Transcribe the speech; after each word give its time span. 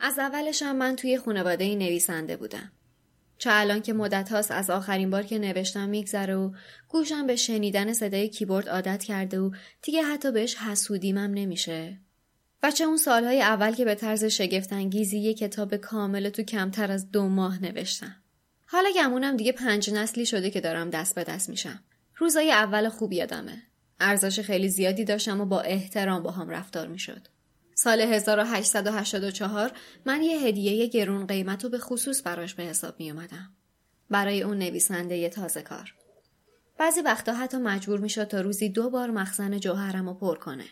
از 0.00 0.18
اولش 0.18 0.62
هم 0.62 0.76
من 0.76 0.96
توی 0.96 1.18
خانواده 1.18 1.74
نویسنده 1.74 2.36
بودم. 2.36 2.72
چه 3.38 3.50
الان 3.52 3.82
که 3.82 3.92
مدت 3.92 4.32
هاست 4.32 4.50
از 4.50 4.70
آخرین 4.70 5.10
بار 5.10 5.22
که 5.22 5.38
نوشتم 5.38 5.88
میگذره 5.88 6.36
و 6.36 6.52
گوشم 6.88 7.26
به 7.26 7.36
شنیدن 7.36 7.92
صدای 7.92 8.28
کیبورد 8.28 8.68
عادت 8.68 9.02
کرده 9.02 9.40
و 9.40 9.50
دیگه 9.82 10.02
حتی 10.02 10.32
بهش 10.32 10.56
حسودیمم 10.56 11.30
نمیشه. 11.34 11.98
و 12.62 12.70
چه 12.70 12.84
اون 12.84 12.96
سالهای 12.96 13.42
اول 13.42 13.74
که 13.74 13.84
به 13.84 13.94
طرز 13.94 14.24
شگفتانگیزی 14.24 15.18
یه 15.18 15.34
کتاب 15.34 15.76
کامل 15.76 16.28
تو 16.28 16.42
کمتر 16.42 16.92
از 16.92 17.10
دو 17.10 17.28
ماه 17.28 17.62
نوشتم. 17.62 18.16
حالا 18.66 18.88
گمونم 18.96 19.36
دیگه 19.36 19.52
پنج 19.52 19.90
نسلی 19.90 20.26
شده 20.26 20.50
که 20.50 20.60
دارم 20.60 20.90
دست 20.90 21.14
به 21.14 21.24
دست 21.24 21.48
میشم. 21.48 21.84
روزای 22.16 22.52
اول 22.52 22.88
خوب 22.88 23.12
یادمه. 23.12 23.62
ارزش 24.00 24.40
خیلی 24.40 24.68
زیادی 24.68 25.04
داشتم 25.04 25.40
و 25.40 25.44
با 25.44 25.60
احترام 25.60 26.22
با 26.22 26.30
هم 26.30 26.48
رفتار 26.48 26.86
می‌شد. 26.86 27.28
سال 27.80 28.00
1884 28.00 29.72
من 30.04 30.22
یه 30.22 30.38
هدیه 30.38 30.86
گرون 30.86 31.26
قیمت 31.26 31.64
رو 31.64 31.70
به 31.70 31.78
خصوص 31.78 32.22
براش 32.24 32.54
به 32.54 32.62
حساب 32.62 32.94
می 32.98 33.10
اومدم. 33.10 33.50
برای 34.10 34.42
اون 34.42 34.58
نویسنده 34.58 35.16
یه 35.16 35.28
تازه 35.28 35.62
کار. 35.62 35.94
بعضی 36.78 37.00
وقتا 37.00 37.34
حتی 37.34 37.56
مجبور 37.56 38.00
می 38.00 38.08
تا 38.08 38.40
روزی 38.40 38.68
دو 38.68 38.90
بار 38.90 39.10
مخزن 39.10 39.60
جوهرم 39.60 40.08
رو 40.08 40.14
پر 40.14 40.38
کنه. 40.38 40.64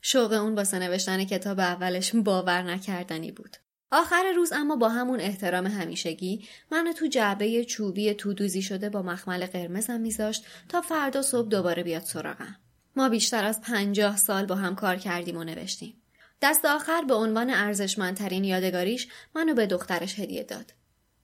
شوق 0.00 0.32
اون 0.32 0.54
واسه 0.54 0.78
نوشتن 0.78 1.24
کتاب 1.24 1.60
اولش 1.60 2.14
باور 2.14 2.62
نکردنی 2.62 3.32
بود. 3.32 3.56
آخر 3.92 4.32
روز 4.36 4.52
اما 4.52 4.76
با 4.76 4.88
همون 4.88 5.20
احترام 5.20 5.66
همیشگی 5.66 6.48
منو 6.70 6.92
تو 6.92 7.06
جعبه 7.06 7.64
چوبی 7.64 8.14
تودوزی 8.14 8.62
شده 8.62 8.90
با 8.90 9.02
مخمل 9.02 9.46
قرمزم 9.46 10.00
میذاشت 10.00 10.44
تا 10.68 10.80
فردا 10.80 11.22
صبح 11.22 11.48
دوباره 11.48 11.82
بیاد 11.82 12.02
سراغم. 12.02 12.56
ما 12.96 13.08
بیشتر 13.08 13.44
از 13.44 13.60
پنجاه 13.60 14.16
سال 14.16 14.46
با 14.46 14.54
هم 14.54 14.74
کار 14.74 14.96
کردیم 14.96 15.36
و 15.36 15.44
نوشتیم. 15.44 16.02
دست 16.42 16.64
آخر 16.64 17.02
به 17.02 17.14
عنوان 17.14 17.50
ارزشمندترین 17.50 18.44
یادگاریش 18.44 19.08
منو 19.34 19.54
به 19.54 19.66
دخترش 19.66 20.18
هدیه 20.18 20.42
داد. 20.42 20.72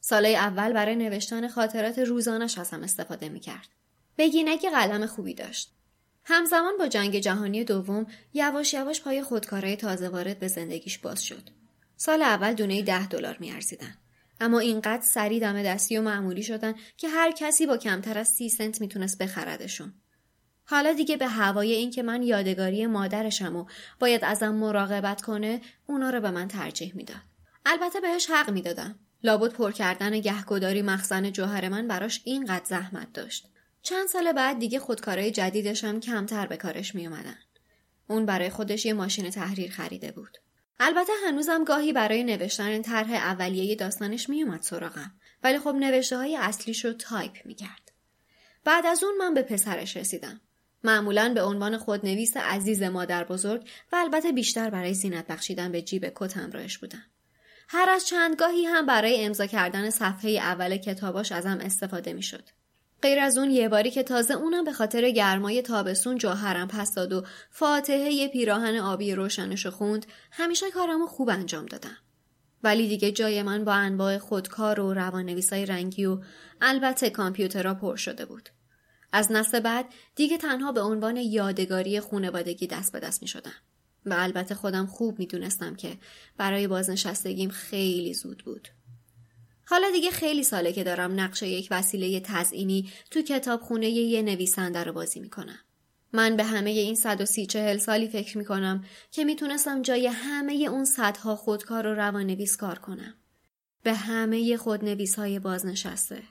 سالهای 0.01 0.37
اول 0.37 0.73
برای 0.73 0.97
نوشتن 0.97 1.49
خاطرات 1.49 1.99
روزانش 1.99 2.59
ازم 2.59 2.83
استفاده 2.83 3.29
می‌کرد. 3.29 3.69
بگینگی 4.19 4.71
قلم 4.71 5.07
خوبی 5.07 5.35
داشت. 5.35 5.73
همزمان 6.25 6.77
با 6.79 6.89
جنگ 6.89 7.19
جهانی 7.19 7.65
دوم 7.65 8.07
یواش 8.35 8.75
یواش 8.75 9.03
پای 9.03 9.23
خودکارای 9.23 9.77
تازه 9.77 10.09
وارد 10.09 10.39
به 10.39 10.49
زندگیش 10.49 10.99
باز 10.99 11.25
شد. 11.25 11.51
سال 11.97 12.23
اول 12.23 12.55
دونه 12.55 12.83
ده 12.83 13.07
دلار 13.07 13.37
میارزیدن. 13.41 13.95
اما 14.41 14.59
اینقدر 14.59 15.03
سری 15.03 15.41
دم 15.41 15.63
دستی 15.63 15.97
و 15.97 16.03
معمولی 16.03 16.43
شدن 16.43 16.75
که 16.97 17.09
هر 17.09 17.31
کسی 17.31 17.67
با 17.67 17.77
کمتر 17.77 18.19
از 18.19 18.29
سی 18.29 18.49
سنت 18.49 18.81
می‌تونست 18.81 19.19
بخردشون. 19.19 19.95
حالا 20.73 20.93
دیگه 20.93 21.17
به 21.17 21.29
هوای 21.29 21.73
این 21.73 21.91
که 21.91 22.03
من 22.03 22.23
یادگاری 22.23 22.87
مادرشم 22.87 23.57
و 23.57 23.65
باید 24.01 24.25
ازم 24.25 24.55
مراقبت 24.55 25.23
کنه 25.23 25.61
اونا 25.87 26.11
رو 26.11 26.21
به 26.21 26.31
من 26.31 26.49
ترجیح 26.49 26.93
می‌داد. 26.97 27.17
البته 27.67 28.01
بهش 28.01 28.31
حق 28.31 28.51
می‌دادم. 28.51 28.99
لابد 29.25 29.53
پر 29.53 29.73
کردن 29.73 30.21
گهگداری 30.21 30.83
مخزن 30.83 31.33
جوهر 31.33 31.69
من 31.69 31.89
براش 31.89 32.21
اینقدر 32.25 32.65
زحمت 32.65 33.13
داشت. 33.13 33.49
چند 33.83 34.09
سال 34.09 34.33
بعد 34.33 34.59
دیگه 34.59 34.79
خودکارای 34.79 35.31
جدیدشم 35.31 36.01
کمتر 36.01 36.47
به 36.47 36.57
کارش 36.57 36.95
می 36.95 37.07
اومدن. 37.07 37.39
اون 38.09 38.27
برای 38.27 38.51
خودش 38.51 38.87
یه 38.87 38.93
ماشین 38.93 39.31
تحریر 39.31 39.71
خریده 39.71 40.13
بود. 40.13 40.39
البته 40.81 41.13
هنوزم 41.27 41.65
گاهی 41.65 41.93
برای 41.93 42.25
نوشتن 42.25 42.83
طرح 42.83 43.13
اولیه 43.13 43.75
داستانش 43.75 44.29
میومد 44.29 44.63
سراغم 44.63 45.15
ولی 45.43 45.59
خب 45.59 45.75
نوشته 45.75 46.17
های 46.17 46.37
اصلیش 46.37 46.85
رو 46.85 46.93
تایپ 46.93 47.37
می‌کرد. 47.45 47.93
بعد 48.65 48.87
از 48.87 49.05
اون 49.05 49.17
من 49.19 49.35
به 49.35 49.43
پسرش 49.43 49.97
رسیدم. 49.97 50.41
معمولا 50.85 51.33
به 51.35 51.43
عنوان 51.43 51.79
خودنویس 51.79 52.37
عزیز 52.37 52.83
مادر 52.83 53.25
بزرگ 53.25 53.69
و 53.93 53.97
البته 53.97 54.33
بیشتر 54.33 54.71
برای 54.71 54.95
زینت 54.95 55.27
بخشیدن 55.27 55.73
به 55.73 55.83
جیب 55.83 56.13
کت 56.15 56.37
همراهش 56.37 56.79
بودم. 56.79 57.03
هر 57.69 57.91
از 57.91 58.07
چند 58.07 58.37
گاهی 58.37 58.65
هم 58.65 58.87
برای 58.87 59.25
امضا 59.25 59.47
کردن 59.47 59.91
صفحه 59.91 60.31
اول 60.31 60.77
کتاباش 60.77 61.33
ازم 61.33 61.59
استفاده 61.61 62.13
می‌شد. 62.13 62.45
غیر 63.03 63.19
از 63.19 63.39
اون 63.39 63.51
یه 63.51 63.69
باری 63.69 63.91
که 63.91 64.03
تازه 64.03 64.35
اونم 64.35 64.65
به 64.65 64.73
خاطر 64.73 65.11
گرمای 65.11 65.63
تابستون 65.63 66.19
جاهرم 66.19 66.69
پس 66.69 66.95
داد 66.95 67.13
و 67.13 67.25
فاتحه 67.51 68.29
پیراهن 68.29 68.77
آبی 68.77 69.15
روشنش 69.15 69.67
خوند 69.67 70.07
همیشه 70.31 70.71
کارمو 70.71 71.07
خوب 71.07 71.31
انجام 71.31 71.67
دادم. 71.67 71.97
ولی 72.63 72.89
دیگه 72.89 73.13
جای 73.13 73.43
من 73.43 73.65
با 73.65 73.73
انواع 73.73 74.19
خودکار 74.19 74.81
و 74.81 74.95
روانویسای 74.95 75.67
رنگی 75.67 76.05
و 76.05 76.19
البته 76.61 77.11
کامپیوترها 77.11 77.75
پر 77.75 77.97
شده 77.97 78.25
بود. 78.25 78.49
از 79.13 79.33
نسل 79.33 79.61
بعد 79.61 79.87
دیگه 80.15 80.39
تنها 80.39 80.73
به 80.73 80.81
عنوان 80.81 81.17
یادگاری 81.17 82.01
خونوادگی 82.01 82.67
دست 82.67 82.93
به 82.93 83.01
دست 83.01 83.23
می 83.23 83.29
شدم. 83.29 83.55
و 84.07 84.15
البته 84.19 84.55
خودم 84.55 84.87
خوب 84.87 85.19
می 85.19 85.27
دونستم 85.27 85.75
که 85.75 85.99
برای 86.37 86.67
بازنشستگیم 86.67 87.51
خیلی 87.51 88.15
زود 88.15 88.43
بود. 88.45 88.69
حالا 89.67 89.91
دیگه 89.91 90.11
خیلی 90.11 90.43
ساله 90.43 90.73
که 90.73 90.85
دارم 90.85 91.21
نقشه 91.21 91.49
یک 91.49 91.69
وسیله 91.71 92.21
تزئینی 92.21 92.91
تو 93.11 93.23
کتابخونه 93.23 93.89
یه 93.89 94.23
نویسنده 94.23 94.85
رو 94.85 94.93
بازی 94.93 95.21
می‌کنم. 95.21 95.59
من 96.13 96.37
به 96.37 96.45
همه 96.45 96.71
این 96.71 96.95
صد 96.95 97.21
و 97.21 97.25
سی 97.25 97.47
چهل 97.47 97.79
سالی 97.79 98.09
فکر 98.09 98.39
می‌کنم 98.39 98.85
که 99.11 99.25
می‌تونستم 99.25 99.83
جای 99.83 100.07
همه 100.07 100.53
اون 100.53 100.85
صدها 100.85 101.37
خودکار 101.37 101.87
و 101.87 101.95
روانویس 101.95 102.57
کار 102.57 102.79
کنم. 102.79 103.15
به 103.83 103.95
همه 103.95 104.57
خودنویس 104.57 105.19
های 105.19 105.39
بازنشسته. 105.39 106.23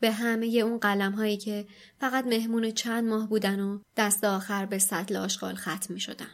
به 0.00 0.10
همه 0.10 0.46
اون 0.46 0.78
قلم 0.78 1.12
هایی 1.12 1.36
که 1.36 1.66
فقط 2.00 2.26
مهمون 2.26 2.70
چند 2.70 3.08
ماه 3.08 3.28
بودن 3.28 3.60
و 3.60 3.78
دست 3.96 4.24
آخر 4.24 4.66
به 4.66 4.78
سطل 4.78 5.16
آشغال 5.16 5.54
ختم 5.54 5.94
می 5.94 6.00
شدن. 6.00 6.26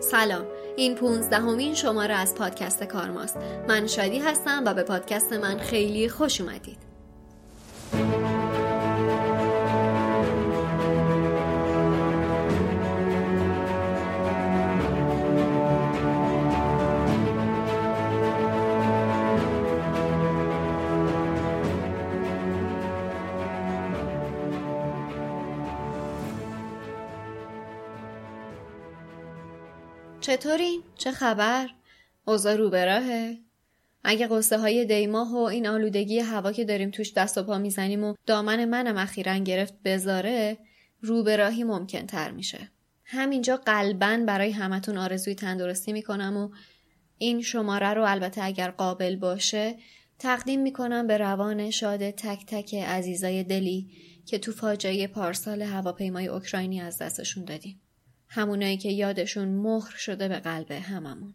سلام. 0.00 0.46
این 0.76 0.94
پونزدهمین 0.94 1.74
شماره 1.74 2.14
از 2.14 2.34
پادکست 2.34 2.84
کارماست. 2.84 3.36
من 3.68 3.86
شادی 3.86 4.18
هستم 4.18 4.62
و 4.66 4.74
به 4.74 4.82
پادکست 4.82 5.32
من 5.32 5.58
خیلی 5.58 6.08
خوش 6.08 6.40
اومدید. 6.40 6.93
چطورین؟ 30.44 30.82
چه 30.98 31.10
خبر؟ 31.10 31.68
اوضاع 32.26 32.56
رو 32.56 32.70
براهه؟ 32.70 33.38
اگه 34.04 34.26
قصه 34.26 34.58
های 34.58 34.84
دیماه 34.84 35.32
و 35.32 35.36
این 35.36 35.66
آلودگی 35.66 36.18
هوا 36.18 36.52
که 36.52 36.64
داریم 36.64 36.90
توش 36.90 37.12
دست 37.12 37.38
و 37.38 37.42
پا 37.42 37.58
می‌زنیم 37.58 38.04
و 38.04 38.14
دامن 38.26 38.64
منم 38.64 38.96
اخیرا 38.96 39.36
گرفت 39.36 39.74
بذاره 39.84 40.58
روبراهی 41.00 41.64
ممکن 41.64 42.06
تر 42.06 42.30
میشه. 42.30 42.70
همینجا 43.04 43.56
قلبا 43.56 44.24
برای 44.26 44.50
همتون 44.50 44.98
آرزوی 44.98 45.34
تندرستی 45.34 45.92
می‌کنم 45.92 46.36
و 46.36 46.48
این 47.18 47.42
شماره 47.42 47.94
رو 47.94 48.04
البته 48.04 48.44
اگر 48.44 48.70
قابل 48.70 49.16
باشه 49.16 49.76
تقدیم 50.18 50.62
می‌کنم 50.62 51.06
به 51.06 51.18
روان 51.18 51.70
شاد 51.70 52.10
تک 52.10 52.46
تک 52.46 52.74
عزیزای 52.74 53.44
دلی 53.44 53.90
که 54.26 54.38
تو 54.38 54.52
فاجعه 54.52 55.06
پارسال 55.06 55.62
هواپیمای 55.62 56.26
اوکراینی 56.26 56.80
از 56.80 56.98
دستشون 56.98 57.44
دادیم. 57.44 57.80
همونایی 58.34 58.76
که 58.76 58.88
یادشون 58.88 59.48
مهر 59.48 59.96
شده 59.96 60.28
به 60.28 60.38
قلب 60.38 60.70
هممون. 60.70 61.34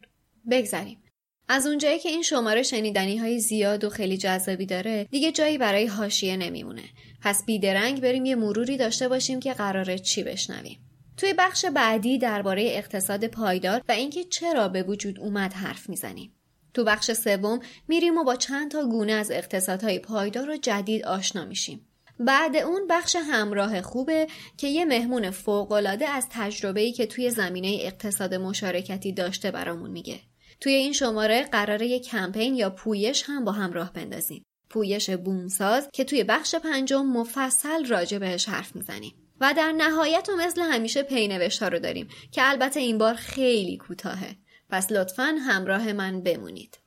بگذریم. 0.52 1.04
از 1.48 1.68
اونجایی 1.68 2.00
که 2.00 2.10
این 2.10 2.22
شماره 2.22 2.64
شنیدنی 2.64 3.18
های 3.18 3.40
زیاد 3.40 3.84
و 3.84 3.90
خیلی 3.90 4.18
جذابی 4.18 4.66
داره 4.66 5.04
دیگه 5.04 5.32
جایی 5.32 5.58
برای 5.58 5.86
هاشیه 5.86 6.38
نمیمونه. 6.38 6.84
پس 7.22 7.46
بیدرنگ 7.46 8.02
بریم 8.02 8.26
یه 8.26 8.36
مروری 8.36 8.78
داشته 8.78 9.08
باشیم 9.08 9.40
که 9.40 9.54
قراره 9.54 10.00
چی 10.00 10.24
بشنویم. 10.24 10.80
توی 11.18 11.34
بخش 11.38 11.66
بعدی 11.66 12.18
درباره 12.18 12.64
اقتصاد 12.66 13.28
پایدار 13.28 13.82
و 13.90 13.92
اینکه 13.92 14.24
چرا 14.24 14.68
به 14.68 14.84
وجود 14.84 15.20
اومد 15.20 15.54
حرف 15.54 15.90
می‌زنیم. 15.90 16.34
تو 16.74 16.84
بخش 16.84 17.12
سوم 17.12 17.60
میریم 17.88 18.18
و 18.18 18.24
با 18.24 18.36
چند 18.36 18.72
تا 18.72 18.86
گونه 18.86 19.12
از 19.12 19.32
اقتصادهای 19.32 20.00
پایدار 20.00 20.50
و 20.50 20.58
جدید 20.58 21.06
آشنا 21.06 21.46
میشیم. 21.46 21.89
بعد 22.20 22.56
اون 22.56 22.88
بخش 22.90 23.16
همراه 23.16 23.82
خوبه 23.82 24.28
که 24.58 24.68
یه 24.68 24.86
مهمون 24.86 25.30
فوقالعاده 25.30 26.10
از 26.10 26.28
تجربه‌ای 26.32 26.92
که 26.92 27.06
توی 27.06 27.30
زمینه 27.30 27.78
اقتصاد 27.82 28.34
مشارکتی 28.34 29.14
داشته 29.14 29.52
برامون 29.52 29.92
میگه. 29.92 30.20
توی 30.62 30.74
این 30.74 30.94
شماره 30.94 31.44
قراره 31.44 31.88
یه 31.88 32.00
کمپین 32.00 32.56
یا 32.56 32.70
پویش 32.70 33.24
هم 33.26 33.46
با 33.46 33.52
هم 33.52 33.74
راه 33.74 33.94
بندازیم. 33.94 34.46
پویش 34.70 35.10
بومساز 35.10 35.90
که 35.94 36.04
توی 36.04 36.24
بخش 36.24 36.56
پنجم 36.56 37.06
مفصل 37.06 37.86
راجع 37.86 38.18
بهش 38.18 38.50
حرف 38.50 38.76
می‌زنیم. 38.76 39.14
و 39.42 39.54
در 39.58 39.72
نهایت 39.72 40.30
و 40.30 40.36
مثل 40.36 40.62
همیشه 40.62 41.04
پینوشت 41.04 41.64
ها 41.64 41.68
رو 41.68 41.80
داریم 41.80 42.08
که 42.32 42.50
البته 42.50 42.80
این 42.80 42.98
بار 42.98 43.14
خیلی 43.14 43.78
کوتاهه. 43.78 44.36
پس 44.70 44.92
لطفا 44.92 45.36
همراه 45.48 45.94
من 45.94 46.22
بمونید. 46.22 46.78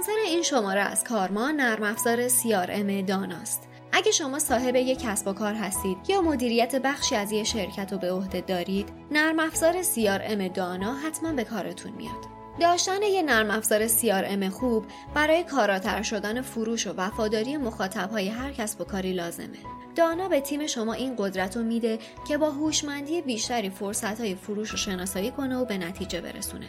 اسپانسر 0.00 0.20
این 0.26 0.42
شماره 0.42 0.80
از 0.80 1.04
کارما 1.04 1.50
نرم 1.50 1.82
افزار 1.82 2.28
CRM 2.28 3.04
داناست. 3.06 3.68
اگه 3.92 4.10
شما 4.12 4.38
صاحب 4.38 4.76
یک 4.76 4.98
کسب 5.02 5.28
و 5.28 5.32
کار 5.32 5.54
هستید 5.54 5.96
یا 6.08 6.20
مدیریت 6.20 6.76
بخشی 6.76 7.16
از 7.16 7.32
یک 7.32 7.46
شرکت 7.46 7.92
رو 7.92 7.98
به 7.98 8.12
عهده 8.12 8.40
دارید، 8.40 8.88
نرم 9.10 9.40
افزار 9.40 9.82
CRM 9.82 10.52
دانا 10.54 10.94
حتما 10.94 11.32
به 11.32 11.44
کارتون 11.44 11.92
میاد. 11.92 12.26
داشتن 12.60 13.02
یه 13.02 13.22
نرم 13.22 13.50
افزار 13.50 13.88
CRM 13.88 14.44
خوب 14.44 14.84
برای 15.14 15.44
کاراتر 15.44 16.02
شدن 16.02 16.40
فروش 16.40 16.86
و 16.86 16.94
وفاداری 16.96 17.56
مخاطبهای 17.56 18.28
هر 18.28 18.52
کسب 18.52 18.80
و 18.80 18.84
کاری 18.84 19.12
لازمه. 19.12 19.58
دانا 19.96 20.28
به 20.28 20.40
تیم 20.40 20.66
شما 20.66 20.92
این 20.92 21.14
قدرت 21.18 21.56
رو 21.56 21.62
میده 21.62 21.98
که 22.28 22.38
با 22.38 22.50
هوشمندی 22.50 23.22
بیشتری 23.22 23.70
فرصت 23.70 24.34
فروش 24.34 24.70
رو 24.70 24.76
شناسایی 24.76 25.30
کنه 25.30 25.56
و 25.56 25.64
به 25.64 25.78
نتیجه 25.78 26.20
برسونه. 26.20 26.68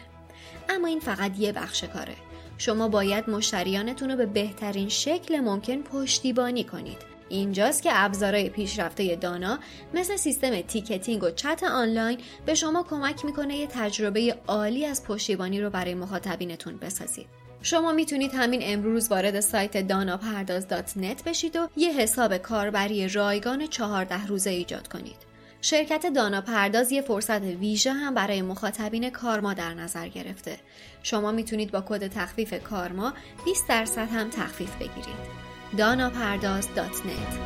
اما 0.68 0.86
این 0.86 1.00
فقط 1.00 1.38
یه 1.38 1.52
بخش 1.52 1.84
کاره. 1.84 2.31
شما 2.64 2.88
باید 2.88 3.30
مشتریانتون 3.30 4.10
رو 4.10 4.16
به 4.16 4.26
بهترین 4.26 4.88
شکل 4.88 5.40
ممکن 5.40 5.82
پشتیبانی 5.82 6.64
کنید. 6.64 6.96
اینجاست 7.28 7.82
که 7.82 7.90
ابزارهای 7.92 8.50
پیشرفته 8.50 9.16
دانا 9.16 9.58
مثل 9.94 10.16
سیستم 10.16 10.60
تیکتینگ 10.60 11.24
و 11.24 11.30
چت 11.30 11.62
آنلاین 11.62 12.18
به 12.46 12.54
شما 12.54 12.82
کمک 12.82 13.24
می‌کنه 13.24 13.56
یه 13.56 13.66
تجربه 13.66 14.36
عالی 14.46 14.86
از 14.86 15.04
پشتیبانی 15.04 15.60
رو 15.60 15.70
برای 15.70 15.94
مخاطبینتون 15.94 16.76
بسازید. 16.76 17.26
شما 17.62 17.92
می‌تونید 17.92 18.30
همین 18.34 18.60
امروز 18.64 19.10
وارد 19.10 19.40
سایت 19.40 19.88
داناپرداز.net 19.88 21.22
بشید 21.26 21.56
و 21.56 21.68
یه 21.76 21.92
حساب 21.92 22.36
کاربری 22.36 23.08
رایگان 23.08 23.66
14 23.66 24.26
روزه 24.26 24.50
ایجاد 24.50 24.88
کنید. 24.88 25.31
شرکت 25.64 26.06
دانا 26.06 26.40
پرداز 26.40 26.92
یه 26.92 27.02
فرصت 27.02 27.42
ویژه 27.42 27.92
هم 27.92 28.14
برای 28.14 28.42
مخاطبین 28.42 29.10
کارما 29.10 29.54
در 29.54 29.74
نظر 29.74 30.08
گرفته. 30.08 30.58
شما 31.02 31.32
می‌تونید 31.32 31.70
با 31.70 31.80
کد 31.80 32.06
تخفیف 32.06 32.62
کارما 32.62 33.14
20 33.44 33.68
درصد 33.68 34.08
هم 34.08 34.30
تخفیف 34.30 34.76
بگیرید. 34.76 35.42
داناپرداز.net 35.78 37.36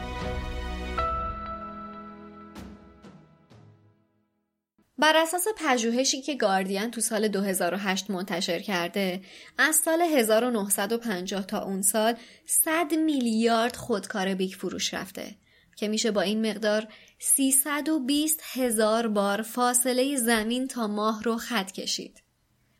بر 4.98 5.16
اساس 5.16 5.46
پژوهشی 5.56 6.22
که 6.22 6.34
گاردین 6.34 6.90
تو 6.90 7.00
سال 7.00 7.28
2008 7.28 8.10
منتشر 8.10 8.58
کرده 8.58 9.20
از 9.58 9.76
سال 9.76 10.02
1950 10.02 11.46
تا 11.46 11.62
اون 11.62 11.82
سال 11.82 12.14
100 12.46 12.94
میلیارد 12.94 13.76
خودکار 13.76 14.34
بیک 14.34 14.52
فروش 14.52 14.94
رفته 14.94 15.34
که 15.76 15.88
میشه 15.88 16.10
با 16.10 16.20
این 16.20 16.50
مقدار 16.50 16.88
320 17.18 18.40
هزار 18.52 19.08
بار 19.08 19.42
فاصله 19.42 20.16
زمین 20.16 20.68
تا 20.68 20.86
ماه 20.86 21.22
رو 21.22 21.36
خط 21.36 21.72
کشید. 21.72 22.22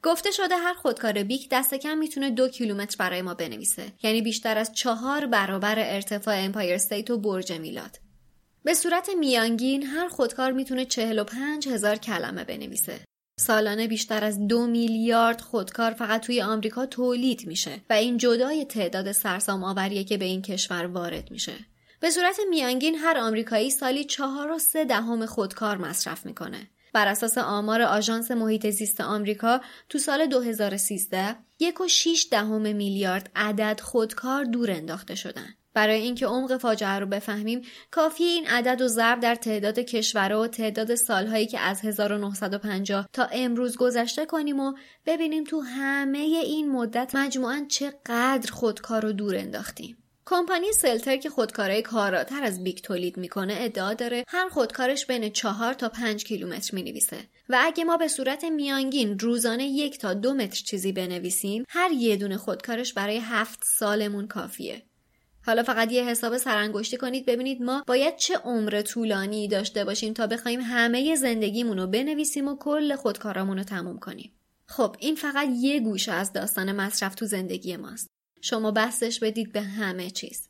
گفته 0.03 0.31
شده 0.31 0.57
هر 0.57 0.75
خودکار 0.75 1.23
بیک 1.23 1.49
دست 1.51 1.75
کم 1.75 1.99
می‌تونه 1.99 2.31
دو 2.31 2.49
کیلومتر 2.49 2.97
برای 2.99 3.23
ما 3.23 3.35
بنویسه. 3.35 3.93
یعنی 4.03 4.23
بیشتر 4.23 4.59
از 4.59 4.73
چهار 4.73 5.27
برابر 5.27 5.79
ارتفاع 5.79 6.35
امپایر 6.39 6.75
استیت 6.75 7.11
و 7.11 7.19
برج 7.19 7.53
میلاد. 7.53 7.99
به 8.65 8.75
صورت 8.75 9.11
میانگین 9.19 9.83
هر 9.83 10.09
خودکار 10.09 10.53
می‌تونه 10.53 10.85
45 10.85 11.69
هزار 11.69 11.97
کلمه 11.97 12.45
بنویسه. 12.45 13.01
سالانه 13.41 13.89
بیشتر 13.89 14.25
از 14.25 14.47
دو 14.47 14.67
میلیارد 14.67 15.41
خودکار 15.41 15.91
فقط 15.91 16.27
توی 16.27 16.43
آمریکا 16.43 16.87
تولید 16.87 17.47
میشه 17.47 17.81
و 17.91 17.93
این 17.93 18.17
جدای 18.17 18.65
تعداد 18.65 19.13
سرسام 19.13 19.65
آوریه 19.65 20.05
که 20.05 20.17
به 20.17 20.25
این 20.25 20.43
کشور 20.43 20.87
وارد 20.87 21.31
میشه. 21.31 21.53
به 22.01 22.11
صورت 22.11 22.37
میانگین 22.51 22.95
هر 22.95 23.19
آمریکایی 23.19 23.71
سالی 23.71 24.05
چهار 24.05 24.51
و 24.51 24.59
سه 24.59 24.85
دهم 24.85 25.27
خودکار 25.27 25.77
مصرف 25.77 26.27
می‌کنه 26.27 26.71
بر 26.93 27.09
اساس 27.09 27.39
آمار 27.39 27.83
آژانس 27.83 28.31
محیط 28.31 28.71
زیست 28.71 29.01
آمریکا 29.01 29.61
تو 29.89 29.99
سال 29.99 30.27
2013 30.27 31.37
یک 31.59 31.81
و 31.81 31.89
6 31.89 32.27
دهم 32.31 32.77
میلیارد 32.77 33.31
عدد 33.37 33.81
خودکار 33.81 34.45
دور 34.45 34.71
انداخته 34.71 35.15
شدن. 35.15 35.55
برای 35.75 36.01
اینکه 36.01 36.27
عمق 36.27 36.57
فاجعه 36.57 36.99
رو 36.99 37.07
بفهمیم 37.07 37.63
کافیه 37.91 38.25
این 38.25 38.47
عدد 38.47 38.83
و 38.83 38.89
ضرب 38.89 39.21
در 39.21 39.35
تعداد 39.35 39.79
کشورها 39.79 40.41
و 40.41 40.47
تعداد 40.47 40.95
سالهایی 40.95 41.47
که 41.47 41.61
از 41.61 41.81
1950 41.85 43.09
تا 43.13 43.25
امروز 43.25 43.77
گذشته 43.77 44.27
کنیم 44.27 44.61
و 44.61 44.73
ببینیم 45.07 45.45
تو 45.45 45.61
همه 45.61 46.19
این 46.19 46.71
مدت 46.71 47.15
مجموعا 47.15 47.67
چقدر 47.69 48.53
خودکار 48.53 49.03
رو 49.03 49.13
دور 49.13 49.37
انداختیم. 49.37 50.06
کمپانی 50.29 50.73
استدلر 50.73 51.17
که 51.17 51.31
خودکارهای 51.31 51.83
کاراتر 51.83 52.43
از 52.43 52.65
بیک 52.65 52.79
تولید 52.79 53.17
می‌کنه 53.17 53.57
ادعا 53.59 53.95
داره 53.95 54.25
هر 54.29 54.49
خودکارش 54.49 55.07
بین 55.07 55.29
چهار 55.29 55.75
تا 55.75 55.89
پنج 55.89 56.25
کیلومتر 56.25 56.75
می‌نویسه. 56.75 57.17
و 57.49 57.59
اگه 57.61 57.85
ما 57.85 57.97
به 57.97 58.09
صورت 58.09 58.45
میانگین 58.45 59.19
روزانه 59.19 59.65
یک 59.65 59.99
تا 59.99 60.15
دو 60.15 60.35
متر 60.35 60.63
چیزی 60.65 60.93
بنویسیم 60.93 61.65
هر 61.69 61.91
یه 61.93 62.17
دونه 62.17 62.37
خودکارش 62.37 62.93
برای 62.93 63.19
هفت 63.23 63.65
سالمون 63.65 64.27
کافیه. 64.27 64.83
حالا 65.47 65.63
فقط 65.63 65.93
یه 65.93 66.05
حساب 66.05 66.37
سرانگشتی 66.37 66.97
کنید 66.97 67.27
ببینید 67.27 67.63
ما 67.63 67.85
باید 67.87 68.17
چه 68.17 68.37
عمر 68.37 68.83
طولانی 68.83 69.49
داشته 69.49 69.85
باشیم 69.85 70.13
تا 70.13 70.27
بخوایم 70.27 70.61
همه 70.61 71.15
زندگیمون 71.15 71.79
رو 71.79 71.87
بنویسیم 71.87 72.49
و 72.49 72.57
کل 72.57 72.97
خودکارامون 72.97 73.59
رو 73.59 73.65
تموم 73.65 73.99
کنیم. 73.99 74.33
خب 74.69 74.97
این 74.99 75.15
فقط 75.15 75.49
یه 75.61 75.81
گوشه 75.81 76.13
از 76.13 76.33
داستان 76.33 76.73
مصرف 76.73 77.15
تو 77.15 77.27
زندگی 77.27 77.77
ماست. 77.77 78.16
شما 78.47 78.71
بستش 78.71 79.21
بدید 79.21 79.53
به 79.53 79.61
همه 79.61 80.11
چیز. 80.11 80.49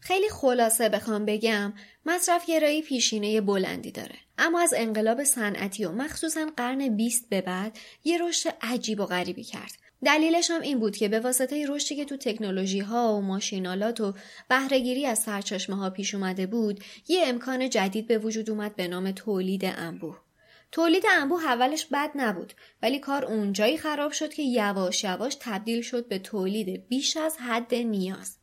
خیلی 0.00 0.28
خلاصه 0.28 0.88
بخوام 0.88 1.24
بگم 1.24 1.72
مصرف 2.06 2.46
گرایی 2.46 2.82
پیشینه 2.82 3.40
بلندی 3.40 3.90
داره. 3.90 4.14
اما 4.38 4.60
از 4.60 4.74
انقلاب 4.76 5.24
صنعتی 5.24 5.84
و 5.84 5.92
مخصوصا 5.92 6.46
قرن 6.56 6.96
20 6.96 7.28
به 7.28 7.40
بعد 7.40 7.78
یه 8.04 8.18
رشد 8.18 8.54
عجیب 8.60 9.00
و 9.00 9.06
غریبی 9.06 9.44
کرد. 9.44 9.72
دلیلش 10.04 10.50
هم 10.50 10.60
این 10.60 10.78
بود 10.78 10.96
که 10.96 11.08
به 11.08 11.20
واسطه 11.20 11.66
رشدی 11.68 11.96
که 11.96 12.04
تو 12.04 12.16
تکنولوژی 12.16 12.80
ها 12.80 13.16
و 13.16 13.20
ماشینالات 13.20 14.00
و 14.00 14.14
بهرهگیری 14.48 15.06
از 15.06 15.18
سرچشمه 15.18 15.76
ها 15.76 15.90
پیش 15.90 16.14
اومده 16.14 16.46
بود 16.46 16.84
یه 17.08 17.22
امکان 17.26 17.70
جدید 17.70 18.06
به 18.06 18.18
وجود 18.18 18.50
اومد 18.50 18.76
به 18.76 18.88
نام 18.88 19.10
تولید 19.12 19.64
انبوه. 19.64 20.18
تولید 20.72 21.04
انبوه 21.10 21.44
اولش 21.44 21.86
بد 21.86 22.10
نبود 22.14 22.52
ولی 22.82 22.98
کار 22.98 23.24
اونجایی 23.24 23.78
خراب 23.78 24.12
شد 24.12 24.34
که 24.34 24.42
یواش 24.42 25.04
یواش 25.04 25.36
تبدیل 25.40 25.82
شد 25.82 26.08
به 26.08 26.18
تولید 26.18 26.88
بیش 26.88 27.16
از 27.16 27.36
حد 27.36 27.74
نیاز. 27.74 28.38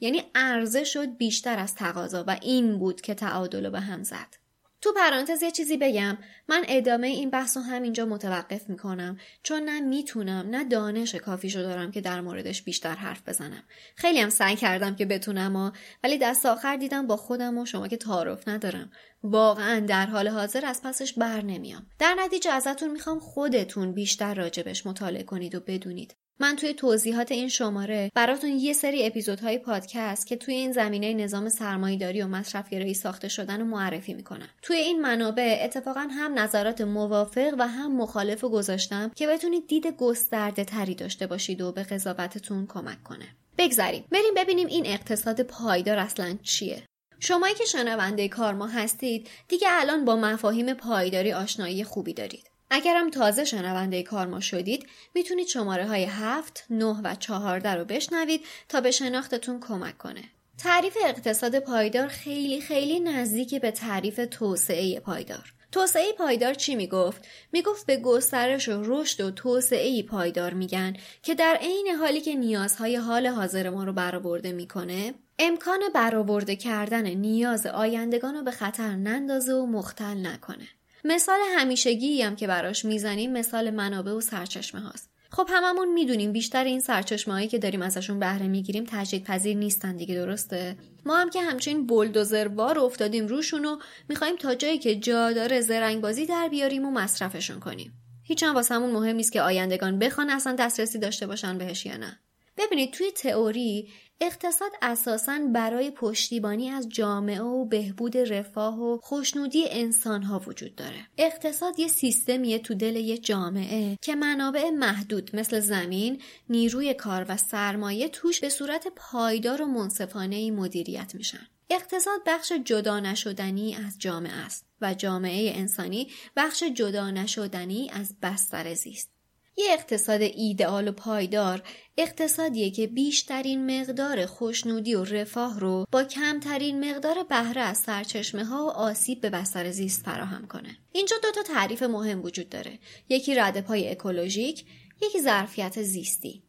یعنی 0.00 0.22
عرضه 0.34 0.84
شد 0.84 1.16
بیشتر 1.16 1.58
از 1.58 1.74
تقاضا 1.74 2.24
و 2.26 2.38
این 2.42 2.78
بود 2.78 3.00
که 3.00 3.14
تعادل 3.14 3.70
به 3.70 3.80
هم 3.80 4.02
زد. 4.02 4.41
تو 4.82 4.92
پرانتز 4.92 5.42
یه 5.42 5.50
چیزی 5.50 5.76
بگم. 5.76 6.18
من 6.48 6.64
ادامه 6.68 7.06
این 7.06 7.30
بحث 7.30 7.56
رو 7.56 7.62
همینجا 7.62 8.06
متوقف 8.06 8.68
می‌کنم 8.68 9.18
چون 9.42 9.62
نه 9.62 9.80
می‌تونم 9.80 10.46
نه 10.50 10.64
دانش 10.64 11.14
کافیشو 11.14 11.62
دارم 11.62 11.90
که 11.90 12.00
در 12.00 12.20
موردش 12.20 12.62
بیشتر 12.62 12.94
حرف 12.94 13.28
بزنم. 13.28 13.62
خیلی 13.96 14.20
هم 14.20 14.30
سعی 14.30 14.56
کردم 14.56 14.96
که 14.96 15.06
بتونم 15.06 15.56
و 15.56 15.70
ولی 16.04 16.18
دست 16.18 16.46
آخر 16.46 16.76
دیدم 16.76 17.06
با 17.06 17.16
خودم 17.16 17.58
و 17.58 17.66
شما 17.66 17.88
که 17.88 17.96
تعارف 17.96 18.48
ندارم. 18.48 18.90
واقعا 19.22 19.80
در 19.80 20.06
حال 20.06 20.28
حاضر 20.28 20.66
از 20.66 20.82
پسش 20.82 21.12
بر 21.12 21.42
نمیام. 21.42 21.86
در 21.98 22.16
نتیجه 22.18 22.50
ازتون 22.50 22.90
می‌خوام 22.90 23.18
خودتون 23.18 23.92
بیشتر 23.92 24.34
راجبش 24.34 24.86
مطالعه 24.86 25.22
کنید 25.22 25.54
و 25.54 25.60
بدونید. 25.60 26.16
من 26.40 26.56
توی 26.56 26.74
توضیحات 26.74 27.32
این 27.32 27.48
شماره 27.48 28.10
براتون 28.14 28.50
یه 28.50 28.72
سری 28.72 29.06
اپیزودهای 29.06 29.58
پادکست 29.58 30.26
که 30.26 30.36
توی 30.36 30.54
این 30.54 30.72
زمینه 30.72 31.14
نظام 31.14 31.48
سرمایهداری 31.48 32.22
و 32.22 32.26
مصرفگرایی 32.26 32.94
ساخته 32.94 33.28
شدن 33.28 33.60
رو 33.60 33.66
معرفی 33.66 34.14
می‌کنم. 34.14 34.48
توی 34.62 34.76
این 34.76 35.00
منابع 35.00 35.60
اتفاقا 35.64 36.08
هم 36.10 36.38
نظرات 36.38 36.80
موافق 36.80 37.54
و 37.58 37.68
هم 37.68 37.96
مخالف 37.96 38.44
گذاشتم 38.44 39.10
که 39.16 39.26
بتونید 39.26 39.66
دید 39.66 39.86
گسترده 39.86 40.64
تری 40.64 40.94
داشته 40.94 41.26
باشید 41.26 41.60
و 41.60 41.72
به 41.72 41.82
قضاوتتون 41.82 42.66
کمک 42.66 43.02
کنه. 43.02 43.26
بگذریم. 43.58 44.04
بریم 44.10 44.34
ببینیم 44.36 44.66
این 44.66 44.86
اقتصاد 44.86 45.42
پایدار 45.42 45.98
اصلا 45.98 46.38
چیه. 46.42 46.82
شمایی 47.20 47.54
که 47.54 47.64
شنونده 47.64 48.28
کارما 48.28 48.66
هستید 48.66 49.28
دیگه 49.48 49.68
الان 49.70 50.04
با 50.04 50.16
مفاهیم 50.16 50.74
پایداری 50.74 51.32
آشنایی 51.32 51.84
خوبی 51.84 52.14
دارید. 52.14 52.51
اگرم 52.74 53.10
تازه 53.10 53.44
شنونده 53.44 54.02
کارما 54.02 54.40
شدید 54.40 54.86
می‌تونید 55.14 55.46
شماره 55.46 55.86
های 55.86 56.04
7, 56.04 56.64
9 56.70 56.84
و 57.04 57.14
14 57.14 57.74
رو 57.74 57.84
بشنوید 57.84 58.44
تا 58.68 58.80
به 58.80 58.90
شناختتون 58.90 59.60
کمک 59.60 59.98
کنه. 59.98 60.22
تعریف 60.58 60.96
اقتصاد 61.04 61.58
پایدار 61.58 62.08
خیلی 62.08 62.60
خیلی 62.60 63.00
نزدیک 63.00 63.54
به 63.54 63.70
تعریف 63.70 64.20
توسعه 64.30 65.00
پایدار. 65.00 65.52
توسعه 65.72 66.12
پایدار 66.12 66.54
چی 66.54 66.74
می‌گفت؟ 66.74 67.26
می‌گفت 67.52 67.86
به 67.86 67.96
گسترش 67.96 68.68
و 68.68 68.82
رشد 68.84 69.20
و 69.20 69.30
توسعه 69.30 70.02
پایدار 70.02 70.54
میگن 70.54 70.96
که 71.22 71.34
در 71.34 71.58
عین 71.60 71.88
حالی 72.00 72.20
که 72.20 72.34
نیازهای 72.34 72.96
حال 72.96 73.26
حاضر 73.26 73.70
ما 73.70 73.84
رو 73.84 73.92
برآورده 73.92 74.52
می‌کنه 74.52 75.14
امکان 75.38 75.80
برآورده 75.94 76.56
کردن 76.56 77.06
نیاز 77.06 77.66
آیندگان 77.66 78.34
رو 78.34 78.42
به 78.42 78.50
خطر 78.50 78.96
نندازه 78.96 79.52
و 79.52 79.66
مختل 79.66 80.26
نکنه. 80.26 80.68
مثال 81.04 81.38
همیشگی 81.56 82.22
هم 82.22 82.36
که 82.36 82.46
براش 82.46 82.84
می‌زنیم 82.84 83.32
مثال 83.32 83.70
منابع 83.70 84.12
و 84.12 84.20
سرچشمه 84.20 84.80
هاست. 84.80 85.10
خب 85.30 85.48
هممون 85.50 85.92
می‌دونیم 85.92 86.32
بیشتر 86.32 86.64
این 86.64 86.80
سرچشمه 86.80 87.34
هایی 87.34 87.48
که 87.48 87.58
داریم 87.58 87.82
ازشون 87.82 88.18
بهره 88.18 88.46
می‌گیریم 88.46 88.84
تجدید 88.88 89.24
پذیر 89.24 89.56
نیستن 89.56 89.96
دیگه 89.96 90.14
درسته؟ 90.14 90.76
ما 91.06 91.16
هم 91.16 91.30
که 91.30 91.42
همچین 91.42 91.86
بار 91.86 92.78
افتادیم 92.78 93.26
روشون 93.26 93.64
و 93.64 93.78
می‌خوایم 94.08 94.36
تا 94.36 94.54
جایی 94.54 94.78
که 94.78 94.96
جا 94.96 95.32
داره 95.32 95.60
زرنگ 95.60 96.00
بازی 96.00 96.26
در 96.26 96.48
بیاریم 96.48 96.84
و 96.84 96.90
مصرفشون 96.90 97.60
کنیم. 97.60 97.92
هیچ 98.22 98.42
هم 98.42 98.54
واسمون 98.54 98.90
مهم 98.90 99.16
نیست 99.16 99.32
که 99.32 99.42
آیندگان 99.42 99.98
بخوان 99.98 100.30
اصلا 100.30 100.56
دسترسی 100.58 100.98
داشته 100.98 101.26
باشن 101.26 101.58
بهش 101.58 101.86
یا 101.86 101.96
نه. 101.96 102.18
ببینید 102.56 102.92
توی 102.92 103.10
تئوری 103.10 103.88
اقتصاد 104.24 104.70
اساساً 104.82 105.38
برای 105.52 105.90
پشتیبانی 105.90 106.70
از 106.70 106.88
جامعه 106.88 107.40
و 107.40 107.64
بهبود 107.64 108.18
رفاه 108.18 108.80
و 108.80 108.98
خوشنودی 109.02 109.64
انسانها 109.68 110.42
وجود 110.46 110.74
داره. 110.74 111.06
اقتصاد 111.18 111.78
یه 111.78 111.88
سیستمیه 111.88 112.58
تو 112.58 112.74
دل 112.74 112.96
یه 112.96 113.18
جامعه 113.18 113.98
که 114.02 114.14
منابع 114.14 114.70
محدود 114.70 115.36
مثل 115.36 115.60
زمین، 115.60 116.22
نیروی 116.48 116.94
کار 116.94 117.26
و 117.28 117.36
سرمایه 117.36 118.08
توش 118.08 118.40
به 118.40 118.48
صورت 118.48 118.88
پایدار 118.96 119.62
و 119.62 119.66
منصفانه 119.66 120.50
مدیریت 120.50 121.14
میشن. 121.14 121.46
اقتصاد 121.70 122.20
بخش 122.26 122.52
جدا 122.52 123.00
نشدنی 123.00 123.74
از 123.74 123.98
جامعه 123.98 124.32
است 124.32 124.66
و 124.80 124.94
جامعه 124.94 125.52
انسانی 125.56 126.08
بخش 126.36 126.62
جدا 126.62 127.10
نشدنی 127.10 127.90
از 127.90 128.14
بستر 128.22 128.74
زیست. 128.74 129.21
یه 129.56 129.72
اقتصاد 129.72 130.22
ایدئال 130.22 130.88
و 130.88 130.92
پایدار 130.92 131.62
اقتصادیه 131.96 132.70
که 132.70 132.86
بیشترین 132.86 133.80
مقدار 133.80 134.26
خوشنودی 134.26 134.94
و 134.94 135.04
رفاه 135.04 135.60
رو 135.60 135.86
با 135.92 136.04
کمترین 136.04 136.90
مقدار 136.90 137.22
بهره 137.22 137.60
از 137.60 137.78
سرچشمه 137.78 138.44
ها 138.44 138.66
و 138.66 138.70
آسیب 138.70 139.20
به 139.20 139.30
بستر 139.30 139.70
زیست 139.70 140.04
فراهم 140.04 140.46
کنه. 140.46 140.76
اینجا 140.92 141.16
دو 141.22 141.30
تا 141.30 141.42
تعریف 141.42 141.82
مهم 141.82 142.24
وجود 142.24 142.48
داره. 142.48 142.78
یکی 143.08 143.34
رد 143.34 143.60
پای 143.60 143.90
اکولوژیک، 143.90 144.64
یکی 145.02 145.20
ظرفیت 145.20 145.82
زیستی. 145.82 146.42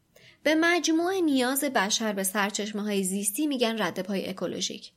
به 0.43 0.55
مجموع 0.55 1.19
نیاز 1.19 1.63
بشر 1.63 2.13
به 2.13 2.23
سرچشمه 2.23 2.81
های 2.81 3.03
زیستی 3.03 3.47
میگن 3.47 3.81
رد 3.81 3.99
پای 3.99 4.29
اکولوژیک. 4.29 4.91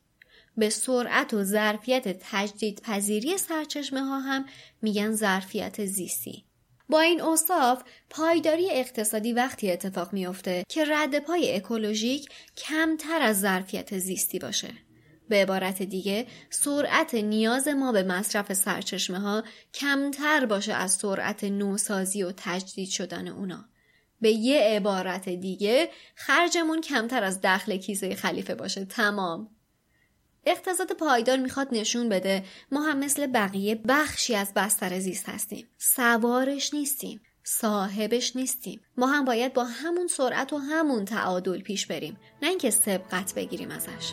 به 0.56 0.70
سرعت 0.70 1.34
و 1.34 1.44
ظرفیت 1.44 2.18
تجدید 2.20 2.80
پذیری 2.80 3.38
سرچشمه 3.38 4.00
ها 4.00 4.20
هم 4.20 4.44
میگن 4.82 5.12
ظرفیت 5.12 5.84
زیستی. 5.84 6.44
با 6.88 7.00
این 7.00 7.20
اوصاف 7.20 7.82
پایداری 8.10 8.70
اقتصادی 8.70 9.32
وقتی 9.32 9.70
اتفاق 9.70 10.12
میافته 10.12 10.64
که 10.68 10.84
رد 10.88 11.18
پای 11.18 11.56
اکولوژیک 11.56 12.28
کمتر 12.56 13.22
از 13.22 13.40
ظرفیت 13.40 13.98
زیستی 13.98 14.38
باشه. 14.38 14.68
به 15.28 15.36
عبارت 15.36 15.82
دیگه 15.82 16.26
سرعت 16.50 17.14
نیاز 17.14 17.68
ما 17.68 17.92
به 17.92 18.02
مصرف 18.02 18.52
سرچشمه 18.52 19.18
ها 19.18 19.44
کمتر 19.74 20.46
باشه 20.46 20.72
از 20.72 20.92
سرعت 20.92 21.44
نوسازی 21.44 22.22
و 22.22 22.32
تجدید 22.36 22.88
شدن 22.88 23.28
اونا. 23.28 23.64
به 24.20 24.30
یه 24.30 24.60
عبارت 24.60 25.28
دیگه 25.28 25.88
خرجمون 26.14 26.80
کمتر 26.80 27.24
از 27.24 27.40
دخل 27.40 27.76
کیسه 27.76 28.14
خلیفه 28.14 28.54
باشه 28.54 28.84
تمام. 28.84 29.55
اقتصاد 30.46 30.92
پایدار 30.92 31.36
می‌خواد 31.36 31.68
نشون 31.72 32.08
بده. 32.08 32.44
ما 32.72 32.82
هم 32.82 32.98
مثل 32.98 33.26
بقیه 33.26 33.74
بخشی 33.74 34.34
از 34.34 34.52
بستر 34.56 34.98
زیست 34.98 35.28
هستیم. 35.28 35.68
سوارش 35.78 36.74
نیستیم. 36.74 37.20
صاحبش 37.44 38.36
نیستیم. 38.36 38.80
ما 38.96 39.06
هم 39.06 39.24
باید 39.24 39.52
با 39.52 39.64
همون 39.64 40.06
سرعت 40.06 40.52
و 40.52 40.58
همون 40.58 41.04
تعادل 41.04 41.60
پیش 41.60 41.86
بریم. 41.86 42.16
نه 42.42 42.48
اینکه 42.48 42.70
سبقت 42.70 43.34
بگیریم 43.34 43.70
ازش. 43.70 44.12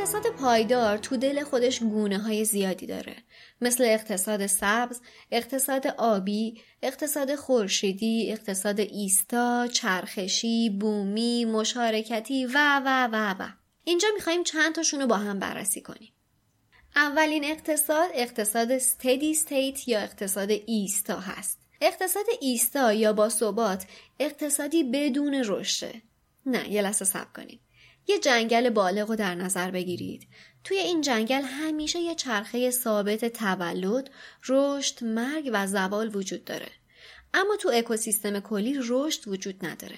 اقتصاد 0.00 0.26
پایدار 0.26 0.98
تو 0.98 1.16
دل 1.16 1.44
خودش 1.44 1.80
گونه 1.80 2.18
های 2.18 2.44
زیادی 2.44 2.86
داره. 2.86 3.16
مثل 3.60 3.84
اقتصاد 3.84 4.46
سبز، 4.46 5.00
اقتصاد 5.30 5.86
آبی، 5.86 6.62
اقتصاد 6.82 7.34
خورشیدی، 7.34 8.32
اقتصاد 8.32 8.80
ایستا، 8.80 9.66
چرخشی، 9.72 10.70
بومی، 10.70 11.44
مشارکتی 11.44 12.46
و 12.46 12.82
و 12.84 13.08
و 13.12 13.34
و. 13.38 13.48
اینجا 13.84 14.08
میخواییم 14.14 14.44
چند 14.44 14.74
تاشون 14.74 15.00
رو 15.00 15.06
با 15.06 15.16
هم 15.16 15.38
بررسی 15.38 15.80
کنیم. 15.80 16.12
اولین 16.96 17.44
اقتصاد 17.44 18.10
اقتصاد 18.14 18.78
ستدی 18.78 19.34
ستیت 19.34 19.88
یا 19.88 20.00
اقتصاد 20.00 20.50
ایستا 20.66 21.20
هست. 21.20 21.58
اقتصاد 21.80 22.26
ایستا 22.40 22.92
یا 22.92 23.12
با 23.12 23.28
ثبات 23.28 23.84
اقتصادی 24.20 24.84
بدون 24.84 25.34
رشده 25.46 26.02
نه 26.46 26.72
یه 26.72 26.82
لحظه 26.82 27.04
سب 27.04 27.32
کنیم. 27.36 27.60
یه 28.06 28.18
جنگل 28.18 28.70
بالغ 28.70 29.08
رو 29.08 29.16
در 29.16 29.34
نظر 29.34 29.70
بگیرید. 29.70 30.28
توی 30.64 30.76
این 30.76 31.00
جنگل 31.00 31.42
همیشه 31.42 31.98
یه 31.98 32.14
چرخه 32.14 32.70
ثابت 32.70 33.24
تولد، 33.24 34.10
رشد، 34.48 35.04
مرگ 35.04 35.50
و 35.52 35.66
زوال 35.66 36.16
وجود 36.16 36.44
داره. 36.44 36.68
اما 37.34 37.56
تو 37.56 37.70
اکوسیستم 37.74 38.40
کلی 38.40 38.78
رشد 38.82 39.28
وجود 39.28 39.66
نداره. 39.66 39.96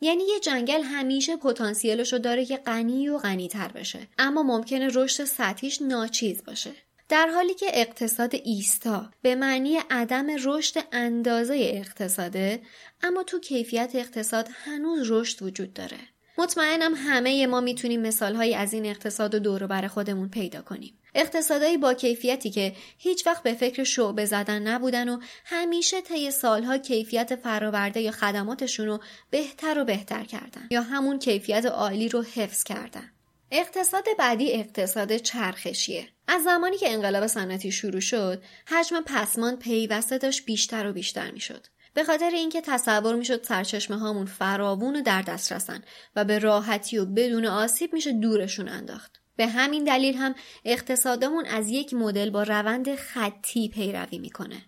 یعنی 0.00 0.24
یه 0.24 0.40
جنگل 0.40 0.82
همیشه 0.82 1.36
پتانسیلش 1.36 2.12
رو 2.12 2.18
داره 2.18 2.44
که 2.44 2.56
غنی 2.56 3.08
و 3.08 3.18
غنی 3.18 3.48
تر 3.48 3.68
بشه 3.68 4.08
اما 4.18 4.42
ممکنه 4.42 4.88
رشد 4.94 5.24
سطحیش 5.24 5.82
ناچیز 5.82 6.44
باشه 6.44 6.72
در 7.08 7.28
حالی 7.28 7.54
که 7.54 7.66
اقتصاد 7.72 8.34
ایستا 8.44 9.10
به 9.22 9.34
معنی 9.34 9.78
عدم 9.90 10.26
رشد 10.44 10.80
اندازه 10.92 11.54
اقتصاده 11.54 12.62
اما 13.02 13.22
تو 13.22 13.40
کیفیت 13.40 13.90
اقتصاد 13.94 14.48
هنوز 14.64 15.10
رشد 15.10 15.42
وجود 15.42 15.72
داره 15.72 15.98
مطمئنم 16.38 16.94
همه 16.96 17.46
ما 17.46 17.60
می‌تونیم 17.60 18.00
مثالهایی 18.00 18.54
از 18.54 18.72
این 18.72 18.86
اقتصاد 18.86 19.34
و 19.34 19.38
دور 19.38 19.66
بر 19.66 19.86
خودمون 19.86 20.28
پیدا 20.28 20.62
کنیم. 20.62 20.98
اقتصادایی 21.14 21.76
با 21.76 21.94
کیفیتی 21.94 22.50
که 22.50 22.72
هیچ 22.98 23.26
وقت 23.26 23.42
به 23.42 23.54
فکر 23.54 23.84
شعبه 23.84 24.24
زدن 24.24 24.62
نبودن 24.62 25.08
و 25.08 25.18
همیشه 25.44 26.00
طی 26.00 26.30
سالها 26.30 26.78
کیفیت 26.78 27.36
فراورده 27.36 28.00
یا 28.00 28.10
خدماتشون 28.10 28.86
رو 28.86 29.00
بهتر 29.30 29.78
و 29.78 29.84
بهتر 29.84 30.24
کردن 30.24 30.68
یا 30.70 30.82
همون 30.82 31.18
کیفیت 31.18 31.66
عالی 31.66 32.08
رو 32.08 32.22
حفظ 32.22 32.64
کردن. 32.64 33.10
اقتصاد 33.50 34.04
بعدی 34.18 34.52
اقتصاد 34.52 35.16
چرخشیه. 35.16 36.08
از 36.28 36.42
زمانی 36.42 36.78
که 36.78 36.92
انقلاب 36.92 37.26
صنعتی 37.26 37.72
شروع 37.72 38.00
شد، 38.00 38.42
حجم 38.66 39.00
پسمان 39.06 39.56
پیوسته 39.56 40.18
داشت 40.18 40.44
بیشتر 40.44 40.86
و 40.86 40.92
بیشتر 40.92 41.30
می‌شد. 41.30 41.66
به 41.94 42.04
خاطر 42.04 42.30
اینکه 42.30 42.60
تصور 42.60 43.14
می‌شد 43.14 43.44
سرچشمه 43.44 43.98
هامون 43.98 44.26
فراوون 44.26 44.96
و 44.96 45.02
در 45.02 45.22
دست 45.22 45.52
رسن 45.52 45.82
و 46.16 46.24
به 46.24 46.38
راحتی 46.38 46.98
و 46.98 47.04
بدون 47.04 47.46
آسیب 47.46 47.92
میشه 47.92 48.12
دورشون 48.12 48.68
انداخت. 48.68 49.20
به 49.36 49.46
همین 49.46 49.84
دلیل 49.84 50.14
هم 50.14 50.34
اقتصادمون 50.64 51.46
از 51.46 51.68
یک 51.68 51.94
مدل 51.94 52.30
با 52.30 52.42
روند 52.42 52.94
خطی 52.94 53.68
پیروی 53.68 54.18
می‌کنه. 54.18 54.62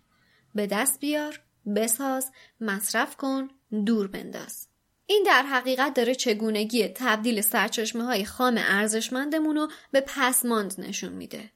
به 0.54 0.66
دست 0.66 1.00
بیار، 1.00 1.40
بساز، 1.76 2.30
مصرف 2.60 3.16
کن، 3.16 3.48
دور 3.86 4.08
بنداز. 4.08 4.68
این 5.06 5.24
در 5.26 5.42
حقیقت 5.42 5.94
داره 5.94 6.14
چگونگی 6.14 6.88
تبدیل 6.88 7.40
سرچشمه 7.40 8.04
های 8.04 8.24
خام 8.24 8.54
ارزشمندمون 8.58 9.56
رو 9.56 9.68
به 9.90 10.00
پسماند 10.06 10.74
نشون 10.78 11.12
میده. 11.12 11.50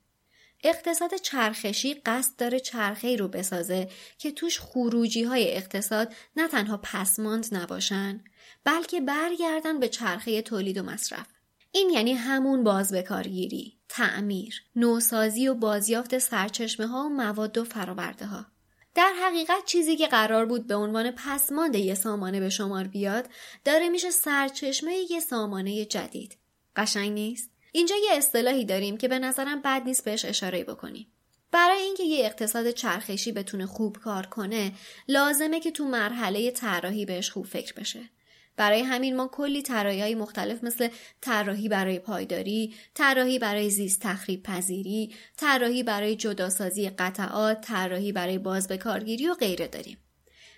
اقتصاد 0.64 1.14
چرخشی 1.14 1.94
قصد 1.94 2.36
داره 2.36 2.60
چرخه 2.60 3.16
رو 3.16 3.28
بسازه 3.28 3.88
که 4.18 4.32
توش 4.32 4.60
خروجی 4.60 5.22
های 5.22 5.56
اقتصاد 5.56 6.14
نه 6.36 6.48
تنها 6.48 6.76
پسماند 6.82 7.46
نباشن 7.52 8.24
بلکه 8.64 9.00
برگردن 9.00 9.80
به 9.80 9.88
چرخه 9.88 10.42
تولید 10.42 10.78
و 10.78 10.82
مصرف. 10.82 11.26
این 11.72 11.90
یعنی 11.90 12.12
همون 12.12 12.64
باز 12.64 12.92
به 12.92 13.02
کارگیری، 13.02 13.78
تعمیر، 13.88 14.62
نوسازی 14.76 15.48
و 15.48 15.54
بازیافت 15.54 16.18
سرچشمه 16.18 16.86
ها 16.86 17.04
و 17.04 17.08
مواد 17.08 17.58
و 17.58 17.64
فراورده 17.64 18.26
ها. 18.26 18.46
در 18.94 19.12
حقیقت 19.22 19.64
چیزی 19.66 19.96
که 19.96 20.06
قرار 20.06 20.46
بود 20.46 20.66
به 20.66 20.74
عنوان 20.74 21.10
پسماند 21.10 21.76
یه 21.76 21.94
سامانه 21.94 22.40
به 22.40 22.48
شمار 22.48 22.84
بیاد 22.84 23.28
داره 23.64 23.88
میشه 23.88 24.10
سرچشمه 24.10 24.94
یه 25.10 25.20
سامانه 25.20 25.84
جدید. 25.84 26.38
قشنگ 26.76 27.12
نیست؟ 27.12 27.50
اینجا 27.72 27.96
یه 27.96 28.16
اصطلاحی 28.16 28.64
داریم 28.64 28.96
که 28.96 29.08
به 29.08 29.18
نظرم 29.18 29.62
بد 29.62 29.82
نیست 29.86 30.04
بهش 30.04 30.24
اشاره 30.24 30.64
بکنیم. 30.64 31.12
برای 31.52 31.82
اینکه 31.82 32.02
یه 32.02 32.26
اقتصاد 32.26 32.70
چرخشی 32.70 33.32
بتونه 33.32 33.66
خوب 33.66 33.98
کار 33.98 34.26
کنه 34.26 34.72
لازمه 35.08 35.60
که 35.60 35.70
تو 35.70 35.84
مرحله 35.84 36.50
طراحی 36.50 37.04
بهش 37.04 37.30
خوب 37.30 37.46
فکر 37.46 37.74
بشه. 37.74 38.00
برای 38.56 38.80
همین 38.80 39.16
ما 39.16 39.28
کلی 39.28 39.62
طراحی 39.62 40.14
مختلف 40.14 40.64
مثل 40.64 40.88
طراحی 41.20 41.68
برای 41.68 41.98
پایداری، 41.98 42.74
طراحی 42.94 43.38
برای 43.38 43.70
زیست 43.70 44.00
تخریب 44.00 44.42
پذیری، 44.42 45.14
طراحی 45.36 45.82
برای 45.82 46.16
جداسازی 46.16 46.90
قطعات، 46.90 47.60
طراحی 47.60 48.12
برای 48.12 48.38
باز 48.38 48.68
به 48.68 48.76
کارگیری 48.76 49.28
و 49.28 49.34
غیره 49.34 49.68
داریم. 49.68 49.98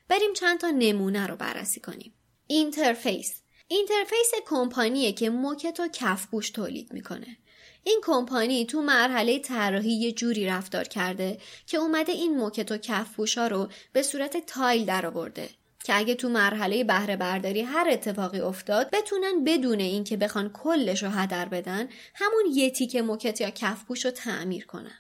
بریم 0.09 0.33
چند 0.33 0.61
تا 0.61 0.71
نمونه 0.71 1.27
رو 1.27 1.37
بررسی 1.37 1.81
کنیم. 1.81 2.15
اینترفیس 2.47 3.40
اینترفیس 3.73 4.33
کمپانیه 4.47 5.13
که 5.13 5.31
موکت 5.31 5.81
و 5.81 5.89
کفپوش 5.93 6.51
تولید 6.51 6.93
می‌کنه. 6.93 7.37
این 7.85 8.01
کمپانی 8.05 8.67
تو 8.67 8.83
مرحله 8.83 9.39
طراحی 9.39 9.93
یه 9.93 10.13
جوری 10.13 10.47
رفتار 10.47 10.85
کرده 10.85 11.39
که 11.67 11.77
اومده 11.77 12.13
این 12.13 12.37
موکت 12.37 12.73
و 12.73 12.77
کفپوشا 12.77 13.47
رو 13.47 13.69
به 13.93 14.03
صورت 14.03 14.47
tile 14.47 14.85
درآورده 14.85 15.49
که 15.85 15.97
اگه 15.97 16.15
تو 16.15 16.29
مرحله 16.29 16.85
بهره 16.85 17.17
برداری 17.17 17.61
هر 17.61 17.89
اتفاقی 17.91 18.41
افتاد 18.41 18.91
بتونن 18.93 19.45
بدون 19.45 19.81
اینکه 19.81 20.17
بخوان 20.17 20.49
کلش 20.49 21.03
رو 21.03 21.09
هدر 21.09 21.49
بدن 21.49 21.89
همون 22.15 22.45
یه 22.53 22.71
تیکه 22.71 23.03
موکت 23.03 23.41
یا 23.41 23.51
کفپوش 23.51 24.05
رو 24.05 24.11
تعمیر 24.11 24.67
کنن. 24.67 24.99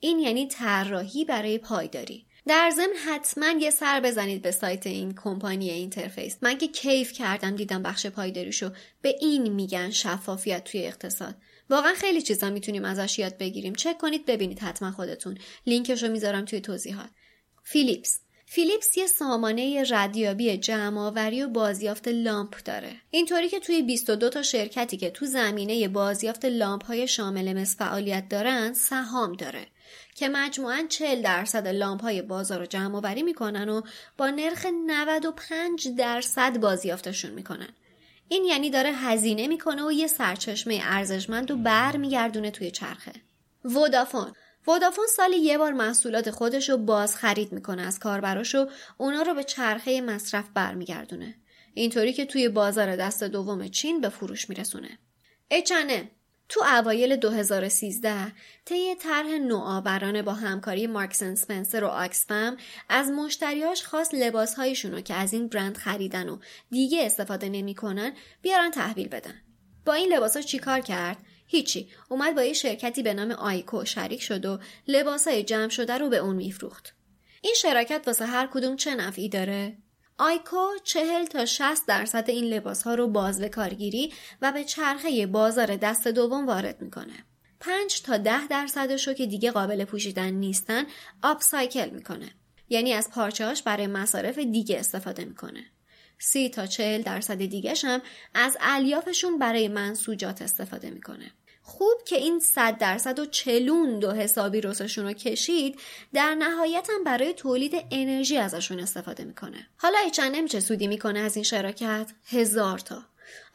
این 0.00 0.18
یعنی 0.18 0.48
طراحی 0.48 1.24
برای 1.24 1.58
پایداری. 1.58 2.27
در 2.48 2.70
ضمن 2.70 2.96
حتما 3.06 3.50
یه 3.60 3.70
سر 3.70 4.00
بزنید 4.00 4.42
به 4.42 4.50
سایت 4.50 4.86
این 4.86 5.14
کمپانی 5.14 5.70
اینترفیس. 5.70 6.36
من 6.42 6.58
که 6.58 6.68
کیف 6.68 7.12
کردم 7.12 7.56
دیدم 7.56 7.82
بخش 7.82 8.06
پایداریشو 8.06 8.70
به 9.02 9.14
این 9.20 9.52
میگن 9.52 9.90
شفافیت 9.90 10.64
توی 10.64 10.86
اقتصاد. 10.86 11.34
واقعا 11.70 11.94
خیلی 11.94 12.22
چیزا 12.22 12.50
می‌تونیم 12.50 12.84
ازش 12.84 13.18
یاد 13.18 13.38
بگیریم. 13.38 13.74
چک 13.74 13.98
کنید 13.98 14.26
ببینید 14.26 14.58
حتما 14.58 14.92
خودتون. 14.92 15.38
لینکش 15.66 16.02
رو 16.02 16.08
می‌ذارم 16.08 16.44
توی 16.44 16.60
توضیحات. 16.60 17.10
فیلیپس. 17.64 18.20
فیلیپس 18.46 18.96
یه 18.96 19.06
سامانه 19.06 19.84
ردیابی 19.90 20.56
جمعآوری 20.56 21.42
و 21.42 21.48
بازیافت 21.48 22.08
لامپ 22.08 22.56
داره. 22.64 22.92
اینطوری 23.10 23.48
که 23.48 23.60
توی 23.60 23.82
22 23.82 24.28
تا 24.28 24.42
شرکتی 24.42 24.96
که 24.96 25.10
تو 25.10 25.26
زمینه 25.26 25.88
بازیافت 25.88 26.44
لامپ 26.44 26.84
های 26.84 27.08
شامل 27.08 27.60
مس 27.60 27.76
فعالیت 27.76 28.28
دارن 28.28 28.72
سهام 28.72 29.32
داره. 29.32 29.66
که 30.18 30.28
مجموعاً 30.28 30.86
40 30.88 31.22
درصد 31.22 31.68
لامپ 31.68 32.02
های 32.02 32.22
بازار 32.22 32.58
رو 32.58 32.66
جمع 32.66 32.96
آوری 32.96 33.22
می‌کنن 33.22 33.68
و 33.68 33.82
با 34.16 34.30
نرخ 34.30 34.66
95 34.86 35.88
درصد 35.88 36.60
بازیافتشون 36.60 37.30
می‌کنن. 37.30 37.68
این 38.28 38.44
یعنی 38.44 38.70
داره 38.70 38.92
هزینه 38.92 39.46
می‌کنه 39.46 39.86
و 39.86 39.92
یه 39.92 40.06
سرچشمه 40.06 40.80
ارزشمند 40.82 41.50
و 41.50 41.56
بر 41.56 41.96
میگردونه 41.96 42.50
توی 42.50 42.70
چرخه. 42.70 43.12
ودافون 43.64 44.32
ودافون 44.68 45.06
سالی 45.16 45.36
یه 45.36 45.58
بار 45.58 45.72
محصولات 45.72 46.30
خودش 46.30 46.68
رو 46.70 46.76
باز 46.76 47.16
خرید 47.16 47.52
می‌کنه 47.52 47.82
از 47.82 47.98
کاربراش 47.98 48.54
و 48.54 48.68
اونا 48.96 49.22
رو 49.22 49.34
به 49.34 49.44
چرخه 49.44 50.00
مصرف 50.00 50.44
برمیگردونه. 50.54 51.34
اینطوری 51.74 52.12
که 52.12 52.24
توی 52.24 52.48
بازار 52.48 52.96
دست 52.96 53.24
دوم 53.24 53.68
چین 53.68 54.00
به 54.00 54.08
فروش 54.08 54.48
میرسونه. 54.48 54.98
H&M 55.52 56.17
تو 56.48 56.64
اوایل 56.64 57.16
2013 57.16 58.32
طی 58.64 58.94
طرح 58.94 59.26
نوآورانه 59.26 60.22
با 60.22 60.32
همکاری 60.32 60.86
مارکسن 60.86 61.34
سپنسر 61.34 61.84
و 61.84 61.86
آکسفم 61.86 62.56
از 62.88 63.10
مشتریاش 63.10 63.82
خواست 63.82 64.14
لباسهایشون 64.14 64.92
رو 64.92 65.00
که 65.00 65.14
از 65.14 65.32
این 65.32 65.48
برند 65.48 65.76
خریدن 65.76 66.28
و 66.28 66.38
دیگه 66.70 67.06
استفاده 67.06 67.48
نمی‌کنن 67.48 68.12
بیارن 68.42 68.70
تحویل 68.70 69.08
بدن. 69.08 69.34
با 69.84 69.92
این 69.94 70.12
لباسا 70.12 70.40
چیکار 70.40 70.80
کرد؟ 70.80 71.16
هیچی 71.46 71.88
اومد 72.08 72.34
با 72.34 72.42
یه 72.42 72.52
شرکتی 72.52 73.02
به 73.02 73.14
نام 73.14 73.30
آیکو 73.30 73.84
شریک 73.84 74.22
شد 74.22 74.46
و 74.46 74.58
لباسای 74.88 75.42
جمع 75.42 75.68
شده 75.68 75.98
رو 75.98 76.08
به 76.08 76.16
اون 76.16 76.36
میفروخت. 76.36 76.94
این 77.42 77.54
شراکت 77.54 78.02
واسه 78.06 78.26
هر 78.26 78.46
کدوم 78.52 78.76
چه 78.76 78.94
نفعی 78.94 79.28
داره؟ 79.28 79.76
آیکو 80.20 80.66
چهل 80.84 81.24
تا 81.24 81.44
60 81.44 81.86
درصد 81.86 82.24
این 82.30 82.44
لباس 82.44 82.82
ها 82.82 82.94
رو 82.94 83.08
باز 83.08 83.40
به 83.40 83.48
کارگیری 83.48 84.12
و 84.42 84.52
به 84.52 84.64
چرخه 84.64 85.26
بازار 85.26 85.76
دست 85.76 86.08
دوم 86.08 86.46
وارد 86.46 86.82
می‌کنه. 86.82 87.24
5 87.60 88.02
تا 88.02 88.16
10 88.16 88.46
درصدش 88.46 89.08
رو 89.08 89.14
که 89.14 89.26
دیگه 89.26 89.50
قابل 89.50 89.84
پوشیدن 89.84 90.30
نیستن 90.30 90.84
آپ 91.22 91.42
سایکل 91.42 91.90
می‌کنه. 91.90 92.30
یعنی 92.68 92.92
از 92.92 93.10
پارچهاش 93.10 93.62
برای 93.62 93.86
مصارف 93.86 94.38
دیگه 94.38 94.78
استفاده 94.78 95.24
می‌کنه. 95.24 95.64
سی 96.18 96.48
تا 96.48 96.66
چهل 96.66 97.02
درصد 97.02 97.44
دیگهش 97.44 97.84
هم 97.84 98.00
از 98.34 98.56
الیافشون 98.60 99.38
برای 99.38 99.68
منسوجات 99.68 100.42
استفاده 100.42 100.90
می‌کنه. 100.90 101.32
خوب 101.68 102.04
که 102.06 102.16
این 102.16 102.40
صد 102.40 102.78
درصد 102.78 103.18
و 103.18 103.26
چلون 103.26 103.98
دو 103.98 104.12
حسابی 104.12 104.60
رسشون 104.60 105.04
رو 105.04 105.12
کشید 105.12 105.80
در 106.12 106.34
نهایت 106.34 106.88
هم 106.92 107.04
برای 107.04 107.34
تولید 107.34 107.72
انرژی 107.90 108.36
ازشون 108.36 108.80
استفاده 108.80 109.24
می‌کنه. 109.24 109.68
حالا 109.76 109.98
ایچنم 109.98 110.46
چه 110.46 110.60
سودی 110.60 110.86
می‌کنه 110.86 111.18
از 111.18 111.36
این 111.36 111.44
شراکت؟ 111.44 112.10
هزار 112.30 112.78
تا. 112.78 113.02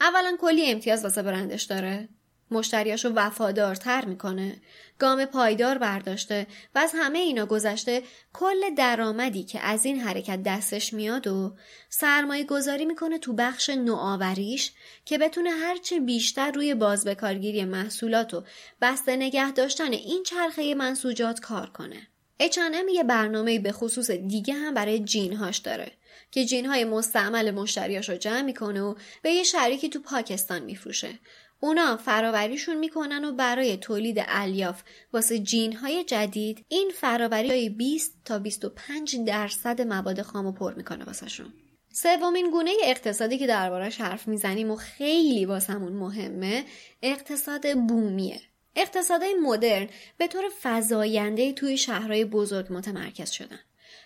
اولا 0.01 0.37
کلی 0.41 0.71
امتیاز 0.71 1.03
واسه 1.03 1.21
برندش 1.21 1.63
داره. 1.63 2.09
مشتریاشو 2.51 3.09
وفادارتر 3.09 4.05
می‌کنه 4.05 4.61
گام 4.99 5.25
پایدار 5.25 5.77
برداشته 5.77 6.47
و 6.75 6.79
از 6.79 6.91
همه 6.95 7.19
اینا 7.19 7.45
گذشته 7.45 8.03
کل 8.33 8.75
درآمدی 8.77 9.43
که 9.43 9.59
از 9.59 9.85
این 9.85 9.99
حرکت 9.99 10.43
دستش 10.43 10.93
میاد 10.93 11.27
و 11.27 11.55
سرمایه 11.89 12.43
گذاری 12.43 12.85
می‌کنه 12.85 13.17
تو 13.17 13.33
بخش 13.33 13.69
نوآوریش 13.69 14.71
که 15.05 15.17
بتونه 15.17 15.49
هرچه 15.49 15.99
بیشتر 15.99 16.51
روی 16.51 16.73
بازبکارگیری 16.73 17.65
محصولات 17.65 18.33
و 18.33 18.43
بسته 18.81 19.15
نگه 19.15 19.51
داشتن 19.51 19.91
این 19.91 20.23
چرخه 20.23 20.75
منسوجات 20.75 21.39
کار 21.39 21.69
کنه. 21.69 22.07
اچانم 22.39 22.87
یه 22.87 23.03
برنامه 23.03 23.59
به 23.59 23.71
خصوص 23.71 24.11
دیگه 24.11 24.53
هم 24.53 24.73
برای 24.73 24.99
جینهاش 24.99 25.57
داره 25.57 25.91
که 26.31 26.45
جینهای 26.45 26.85
مستعمل 26.85 27.51
مشتریاش 27.51 28.09
رو 28.09 28.15
جمع 28.15 28.41
می‌کنه 28.41 28.81
و 28.81 28.95
به 29.21 29.31
یه 29.31 29.43
شریکی 29.43 29.89
تو 29.89 29.99
پاکستان 29.99 30.61
میفروشه 30.61 31.19
اونا 31.63 31.97
فراوریشون 31.97 32.77
می‌کنن 32.77 33.25
و 33.25 33.31
برای 33.31 33.77
تولید 33.77 34.23
الیاف 34.27 34.83
واسه 35.13 35.39
جین 35.39 35.73
های 35.73 36.03
جدید 36.03 36.65
این 36.67 36.91
فراوری 36.95 37.69
20 37.69 38.17
تا 38.25 38.39
25 38.39 39.17
درصد 39.17 39.81
مواد 39.81 40.21
خامو 40.21 40.51
پر 40.51 40.73
می‌کنه 40.73 41.05
واسهشون. 41.05 41.53
سومین 41.93 42.51
گونه 42.51 42.71
اقتصادی 42.83 43.37
که 43.37 43.47
دربارش 43.47 44.01
حرف 44.01 44.27
می‌زنیم 44.27 44.71
و 44.71 44.75
خیلی 44.75 45.45
واسمون 45.45 45.93
مهمه 45.93 46.65
اقتصاد 47.01 47.73
بومیه. 47.87 48.41
اقتصادهای 48.75 49.33
مدرن 49.33 49.87
به 50.17 50.27
طور 50.27 50.43
فزاینده 50.63 51.53
توی 51.53 51.77
شهرهای 51.77 52.25
بزرگ 52.25 52.67
متمرکز 52.69 53.31
شدن. 53.31 53.59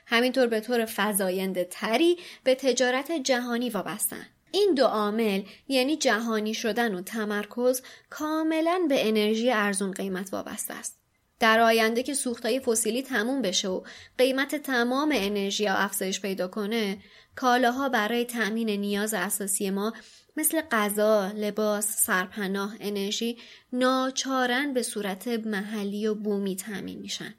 همینطور 0.05 0.47
به 0.47 0.59
طور 0.59 0.85
فزاینده 0.95 1.67
تری 1.71 2.17
به 2.43 2.55
تجارت 2.55 3.11
جهانی 3.11 3.69
وابستن. 3.69 4.25
این 4.51 4.73
دو 4.73 4.85
عامل 4.85 5.41
یعنی 5.67 5.97
جهانی 5.97 6.53
شدن 6.53 6.95
و 6.95 7.01
تمرکز 7.01 7.81
کاملا 8.09 8.85
به 8.89 9.07
انرژی 9.07 9.51
ارزون 9.51 9.91
قیمت 9.91 10.33
وابسته 10.33 10.73
است. 10.73 10.99
در 11.39 11.59
آینده 11.59 12.03
که 12.03 12.13
سوختهای 12.13 12.59
فسیلی 12.59 13.03
تموم 13.03 13.41
بشه 13.41 13.67
و 13.67 13.81
قیمت 14.17 14.55
تمام 14.55 15.11
انرژی 15.15 15.67
افزایش 15.67 16.21
پیدا 16.21 16.47
کنه، 16.47 16.97
کالاها 17.35 17.89
برای 17.89 18.25
تأمین 18.25 18.69
نیاز 18.69 19.13
اساسی 19.13 19.69
ما 19.69 19.93
مثل 20.37 20.61
غذا، 20.71 21.31
لباس، 21.35 21.85
سرپناه، 21.85 22.75
انرژی 22.79 23.37
ناچارن 23.73 24.73
به 24.73 24.83
صورت 24.83 25.27
محلی 25.27 26.07
و 26.07 26.15
بومی 26.15 26.55
تأمین 26.55 26.99
میشن. 26.99 27.35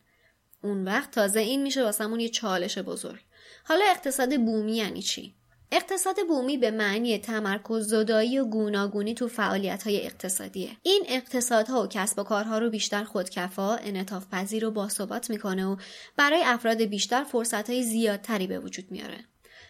اون 0.63 0.85
وقت 0.85 1.11
تازه 1.11 1.41
این 1.41 1.63
میشه 1.63 1.83
واسمون 1.83 2.21
یه 2.21 2.29
چالش 2.29 2.79
بزرگ. 2.79 3.21
حالا 3.65 3.85
اقتصاد 3.91 4.37
بومی 4.37 4.77
یعنی 4.77 5.03
چی؟ 5.03 5.38
اقتصاد 5.73 6.17
بومی 6.29 6.57
به 6.57 6.71
معنی 6.71 7.19
تمرکز 7.19 7.89
زدایی 7.89 8.39
و 8.39 8.45
گوناگونی 8.45 9.15
تو 9.15 9.29
فعالیت 9.29 9.83
های 9.83 10.07
اقتصادیه. 10.07 10.71
این 10.83 11.05
اقتصادها 11.09 11.83
و 11.83 11.87
کسب 11.87 12.19
و 12.19 12.23
کارها 12.23 12.59
رو 12.59 12.71
بیشتر 12.71 13.05
خودکفا، 13.05 13.75
انعطاف 13.75 14.27
پذیر 14.33 14.67
و 14.67 14.71
باثبات 14.71 15.31
می‌کنه 15.31 15.67
و 15.67 15.77
برای 16.17 16.43
افراد 16.45 16.83
بیشتر 16.83 17.25
فرصت 17.25 17.71
های 17.71 17.83
زیادتری 17.83 18.47
به 18.47 18.59
وجود 18.59 18.91
میاره. 18.91 19.19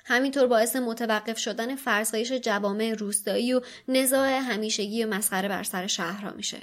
همینطور 0.04 0.46
باعث 0.46 0.76
متوقف 0.76 1.38
شدن 1.38 1.76
فرسایش 1.76 2.32
جوامع 2.32 2.94
روستایی 2.98 3.54
و 3.54 3.60
نزاع 3.88 4.28
همیشگی 4.28 5.04
و 5.04 5.14
مسخره 5.14 5.48
بر 5.48 5.62
سر 5.62 5.86
شهرها 5.86 6.30
میشه. 6.30 6.58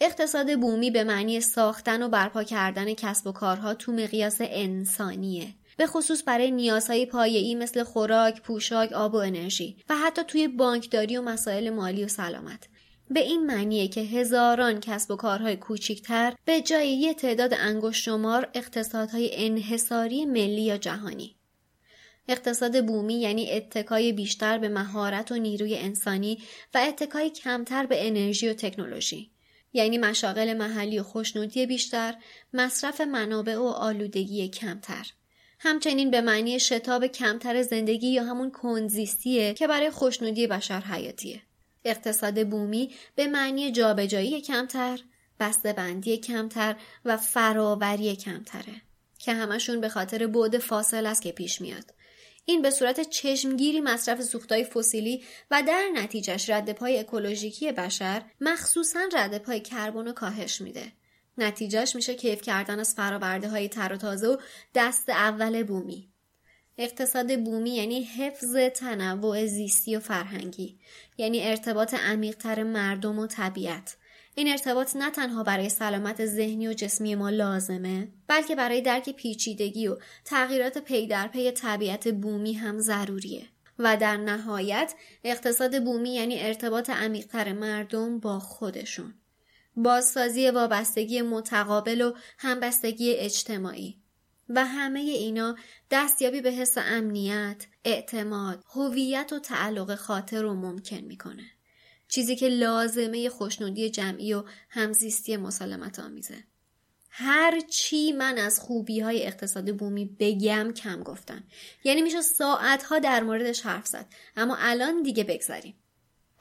اقتصاد 0.00 0.60
بومی 0.60 0.90
به 0.90 1.04
معنی 1.04 1.40
ساختن 1.40 2.02
و 2.02 2.08
برپا 2.08 2.42
کردن 2.44 2.94
کسب 2.94 3.26
و 3.26 3.32
کارها 3.32 3.74
تو 3.74 3.92
مقیاس 3.92 4.36
انسانیه. 4.40 5.54
به 5.80 5.86
خصوص 5.86 6.22
برای 6.26 6.50
نیازهای 6.50 7.06
پایه‌ای 7.06 7.54
مثل 7.54 7.82
خوراک، 7.82 8.42
پوشاک، 8.42 8.92
آب 8.92 9.14
و 9.14 9.16
انرژی 9.16 9.76
و 9.88 9.96
حتی 9.96 10.22
توی 10.24 10.48
بانکداری 10.48 11.16
و 11.16 11.22
مسائل 11.22 11.70
مالی 11.70 12.04
و 12.04 12.08
سلامت. 12.08 12.68
به 13.10 13.20
این 13.20 13.46
معنیه 13.46 13.88
که 13.88 14.00
هزاران 14.00 14.80
کسب 14.80 15.10
و 15.10 15.16
کارهای 15.16 15.56
کوچیکتر 15.56 16.34
به 16.44 16.60
جای 16.60 16.88
یه 16.92 17.14
تعداد 17.14 17.54
انگشت 17.54 18.02
شمار 18.02 18.48
اقتصادهای 18.54 19.30
انحصاری 19.46 20.24
ملی 20.24 20.62
یا 20.62 20.76
جهانی. 20.76 21.36
اقتصاد 22.28 22.86
بومی 22.86 23.20
یعنی 23.20 23.52
اتکای 23.52 24.12
بیشتر 24.12 24.58
به 24.58 24.68
مهارت 24.68 25.32
و 25.32 25.36
نیروی 25.36 25.76
انسانی 25.76 26.38
و 26.74 26.78
اتکای 26.88 27.30
کمتر 27.30 27.86
به 27.86 28.06
انرژی 28.06 28.48
و 28.48 28.54
تکنولوژی. 28.54 29.30
یعنی 29.72 29.98
مشاغل 29.98 30.54
محلی 30.54 30.98
و 30.98 31.02
خوشنودی 31.02 31.66
بیشتر، 31.66 32.14
مصرف 32.52 33.00
منابع 33.00 33.56
و 33.56 33.66
آلودگی 33.66 34.48
کمتر. 34.48 35.06
همچنین 35.62 36.10
به 36.10 36.20
معنی 36.20 36.60
شتاب 36.60 37.06
کمتر 37.06 37.62
زندگی 37.62 38.08
یا 38.08 38.24
همون 38.24 38.50
کنزیستیه 38.50 39.54
که 39.54 39.66
برای 39.66 39.90
خوشنودی 39.90 40.46
بشر 40.46 40.80
حیاتیه. 40.80 41.42
اقتصاد 41.84 42.48
بومی 42.48 42.94
به 43.14 43.26
معنی 43.26 43.72
جابجایی 43.72 44.40
کمتر، 44.40 45.00
بندی 45.76 46.16
کمتر 46.16 46.76
و 47.04 47.16
فراوری 47.16 48.16
کمتره 48.16 48.82
که 49.18 49.32
همشون 49.32 49.80
به 49.80 49.88
خاطر 49.88 50.26
بعد 50.26 50.58
فاصل 50.58 51.06
است 51.06 51.22
که 51.22 51.32
پیش 51.32 51.60
میاد. 51.60 51.94
این 52.44 52.62
به 52.62 52.70
صورت 52.70 53.00
چشمگیری 53.00 53.80
مصرف 53.80 54.22
سوختهای 54.22 54.64
فسیلی 54.64 55.24
و 55.50 55.62
در 55.62 55.88
نتیجهش 55.94 56.50
رد 56.50 56.72
پای 56.72 56.98
اکولوژیکی 56.98 57.72
بشر 57.72 58.22
مخصوصا 58.40 59.00
رد 59.12 59.38
پای 59.38 59.60
کربن 59.60 60.08
و 60.08 60.12
کاهش 60.12 60.60
میده 60.60 60.92
نتیجهش 61.38 61.94
میشه 61.96 62.14
کیف 62.14 62.42
کردن 62.42 62.80
از 62.80 62.94
فراورده 62.94 63.48
های 63.48 63.68
تر 63.68 63.92
و 63.92 63.96
تازه 63.96 64.28
و 64.28 64.36
دست 64.74 65.08
اول 65.08 65.62
بومی. 65.62 66.10
اقتصاد 66.78 67.44
بومی 67.44 67.70
یعنی 67.70 68.02
حفظ 68.02 68.56
تنوع 68.56 69.46
زیستی 69.46 69.96
و 69.96 70.00
فرهنگی 70.00 70.78
یعنی 71.16 71.42
ارتباط 71.42 71.94
عمیقتر 71.94 72.62
مردم 72.62 73.18
و 73.18 73.26
طبیعت. 73.26 73.96
این 74.34 74.48
ارتباط 74.48 74.96
نه 74.96 75.10
تنها 75.10 75.42
برای 75.42 75.68
سلامت 75.68 76.26
ذهنی 76.26 76.68
و 76.68 76.72
جسمی 76.72 77.14
ما 77.14 77.30
لازمه 77.30 78.08
بلکه 78.26 78.56
برای 78.56 78.80
درک 78.80 79.10
پیچیدگی 79.10 79.88
و 79.88 79.96
تغییرات 80.24 80.78
پی 80.78 81.06
در 81.06 81.28
پی 81.28 81.50
طبیعت 81.50 82.08
بومی 82.08 82.52
هم 82.52 82.78
ضروریه. 82.78 83.46
و 83.82 83.96
در 83.96 84.16
نهایت 84.16 84.94
اقتصاد 85.24 85.84
بومی 85.84 86.14
یعنی 86.14 86.40
ارتباط 86.40 86.90
عمیقتر 86.90 87.52
مردم 87.52 88.20
با 88.20 88.38
خودشون. 88.38 89.14
بازسازی 89.82 90.50
وابستگی 90.50 91.22
متقابل 91.22 92.00
و 92.00 92.12
همبستگی 92.38 93.12
اجتماعی 93.12 93.96
و 94.48 94.64
همه 94.64 95.00
اینا 95.00 95.56
دستیابی 95.90 96.40
به 96.40 96.50
حس 96.50 96.78
امنیت، 96.78 97.66
اعتماد، 97.84 98.64
هویت 98.74 99.32
و 99.32 99.38
تعلق 99.38 99.94
خاطر 99.94 100.42
رو 100.42 100.54
ممکن 100.54 100.96
می‌کنه. 101.00 101.44
چیزی 102.08 102.36
که 102.36 102.48
لازمه 102.48 103.28
خوشنودی 103.28 103.90
جمعی 103.90 104.34
و 104.34 104.44
همزیستی 104.70 105.36
مسالمت 105.36 105.98
آمیزه. 105.98 106.44
هر 107.10 107.60
چی 107.60 108.12
من 108.12 108.38
از 108.38 108.60
خوبی 108.60 109.00
های 109.00 109.26
اقتصاد 109.26 109.76
بومی 109.76 110.16
بگم 110.18 110.72
کم 110.72 111.02
گفتن. 111.02 111.44
یعنی 111.84 112.02
میشه 112.02 112.20
ساعتها 112.20 112.98
در 112.98 113.22
موردش 113.22 113.60
حرف 113.60 113.86
زد. 113.86 114.06
اما 114.36 114.56
الان 114.58 115.02
دیگه 115.02 115.24
بگذاریم. 115.24 115.74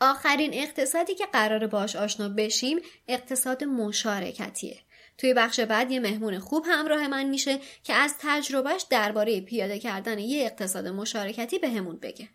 آخرین 0.01 0.53
اقتصادی 0.53 1.15
که 1.15 1.25
قرار 1.25 1.67
باش 1.67 1.95
آشنا 1.95 2.29
بشیم 2.29 2.79
اقتصاد 3.07 3.63
مشارکتیه. 3.63 4.77
توی 5.17 5.33
بخش 5.33 5.59
بعد 5.59 5.91
یه 5.91 5.99
مهمون 5.99 6.39
خوب 6.39 6.65
همراه 6.67 7.07
من 7.07 7.23
میشه 7.23 7.59
که 7.83 7.93
از 7.93 8.15
تجربهش 8.19 8.85
درباره 8.89 9.41
پیاده 9.41 9.79
کردن 9.79 10.19
یه 10.19 10.45
اقتصاد 10.45 10.88
مشارکتی 10.88 11.59
بهمون 11.59 11.97
به 11.99 12.07
بگه. 12.07 12.29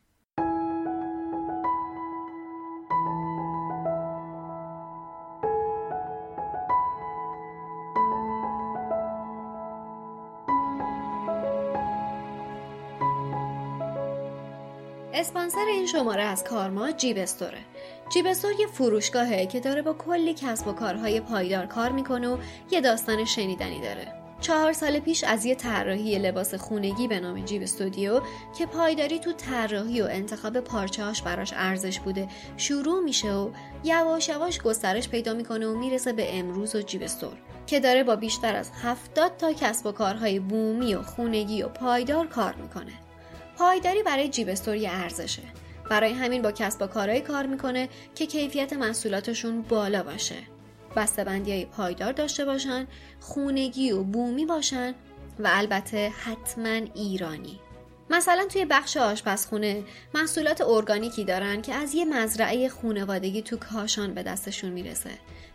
اسپانسر 15.16 15.64
این 15.68 15.86
شماره 15.86 16.22
از 16.22 16.44
کارما 16.44 16.92
جیب 16.92 17.18
استوره. 17.18 17.58
جیب 18.12 18.26
استور 18.26 18.52
یه 18.60 18.66
فروشگاهه 18.66 19.46
که 19.46 19.60
داره 19.60 19.82
با 19.82 19.92
کلی 19.92 20.34
کسب 20.34 20.68
و 20.68 20.72
کارهای 20.72 21.20
پایدار 21.20 21.66
کار 21.66 21.92
می‌کنه 21.92 22.28
و 22.28 22.38
یه 22.70 22.80
داستان 22.80 23.24
شنیدنی 23.24 23.80
داره. 23.80 24.12
چهار 24.40 24.72
سال 24.72 24.98
پیش 25.00 25.24
از 25.24 25.44
یه 25.44 25.54
طراحی 25.54 26.18
لباس 26.18 26.54
خونگی 26.54 27.08
به 27.08 27.20
نام 27.20 27.44
جیب 27.44 27.62
استودیو 27.62 28.20
که 28.58 28.66
پایداری 28.66 29.18
تو 29.18 29.32
طراحی 29.32 30.02
و 30.02 30.04
انتخاب 30.10 30.60
پارچه‌هاش 30.60 31.22
براش 31.22 31.52
ارزش 31.56 32.00
بوده 32.00 32.28
شروع 32.56 33.04
میشه 33.04 33.32
و 33.32 33.50
یواش 33.84 34.28
یواش 34.28 34.60
گسترش 34.60 35.08
پیدا 35.08 35.34
می‌کنه 35.34 35.66
و 35.66 35.78
می‌رسه 35.78 36.12
به 36.12 36.38
امروز 36.38 36.74
و 36.74 36.82
جیب 36.82 37.02
استور 37.02 37.36
که 37.66 37.80
داره 37.80 38.04
با 38.04 38.16
بیشتر 38.16 38.56
از 38.56 38.70
70 38.82 39.36
تا 39.36 39.52
کسب 39.52 39.86
و 39.86 39.92
کارهای 39.92 40.38
بومی 40.38 40.94
و 40.94 41.02
خونگی 41.02 41.62
و 41.62 41.68
پایدار 41.68 42.26
کار 42.26 42.54
می‌کنه. 42.54 43.03
پایداری 43.58 44.02
برای 44.02 44.28
جیب 44.28 44.48
استوری 44.48 44.86
ارزشه. 44.86 45.42
برای 45.90 46.12
همین 46.12 46.42
با 46.42 46.52
کسب 46.52 46.82
و 46.82 46.86
کارهایی 46.86 47.20
کار 47.20 47.46
می‌کنه 47.46 47.88
که 48.14 48.26
کیفیت 48.26 48.72
محصولاتشون 48.72 49.62
بالا 49.62 50.02
باشه. 50.02 50.36
بسته‌بندی 50.96 51.52
های 51.52 51.64
پایدار 51.64 52.12
داشته 52.12 52.44
باشن 52.44 52.86
خونگی 53.20 53.92
و 53.92 54.02
بومی 54.02 54.46
باشن 54.46 54.94
و 55.38 55.50
البته 55.52 56.08
حتما 56.08 56.80
ایرانی. 56.94 57.60
مثلا 58.10 58.46
توی 58.46 58.64
بخش 58.64 58.96
آشپزخونه 58.96 59.82
محصولات 60.14 60.60
ارگانیکی 60.60 61.24
دارن 61.24 61.62
که 61.62 61.74
از 61.74 61.94
یه 61.94 62.04
مزرعه 62.04 62.68
خونوادگی 62.68 63.42
تو 63.42 63.56
کاشان 63.56 64.14
به 64.14 64.22
دستشون 64.22 64.70
می‌رسه 64.70 65.10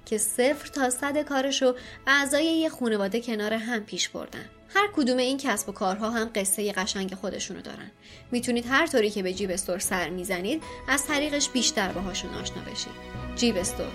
که 0.06 0.18
صفر 0.18 0.68
تا 0.68 0.90
صد 0.90 1.22
کارشو 1.22 1.76
اعضای 2.08 2.46
یه 2.46 2.70
خونواده 2.70 3.22
کنار 3.22 3.54
هم 3.54 3.84
پیش 3.84 4.10
بردن. 4.10 4.46
هر 4.74 4.90
کدوم 4.96 5.18
این 5.18 5.38
کسب 5.38 5.70
و 5.70 5.72
کارها 5.72 6.10
هم 6.10 6.32
قصه 6.36 6.72
قشنگ 6.72 7.16
خودشونو 7.16 7.62
دارن. 7.62 7.92
می‌تونید 8.32 8.66
هر 8.68 8.88
طوری 8.88 9.10
که 9.10 9.24
به 9.24 9.34
جیب 9.34 9.52
استور 9.52 9.80
سر 9.80 10.10
می‌زنید 10.10 10.64
از 10.88 11.06
طریقش 11.06 11.50
بیشتر 11.50 11.92
باهاشون 11.92 12.34
آشنا 12.34 12.64
بشید. 12.64 12.94
جیب 13.36 13.58
استور. 13.58 13.92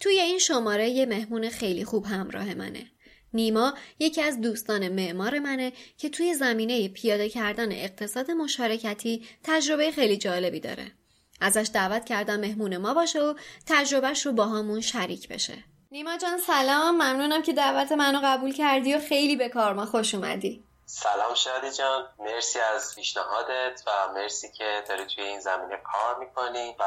توی 0.00 0.20
این 0.20 0.38
شماره 0.38 0.90
یه 0.90 1.06
مهمون 1.06 1.48
خیلی 1.48 1.84
خوب 1.84 2.04
همراه 2.06 2.54
منه. 2.54 2.86
نیما 3.34 3.74
یکی 3.98 4.22
از 4.22 4.40
دوستان 4.40 4.88
معمار 4.88 5.38
منه 5.38 5.72
که 5.98 6.08
توی 6.08 6.34
زمینه 6.34 6.88
پیاده 6.88 7.28
کردن 7.28 7.72
اقتصاد 7.72 8.30
مشارکتی 8.30 9.26
تجربه 9.42 9.90
خیلی 9.90 10.16
جالبی 10.16 10.60
داره. 10.60 10.92
ازش 11.42 11.70
دعوت 11.74 12.04
کردم 12.04 12.40
مهمون 12.40 12.76
ما 12.76 12.94
باشه 12.94 13.20
و 13.20 13.34
تجربهش 13.66 14.26
رو 14.26 14.32
با 14.32 14.46
همون 14.46 14.80
شریک 14.80 15.28
بشه. 15.28 15.54
نیما 15.92 16.16
جان 16.16 16.38
سلام. 16.38 16.94
ممنونم 16.94 17.42
که 17.42 17.52
دعوت 17.52 17.92
منو 17.92 18.20
قبول 18.24 18.52
کردی 18.52 18.94
و 18.94 19.00
خیلی 19.00 19.36
به 19.36 19.48
کار 19.48 19.72
ما 19.72 19.86
خوش 19.86 20.14
اومدی. 20.14 20.64
سلام 20.86 21.34
شادی 21.34 21.70
جان. 21.70 22.08
مرسی 22.18 22.58
از 22.58 22.94
پیشنهادت 22.94 23.82
و 23.86 24.12
مرسی 24.14 24.52
که 24.52 24.84
داری 24.88 25.06
توی 25.06 25.24
این 25.24 25.40
زمینه 25.40 25.76
کار 25.92 26.18
می‌کنی 26.18 26.76
و 26.78 26.84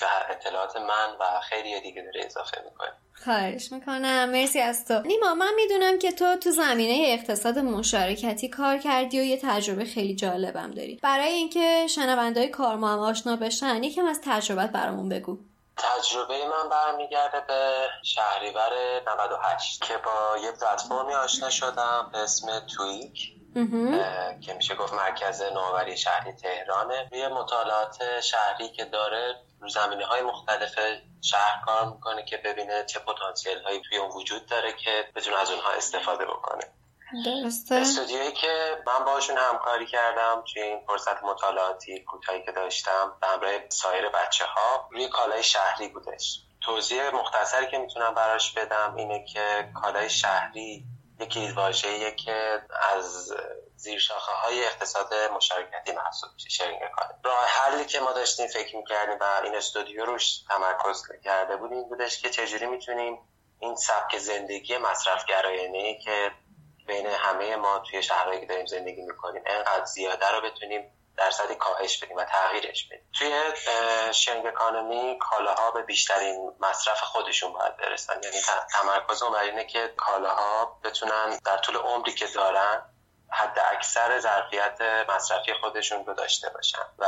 به 0.00 0.30
اطلاعات 0.30 0.76
من 0.76 1.16
و 1.20 1.40
خیلی 1.40 1.80
دیگه 1.80 2.02
داری 2.02 2.22
اضافه 2.22 2.62
می‌کنی. 2.64 2.88
خواهش 3.24 3.72
می‌کنم. 3.72 4.30
مرسی 4.30 4.60
از 4.60 4.84
تو. 4.84 5.00
نیما 5.00 5.34
من 5.34 5.54
می‌دونم 5.56 5.98
که 5.98 6.12
تو 6.12 6.36
تو 6.36 6.50
زمینه 6.50 7.04
اقتصاد 7.08 7.58
مشارکتی 7.58 8.48
کار 8.48 8.78
کردی 8.78 9.20
و 9.20 9.22
یه 9.22 9.40
تجربه 9.42 9.84
خیلی 9.84 10.14
جالبم 10.14 10.70
داری. 10.70 11.00
برای 11.02 11.32
اینکه 11.32 11.86
شنوندهای 11.90 12.48
کار 12.48 12.76
ما 12.76 12.92
هم 12.92 12.98
آشنا 12.98 13.36
بشن 13.36 13.82
یکم 13.82 14.06
از 14.06 14.20
تجربت 14.24 14.70
برامون 14.70 15.08
بگو. 15.08 15.38
تجربه 15.76 16.46
من 16.48 16.68
برمیگرده 16.68 17.40
به 17.40 17.88
شهریور 18.02 18.72
98 19.06 19.84
که 19.84 19.98
با 19.98 20.38
یه 20.38 20.52
پلتفرمی 20.52 21.14
آشنا 21.14 21.50
شدم 21.50 22.10
به 22.12 22.18
اسم 22.18 22.60
تویک 22.60 23.32
که 24.40 24.54
میشه 24.54 24.74
گفت 24.74 24.92
مرکز 24.92 25.42
نوآوری 25.42 25.96
شهری 25.96 26.32
تهرانه. 26.32 27.08
روی 27.12 27.28
مطالعات 27.28 28.20
شهری 28.20 28.68
که 28.68 28.84
داره 28.84 29.34
رو 29.60 29.68
زمینه 29.68 30.06
های 30.06 30.22
مختلف 30.22 30.78
شهر 31.22 31.62
کار 31.66 31.86
می‌کنه 31.92 32.24
که 32.24 32.36
ببینه 32.36 32.84
چه 32.84 32.98
پتانسیل 32.98 33.62
هایی 33.62 33.82
توی 33.88 33.98
اون 33.98 34.10
وجود 34.10 34.46
داره 34.46 34.72
که 34.72 35.04
بتونه 35.14 35.38
از 35.38 35.50
اونها 35.50 35.70
استفاده 35.70 36.24
بکنه. 36.24 36.64
درسته. 37.24 37.74
استودیویی 37.74 38.32
که 38.32 38.82
من 38.86 39.04
باشون 39.04 39.38
همکاری 39.38 39.86
کردم 39.86 40.44
توی 40.52 40.62
این 40.62 40.86
فرصت 40.86 41.22
مطالعاتی 41.22 42.04
کوتاهی 42.04 42.44
که 42.44 42.52
داشتم 42.52 43.16
به 43.20 43.26
همراه 43.26 43.52
سایر 43.68 44.08
بچه 44.08 44.44
ها 44.44 44.88
روی 44.92 45.08
کالای 45.08 45.42
شهری 45.42 45.88
بودش. 45.88 46.42
توضیح 46.60 47.10
مختصری 47.10 47.66
که 47.66 47.78
می‌تونم 47.78 48.14
براش 48.14 48.52
بدم 48.52 48.94
اینه 48.96 49.24
که 49.24 49.70
کالای 49.82 50.10
شهری 50.10 50.84
یکی 51.20 51.52
واژه‌ایه 51.52 52.14
که 52.14 52.62
از 52.92 53.32
زیر 53.76 53.98
شاخه 53.98 54.32
های 54.32 54.64
اقتصاد 54.64 55.14
مشارکتی 55.34 55.92
محسوب 55.92 56.30
میشه 56.34 56.48
شرینگ 56.48 56.80
راه 57.24 57.44
حلی 57.46 57.84
که 57.84 58.00
ما 58.00 58.12
داشتیم 58.12 58.46
فکر 58.46 58.76
می‌کردیم 58.76 59.18
و 59.20 59.40
این 59.44 59.54
استودیو 59.54 60.04
روش 60.04 60.38
تمرکز 60.48 61.02
کرده 61.24 61.56
بودیم 61.56 61.88
بودش 61.88 62.22
که 62.22 62.30
چجوری 62.30 62.66
می‌تونیم 62.66 63.18
این 63.60 63.76
سبک 63.76 64.18
زندگی 64.18 64.78
مصرف 64.78 65.24
گرایانه 65.26 65.98
که 66.04 66.32
بین 66.86 67.06
همه 67.06 67.56
ما 67.56 67.78
توی 67.78 68.02
شهرهایی 68.02 68.40
که 68.40 68.46
داریم 68.46 68.66
زندگی 68.66 69.02
می‌کنیم 69.02 69.42
انقدر 69.46 69.84
زیاده 69.84 70.30
رو 70.30 70.40
بتونیم 70.40 70.92
درصدی 71.16 71.54
کاهش 71.54 72.04
بدیم 72.04 72.16
و 72.16 72.24
تغییرش 72.24 72.88
بدیم. 72.88 73.10
توی 73.18 73.42
شنگ 74.12 74.46
اکانومی 74.46 75.18
کالاها 75.20 75.70
به 75.70 75.82
بیشترین 75.82 76.52
مصرف 76.60 77.00
خودشون 77.00 77.52
باید 77.52 77.76
برسن. 77.76 78.20
یعنی 78.22 78.36
تمرکز 78.72 79.22
بر 79.22 79.42
اینه 79.42 79.64
که 79.64 79.94
کالاها 79.96 80.80
بتونن 80.84 81.38
در 81.44 81.58
طول 81.58 81.76
عمری 81.76 82.12
که 82.14 82.26
دارن 82.26 82.82
حد 83.30 83.58
اکثر 83.72 84.18
ظرفیت 84.18 84.80
مصرفی 85.08 85.54
خودشون 85.54 86.06
رو 86.06 86.14
داشته 86.14 86.50
باشن. 86.50 86.86
و 86.98 87.06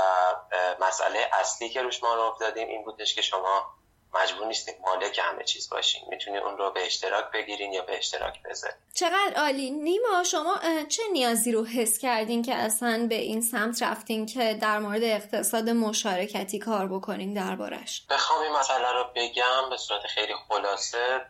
مسئله 0.81 1.31
اصلی 1.33 1.71
که 1.71 1.83
روش 1.83 2.03
ما 2.03 2.37
دادیم 2.41 2.69
این 2.69 2.85
بودش 2.85 3.15
که 3.15 3.23
شما 3.23 3.75
مجبور 4.15 4.47
نیستیم 4.47 4.75
مالک 4.87 5.21
همه 5.23 5.45
چیز 5.45 5.71
باشین 5.71 6.03
می‌تونید 6.11 6.43
اون 6.43 6.59
رو 6.59 6.71
به 6.71 6.87
اشتراک 6.87 7.25
بگیرین 7.35 7.73
یا 7.73 7.83
به 7.83 7.99
اشتراک 7.99 8.43
بذارین. 8.43 8.77
چقدر 8.95 9.33
عالی. 9.37 9.71
نیما 9.71 10.25
شما 10.25 10.61
چه 10.89 11.03
نیازی 11.13 11.53
رو 11.53 11.65
حس 11.65 11.99
کردین 11.99 12.43
که 12.43 12.55
اصلا 12.55 13.07
به 13.09 13.15
این 13.15 13.41
سمت 13.41 13.83
رفتین 13.83 14.27
که 14.27 14.55
در 14.55 14.79
مورد 14.79 15.05
اقتصاد 15.05 15.69
مشارکتی 15.69 16.59
کار 16.59 16.89
بکنین 16.89 17.35
دربارش؟ 17.35 18.07
بخوام 18.11 18.43
این 18.43 18.53
مسئله 18.53 18.93
رو 18.93 19.05
بگم 19.15 19.71
به 19.71 19.77
صورت 19.77 20.07
خیلی 20.07 20.35
خلاصه. 20.49 21.21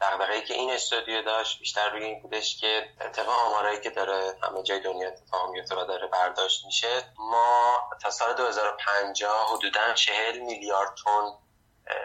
دغدغه‌ای 0.00 0.42
که 0.42 0.54
این 0.54 0.70
استودیو 0.70 1.22
داشت 1.22 1.58
بیشتر 1.58 1.90
روی 1.90 2.04
این 2.04 2.22
بودش 2.22 2.60
که 2.60 2.88
طبق 3.12 3.28
آمارایی 3.28 3.80
که 3.80 3.90
داره 3.90 4.38
همه 4.42 4.62
جای 4.62 4.80
دنیا 4.80 5.08
اتفاق 5.08 5.50
میفته 5.50 5.74
و 5.76 5.84
داره 5.84 6.06
برداشت 6.06 6.64
میشه. 6.66 7.02
ما 7.18 7.74
تا 8.02 8.10
سال 8.10 8.34
2050 8.34 9.54
حدودا 9.54 9.94
40 9.94 10.38
میلیارد 10.38 10.94
تن 11.04 11.49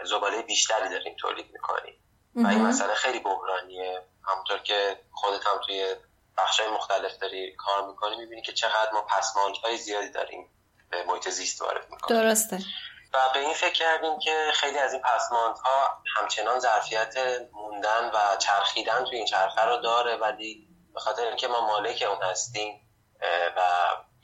زباله 0.04 0.42
بیشتری 0.42 0.88
داریم 0.88 1.16
تولید 1.18 1.52
می‌کنیم. 1.52 1.94
و 2.34 2.46
این 2.46 2.62
مسئله 2.62 2.94
خیلی 2.94 3.18
بحرانیه. 3.18 4.02
همونطور 4.24 4.58
که 4.58 5.00
خودت 5.12 5.46
هم 5.46 5.60
توی 5.66 5.96
بخشای 6.38 6.68
مختلف 6.68 7.18
داری 7.18 7.56
کار 7.56 7.86
می‌کنی 7.86 8.16
می‌بینی 8.16 8.42
که 8.42 8.52
چقدر 8.52 8.90
ما 8.92 9.02
پسماند 9.02 9.56
های 9.56 9.76
زیادی 9.76 10.10
داریم 10.10 10.50
به 10.90 11.04
محیط 11.04 11.28
زیست 11.28 11.62
وارد 11.62 11.90
می‌کنه 11.90 12.22
درسته. 12.22 12.58
و 13.12 13.18
به 13.34 13.40
این 13.40 13.54
فکر 13.54 13.72
کردیم 13.72 14.18
که 14.18 14.50
خیلی 14.54 14.78
از 14.78 14.92
این 14.92 15.02
پسماندها 15.02 16.02
همچنان 16.16 16.58
ظرفیت 16.58 17.14
موندن 17.52 18.10
و 18.14 18.36
چرخیدن 18.36 19.04
توی 19.04 19.16
این 19.16 19.26
چرخه 19.26 19.62
رو 19.62 19.76
داره 19.76 20.16
ولی 20.16 20.68
به 20.94 21.00
خاطر 21.00 21.26
اینکه 21.26 21.48
ما 21.48 21.66
مالک 21.66 22.04
اون 22.10 22.22
هستیم 22.22 22.88
و 23.56 23.60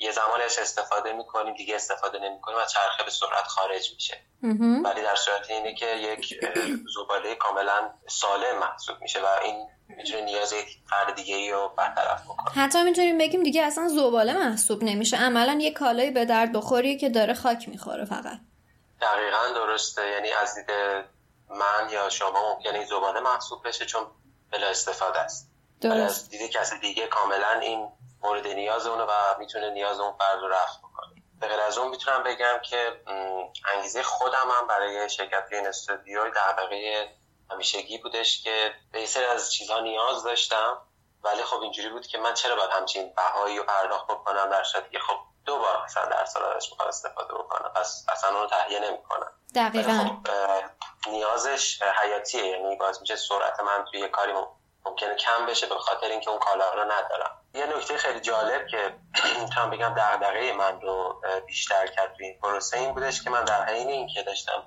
یه 0.02 0.12
زمانی 0.12 0.42
از 0.42 0.58
استفاده 0.58 1.12
می‌کنیم 1.12 1.54
دیگه 1.54 1.74
استفاده 1.74 2.18
نمی‌کنیم 2.18 2.58
و 2.58 2.64
چرخه 2.64 3.04
به 3.04 3.10
سرعت 3.10 3.46
خارج 3.46 3.92
میشه. 3.94 4.20
ولی 4.84 5.02
در 5.02 5.14
صورت 5.14 5.50
اینه 5.50 5.74
که 5.74 5.86
یک 5.86 6.40
زباله 6.94 7.34
کاملا 7.34 7.90
سالم 8.08 8.58
محسوب 8.58 8.96
میشه 9.00 9.20
و 9.20 9.26
این 9.44 9.68
می‌تونه 9.88 10.20
نیاز 10.20 10.52
یک 10.52 10.66
فرد 10.90 11.14
دیگه 11.14 11.36
ای 11.36 11.50
رو 11.50 11.72
برطرف 11.76 12.24
بکنه. 12.24 12.64
حتی 12.64 12.82
می‌تونیم 12.82 13.18
بگیم 13.18 13.42
دیگه 13.42 13.62
اصلا 13.62 13.88
زباله 13.88 14.32
محسوب 14.32 14.84
نمیشه. 14.84 15.16
عملا 15.16 15.58
یه 15.60 15.72
کالایی 15.72 16.10
به 16.10 16.24
درد 16.24 16.52
بخوری 16.52 16.96
که 16.96 17.08
داره 17.08 17.34
خاک 17.34 17.68
می‌خوره 17.68 18.04
فقط. 18.04 18.38
دقیقا 19.00 19.52
درسته. 19.54 20.08
یعنی 20.08 20.32
از 20.32 20.54
دید 20.54 20.70
من 21.50 21.90
یا 21.90 22.08
شما 22.08 22.54
ممکنه 22.54 22.78
این 22.78 22.86
زباله 22.86 23.20
محسوب 23.20 23.68
بشه 23.68 23.86
چون 23.86 24.02
بلا 24.50 24.66
استفاده 24.66 25.20
است. 25.20 25.48
درست. 25.80 25.96
از 25.96 26.28
دید 26.28 26.50
کسی 26.50 26.78
دیگه 26.78 27.06
کاملا 27.06 27.60
این 27.60 27.88
مورد 28.22 28.46
نیاز 28.46 28.86
اونه 28.86 29.02
و 29.02 29.38
می‌تونه 29.38 29.70
نیاز 29.70 30.00
اون 30.00 30.12
فرد 30.18 30.40
رو 30.40 30.48
رفت 30.48 30.78
بکنه. 30.78 31.22
به 31.40 31.48
غیر 31.48 31.60
از 31.60 31.78
اون 31.78 31.88
می‌تونم 31.88 32.22
بگم 32.22 32.58
که 32.62 33.02
انگیزه 33.74 34.02
خودم 34.02 34.50
هم 34.60 34.66
برای 34.66 35.10
شرکت 35.10 35.48
این 35.52 35.66
استودیو 35.66 36.30
دغدغه 36.30 37.08
همیشگی 37.50 37.98
بودش 37.98 38.42
که 38.42 38.74
به 38.92 39.06
سری 39.06 39.24
از 39.24 39.52
چیزها 39.52 39.80
نیاز 39.80 40.24
داشتم 40.24 40.82
ولی 41.24 41.42
خب 41.42 41.60
اینجوری 41.60 41.88
بود 41.88 42.06
که 42.06 42.18
من 42.18 42.34
چرا 42.34 42.56
باید 42.56 42.70
همچین 42.70 43.12
بهایی 43.16 43.58
رو 43.58 43.64
پرداخت 43.64 44.06
بکنم 44.06 44.50
در 44.50 44.64
صورتی 44.64 44.90
که 44.90 44.98
خب 44.98 45.16
دو 45.44 45.58
بار 45.58 45.84
مثلا 45.84 46.06
در 46.06 46.24
سال 46.24 46.42
ازش 46.42 46.70
می‌خوام 46.70 46.88
استفاده 46.88 47.34
بکنم 47.34 47.72
پس 47.74 48.06
اصلا 48.08 48.38
اون 48.38 48.48
تهیه 48.48 48.80
نمی‌کنم. 48.80 49.32
دقیقا. 49.54 49.92
خب 49.92 51.10
نیازش 51.10 51.82
حیاتیه 51.82 52.46
یعنی 52.46 52.76
باعث 52.76 53.00
میشه 53.00 53.16
سرعت 53.16 53.60
من 53.60 53.84
توی 53.90 54.08
کاری 54.08 54.32
ممکنه 54.86 55.14
کم 55.14 55.46
بشه 55.46 55.66
به 55.66 55.74
خاطر 55.74 56.06
اینکه 56.06 56.30
اون 56.30 56.38
کالا 56.38 56.74
رو 56.74 56.84
ندارم. 56.84 57.38
یه 57.54 57.66
نکته 57.66 57.96
خیلی 57.96 58.20
جالب 58.20 58.66
که 58.66 58.94
می‌تونم 59.42 59.70
بگم 59.70 59.94
دغدغه 59.96 60.52
من 60.52 60.80
رو 60.80 61.22
بیشتر 61.46 61.86
کرد 61.86 62.14
توی 62.16 62.26
این 62.26 62.38
پروسه 62.40 62.78
این 62.78 62.94
بودش 62.94 63.22
که 63.22 63.30
من 63.30 63.44
در 63.44 63.64
حین 63.64 63.88
اینکه 63.88 64.22
داشتم 64.22 64.62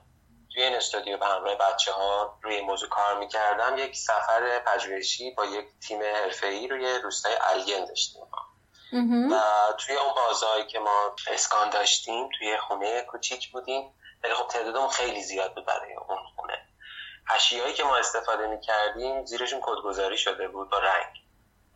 توی 0.53 0.63
این 0.63 0.75
استودیو 0.75 1.17
به 1.17 1.25
همراه 1.25 1.55
بچه 1.55 1.91
ها 1.91 2.39
روی 2.41 2.61
موضوع 2.61 2.89
کار 2.89 3.17
می‌کردم 3.19 3.77
یک 3.77 3.95
سفر 3.97 4.59
پژوهشی 4.59 5.31
با 5.31 5.45
یک 5.45 5.65
تیم 5.87 6.01
حرفه‌ای 6.03 6.67
روی 6.67 6.99
روستای 7.03 7.33
الین 7.41 7.85
داشتیم. 7.85 8.21
و 9.31 9.41
توی 9.77 9.95
اون 9.95 10.13
بازایی 10.15 10.65
که 10.65 10.79
ما 10.79 11.15
اسکان 11.27 11.69
داشتیم 11.69 12.29
توی 12.37 12.57
خونه 12.57 13.01
کوچیک 13.01 13.51
بودیم. 13.51 13.93
ولی 14.23 14.33
خب 14.33 14.47
تعدادمون 14.47 14.89
خیلی 14.89 15.21
زیاد 15.23 15.55
بود 15.55 15.65
برای 15.65 15.93
اون 15.93 16.17
خونه. 16.35 16.67
اشیایی 17.29 17.73
که 17.73 17.83
ما 17.83 17.95
استفاده 17.95 18.47
می‌کردیم 18.47 19.25
زیرشون 19.25 19.59
کدگذاری 19.63 20.17
شده 20.17 20.47
بود 20.47 20.69
با 20.69 20.79
رنگ. 20.79 21.25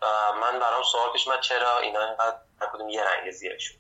و 0.02 0.06
من 0.42 0.60
برام 0.60 0.84
سوال 0.84 1.12
پیش 1.14 1.28
من 1.28 1.42
چرا 1.42 1.80
اینا 1.80 2.06
اینقدر 2.06 2.38
کدوم 2.74 2.90
یه 2.90 3.04
رنگ 3.04 3.32
زیرشون 3.32 3.78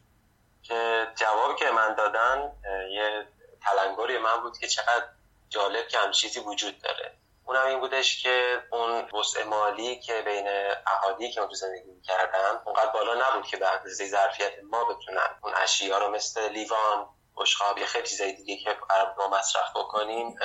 که 0.63 1.07
جوابی 1.15 1.55
که 1.55 1.71
من 1.71 1.93
دادن 1.93 2.51
یه 2.91 3.27
تلنگری 3.65 4.17
من 4.17 4.41
بود 4.41 4.57
که 4.57 4.67
چقدر 4.67 5.05
جالب 5.49 5.87
که 5.87 5.97
هم 5.97 6.11
چیزی 6.11 6.39
وجود 6.39 6.81
داره. 6.81 7.13
اونم 7.45 7.65
این 7.65 7.79
بودش 7.79 8.23
که 8.23 8.63
اون 8.71 9.09
وسع 9.11 9.43
مالی 9.43 9.99
که 9.99 10.21
بین 10.21 10.47
اهالی 10.87 11.31
که 11.31 11.41
اون 11.41 11.53
زندگی 11.53 11.91
می‌کردن 11.91 12.61
اونقدر 12.65 12.91
بالا 12.91 13.29
نبود 13.29 13.45
که 13.45 13.57
به 13.57 13.67
اندازه 13.67 14.07
ظرفیت 14.07 14.53
ما 14.63 14.85
بتونن 14.85 15.39
اون 15.41 15.53
اشیا 15.55 15.97
رو 15.97 16.09
مثل 16.09 16.49
لیوان 16.49 17.07
بشقاب 17.39 17.77
یا 17.77 17.85
خیلی 17.85 18.07
چیزای 18.07 18.31
دیگه 18.31 18.57
که 18.57 18.77
قرار 18.89 19.15
ما 19.17 19.27
مصرف 19.27 19.69
بکنیم 19.75 20.35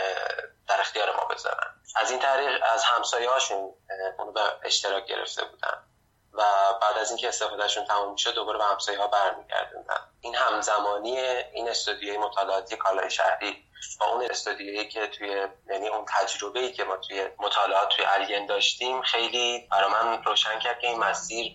در 0.69 0.81
اختیار 0.81 1.17
ما 1.17 1.25
بذارن. 1.25 1.75
از 1.97 2.11
این 2.11 2.21
طریق 2.21 2.63
از 2.73 2.85
همسایه 2.85 3.31
هاشون 3.31 3.75
اونو 4.19 4.33
به 4.33 4.41
اشتراک 4.65 5.07
گرفته 5.07 5.45
بودن. 5.45 5.85
و 6.33 6.43
بعد 6.83 6.99
از 6.99 7.11
اینکه 7.11 7.29
استفادهشون 7.29 7.85
تموم 7.85 8.17
شد 8.17 8.35
دوباره 8.35 8.59
به 8.59 8.65
همسایه 8.65 8.99
ها 8.99 9.07
برمیگردوندن. 9.07 10.01
این 10.21 10.35
همزمانی 10.35 11.19
این 11.19 11.69
استودیوی 11.69 12.19
مطالعاتی 12.19 12.77
کالای 12.77 13.11
شهری 13.11 13.65
با 14.01 14.07
اون 14.07 14.25
استودیویی 14.31 14.89
که 14.89 15.07
توی 15.07 15.47
یعنی 15.71 15.89
اون 15.89 16.05
تجربه 16.09 16.61
ای 16.61 16.73
که 16.73 16.85
ما 16.85 16.97
توی 16.97 17.29
مطالعات 17.39 17.89
توی 17.89 18.05
الین 18.05 18.47
داشتیم 18.47 19.03
خیلی 19.03 19.69
برای 19.71 19.91
من 19.93 20.25
روشن 20.25 20.59
کرد 20.59 20.81
که 20.81 20.87
این 20.87 20.99
مسیر 20.99 21.53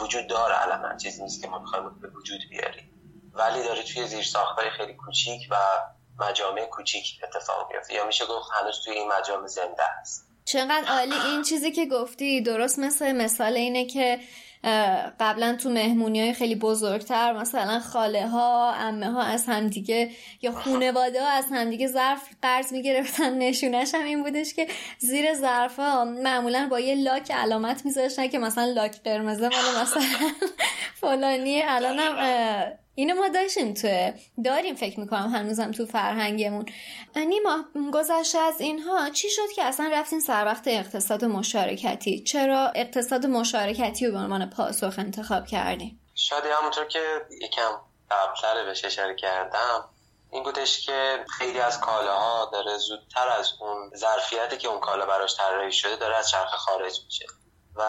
وجود 0.00 0.26
داره. 0.26 0.54
علما 0.54 0.96
چیزی 0.96 1.22
نیست 1.22 1.42
که 1.42 1.48
ما 1.48 1.58
بخوایم 1.58 2.00
به 2.00 2.08
وجود 2.08 2.40
بیاریم. 2.50 2.97
ولی 3.38 3.62
داره 3.62 3.82
توی 3.82 4.06
زیر 4.06 4.24
ساختای 4.24 4.70
خیلی 4.70 4.94
کوچیک 4.94 5.48
و 5.50 5.56
مجامع 6.18 6.64
کوچیک 6.66 7.20
اتفاق 7.22 7.72
میفته 7.72 7.94
یا 7.94 8.06
میشه 8.06 8.26
گفت 8.26 8.48
هنوز 8.52 8.84
توی 8.84 8.92
این 8.94 9.08
مجامع 9.08 9.46
زنده 9.46 9.82
است. 10.00 10.28
چقدر 10.44 10.84
عالی. 10.88 11.14
این 11.14 11.42
چیزی 11.42 11.72
که 11.72 11.86
گفتی 11.86 12.40
درست 12.40 12.78
مثل 12.78 13.12
مثال 13.12 13.52
اینه 13.52 13.84
که 13.86 14.18
قبلا 15.20 15.56
تو 15.56 15.70
مهمونی 15.70 16.20
های 16.20 16.32
خیلی 16.32 16.54
بزرگتر 16.54 17.32
مثلا 17.32 17.80
خاله 17.80 18.28
ها 18.28 18.72
امه 18.72 19.10
ها 19.10 19.22
از 19.22 19.46
همدیگه 19.46 20.10
یا 20.42 20.52
خونواده 20.52 21.22
ها 21.22 21.28
از 21.28 21.44
همدیگه 21.52 21.86
ظرف 21.86 22.28
قرض 22.42 22.72
می‌گرفتن 22.72 23.38
نشونش 23.38 23.94
هم 23.94 24.04
این 24.04 24.22
بودش 24.22 24.54
که 24.54 24.66
زیر 24.98 25.34
ظرف 25.34 25.76
ها 25.76 26.04
معمولا 26.04 26.68
با 26.70 26.80
یه 26.80 26.94
لاک 26.94 27.30
علامت 27.30 27.84
میذاشتن 27.84 28.28
که 28.28 28.38
مثلا 28.38 28.64
لاک 28.64 29.02
قرمزه 29.02 29.48
مال 29.48 29.82
مثلا 29.82 30.02
فلانی. 31.00 31.62
الانم 31.62 32.16
اینو 32.98 33.14
ما 33.14 33.28
داشتیم 33.28 33.74
تو 33.74 34.12
داریم 34.44 34.74
فکر 34.74 35.00
می‌کنم 35.00 35.34
هنوزم 35.34 35.70
تو 35.70 35.86
فرهنگمون. 35.86 36.66
نیما 37.16 37.64
گذشته 37.94 38.38
از 38.38 38.60
اینها 38.60 39.10
چی 39.10 39.30
شد 39.30 39.50
که 39.56 39.64
اصلا 39.64 39.90
رفتین 39.92 40.20
سر 40.20 40.44
وقت 40.44 40.62
اقتصاد 40.66 41.24
مشارکتی؟ 41.24 42.22
چرا 42.22 42.72
اقتصاد 42.74 43.26
مشارکتی 43.26 44.06
رو 44.06 44.12
به 44.12 44.18
عنوان 44.18 44.50
پاسخ 44.50 44.94
انتخاب 44.98 45.46
کردیم؟ 45.46 46.00
شاید 46.14 46.44
همونطور 46.44 46.84
که 46.84 47.00
یکم 47.42 47.70
قبلتر 48.10 48.64
بهش 48.64 48.84
اشاره 48.84 49.14
کردم 49.14 49.84
این 50.30 50.42
بودش 50.42 50.86
که 50.86 51.24
خیلی 51.38 51.60
از 51.60 51.80
کالاها 51.80 52.50
داره 52.52 52.78
زودتر 52.78 53.28
از 53.28 53.52
اون 53.60 53.90
ظرفیتی 53.96 54.56
که 54.56 54.68
اون 54.68 54.80
کالا 54.80 55.06
براش 55.06 55.36
طراحی 55.36 55.72
شده 55.72 55.96
داره 55.96 56.16
از 56.16 56.30
چرخه 56.30 56.56
خارج 56.56 57.00
میشه. 57.04 57.26
و 57.76 57.84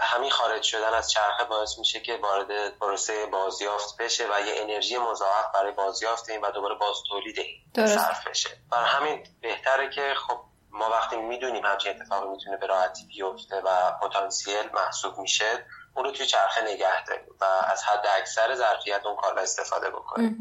همین 0.00 0.30
خارج 0.30 0.62
شدن 0.62 0.94
از 0.94 1.10
چرخه 1.10 1.44
باعث 1.44 1.78
میشه 1.78 2.00
که 2.00 2.16
وارد 2.22 2.78
پروسه 2.78 3.26
بازیافت 3.26 3.96
بشه 3.96 4.24
و 4.24 4.40
یه 4.40 4.54
انرژی 4.56 4.98
مضاعف 4.98 5.44
برای 5.54 5.72
بازیافت 5.72 6.30
این 6.30 6.40
و 6.40 6.50
دوباره 6.50 6.74
باز 6.74 6.96
تولید 7.08 7.38
صرف 7.74 8.26
بشه. 8.26 8.50
برای 8.70 8.88
همین 8.88 9.26
بهتره 9.40 9.90
که 9.90 10.14
خب 10.28 10.40
ما 10.70 10.90
وقتی 10.90 11.16
می‌دونیم 11.16 11.66
همچین 11.66 12.00
اتفاقی 12.00 12.28
می‌تونه 12.28 12.56
به 12.56 12.66
راحتی 12.66 13.06
بیفته 13.06 13.56
و 13.56 13.92
پتانسیل 13.92 14.68
محسوب 14.74 15.18
میشه 15.18 15.66
اون 15.94 16.04
رو 16.04 16.10
توی 16.10 16.26
چرخه 16.26 16.62
نگه 16.62 17.04
داریم 17.04 17.26
و 17.40 17.44
از 17.44 17.84
حد 17.84 18.06
اکثر 18.18 18.54
ظرفیت 18.54 19.06
اون 19.06 19.16
کالا 19.16 19.42
استفاده 19.42 19.90
بکنیم. 19.90 20.36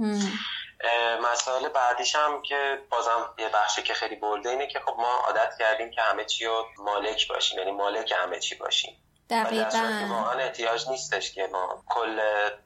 مسائل 1.21 1.69
بعدیش 1.69 2.15
هم 2.15 2.41
که 2.41 2.81
بازم 2.89 3.33
یه 3.37 3.49
بخشی 3.49 3.83
که 3.83 3.93
خیلی 3.93 4.15
بلده 4.15 4.49
اینه 4.49 4.67
که 4.67 4.79
خب 4.79 4.95
ما 4.97 5.11
عادت 5.25 5.53
کردیم 5.59 5.91
که 5.91 6.01
همه 6.01 6.25
چی 6.25 6.45
رو 6.45 6.65
مالک 6.77 7.27
باشیم 7.27 7.59
یعنی 7.59 7.71
مالک 7.71 8.13
همه 8.17 8.39
چی 8.39 8.55
باشیم. 8.55 9.06
دقیقا. 9.29 10.07
واقعا 10.09 10.39
احتیاج 10.39 10.89
نیستش 10.89 11.33
که 11.33 11.47
ما 11.51 11.83
کل 11.89 12.19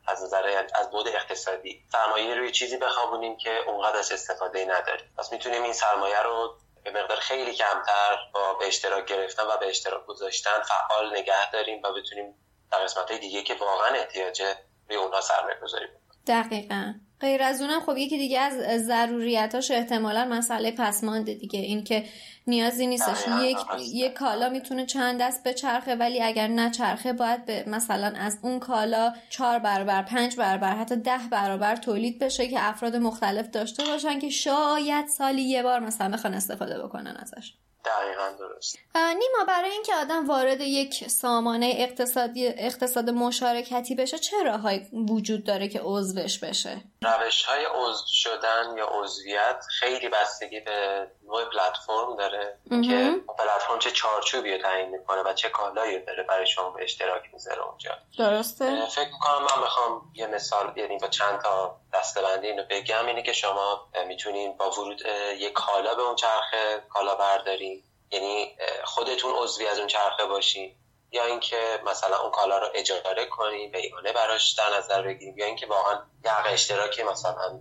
از 0.07 0.23
نظر 0.23 0.65
از 0.75 0.91
بود 0.91 1.07
اقتصادی 1.07 1.83
سرمایه 1.91 2.35
روی 2.35 2.51
چیزی 2.51 2.77
بخوابونیم 2.77 3.37
که 3.37 3.57
اونقدرش 3.67 4.11
استفاده 4.11 4.65
نداریم. 4.65 5.13
پس 5.17 5.31
می‌تونیم 5.31 5.63
این 5.63 5.73
سرمایه 5.73 6.21
رو 6.21 6.57
به 6.83 6.91
مقدار 6.91 7.17
خیلی 7.17 7.53
کمتر 7.53 8.17
با 8.33 8.53
به 8.53 8.67
اشتراک 8.67 9.05
گرفتن 9.05 9.43
و 9.43 9.57
به 9.57 9.67
اشتراک 9.67 10.05
گذاشتن 10.05 10.61
فعال 10.61 11.17
نگه 11.17 11.51
داریم 11.51 11.81
و 11.83 11.93
بتونیم 11.93 12.35
در 12.71 12.77
قسمت 12.77 13.11
دیگه 13.11 13.43
که 13.43 13.53
واقعا 13.53 13.95
احتیاجه 13.95 14.55
روی 14.89 14.97
اونها 14.97 15.21
سرمایه 15.21 15.57
گذاری 15.63 15.87
دقیقا. 16.27 16.93
غیر 17.21 17.43
از 17.43 17.61
اونم 17.61 17.79
خب 17.79 17.97
یکی 17.97 18.17
دیگه 18.17 18.39
از 18.39 18.85
ضروریتاش 18.85 19.71
احتمالا 19.71 20.25
مسئله 20.25 20.71
پسمانده 20.71 21.33
دیگه. 21.33 21.59
این 21.59 21.83
که 21.83 22.05
نیازی 22.47 22.87
نیستش. 22.87 23.17
یک 23.41 23.57
یک 23.93 24.13
کالا 24.13 24.49
می‌تونه 24.49 24.85
چند 24.85 25.21
دست 25.21 25.43
به 25.43 25.53
چرخه 25.53 25.95
ولی 25.95 26.21
اگر 26.21 26.47
نچرخه 26.47 27.13
باید 27.13 27.45
به 27.45 27.63
مثلا 27.67 28.13
از 28.19 28.37
اون 28.41 28.59
کالا 28.59 29.13
چهار 29.29 29.59
برابر 29.59 30.03
پنج 30.03 30.35
برابر 30.35 30.75
حتی 30.75 30.95
ده 30.95 31.19
برابر 31.31 31.75
تولید 31.75 32.19
بشه 32.19 32.47
که 32.47 32.57
افراد 32.59 32.95
مختلف 32.95 33.49
داشته 33.49 33.83
باشن 33.83 34.19
که 34.19 34.29
شاید 34.29 35.07
سالی 35.07 35.41
یه 35.41 35.63
بار 35.63 35.79
مثلا 35.79 36.09
بخوان 36.09 36.33
استفاده 36.33 36.83
بکنن 36.83 37.17
ازش. 37.19 37.53
دقیقا 37.85 38.29
درست. 38.39 38.77
نیما 38.95 39.45
برای 39.47 39.71
اینکه 39.71 39.95
آدم 39.95 40.27
وارد 40.27 40.61
یک 40.61 41.07
سامانه 41.07 41.73
اقتصادی 41.77 42.47
اقتصاد 42.47 43.09
مشارکتی 43.09 43.95
بشه 43.95 44.19
چه 44.19 44.43
راههایی 44.43 44.89
وجود 45.09 45.43
داره 45.43 45.67
که 45.67 45.81
عضوش 45.83 46.39
بشه؟ 46.39 46.81
روش 47.01 47.43
های 47.43 47.65
عضو 47.65 48.05
شدن 48.07 48.77
یا 48.77 48.85
عضویت 48.85 49.65
خیلی 49.79 50.09
بستگی 50.09 50.59
به 50.59 51.07
نوع 51.31 51.45
پلتفرم 51.45 52.15
داره 52.15 52.57
که 52.69 53.15
پلتفرم 53.37 53.79
چه 53.79 53.91
چارچوبی 53.91 54.57
رو 54.57 54.61
تعیین 54.61 54.89
می‌کنه 54.89 55.21
و 55.21 55.33
چه 55.33 55.49
کالایی 55.49 55.99
داره 55.99 56.23
برای 56.23 56.47
شما 56.47 56.69
به 56.69 56.83
اشتراک 56.83 57.23
می‌ذاره 57.33 57.61
اونجا. 57.61 57.97
درسته. 58.17 58.87
فکر 58.87 59.09
می‌کنم 59.11 59.41
من 59.41 59.63
بخوام 59.63 60.11
یه 60.15 60.27
مثال 60.27 60.77
یعنی 60.77 60.97
با 60.97 61.07
چند 61.07 61.41
تا 61.41 61.81
دستبندی 61.93 62.47
اینو 62.47 62.63
بگم 62.69 63.05
اینه 63.05 63.23
که 63.23 63.33
شما 63.33 63.91
می‌تونین 64.07 64.57
با 64.57 64.71
ورود 64.71 65.01
یک 65.37 65.53
کالا 65.53 65.95
به 65.95 66.01
اون 66.01 66.15
چرخه 66.15 66.83
کالا 66.89 67.15
بردارین. 67.15 67.83
یعنی 68.11 68.57
خودتون 68.83 69.35
عضوی 69.35 69.67
از 69.67 69.79
اون 69.79 69.87
چرخه 69.87 70.25
باشین. 70.25 70.75
یا 71.13 71.25
اینکه 71.25 71.81
مثلا 71.85 72.17
اون 72.17 72.31
کالا 72.31 72.57
رو 72.57 72.67
اجاره 72.75 73.25
کنیم 73.25 73.71
بیگانه 73.71 74.13
براش 74.13 74.53
در 74.53 74.77
نظر 74.77 75.01
بگیریم 75.01 75.37
یا 75.37 75.45
اینکه 75.45 75.67
واقعا 75.67 75.99
یه 76.25 76.31
اشتراکی 76.45 77.03
مثلا 77.03 77.59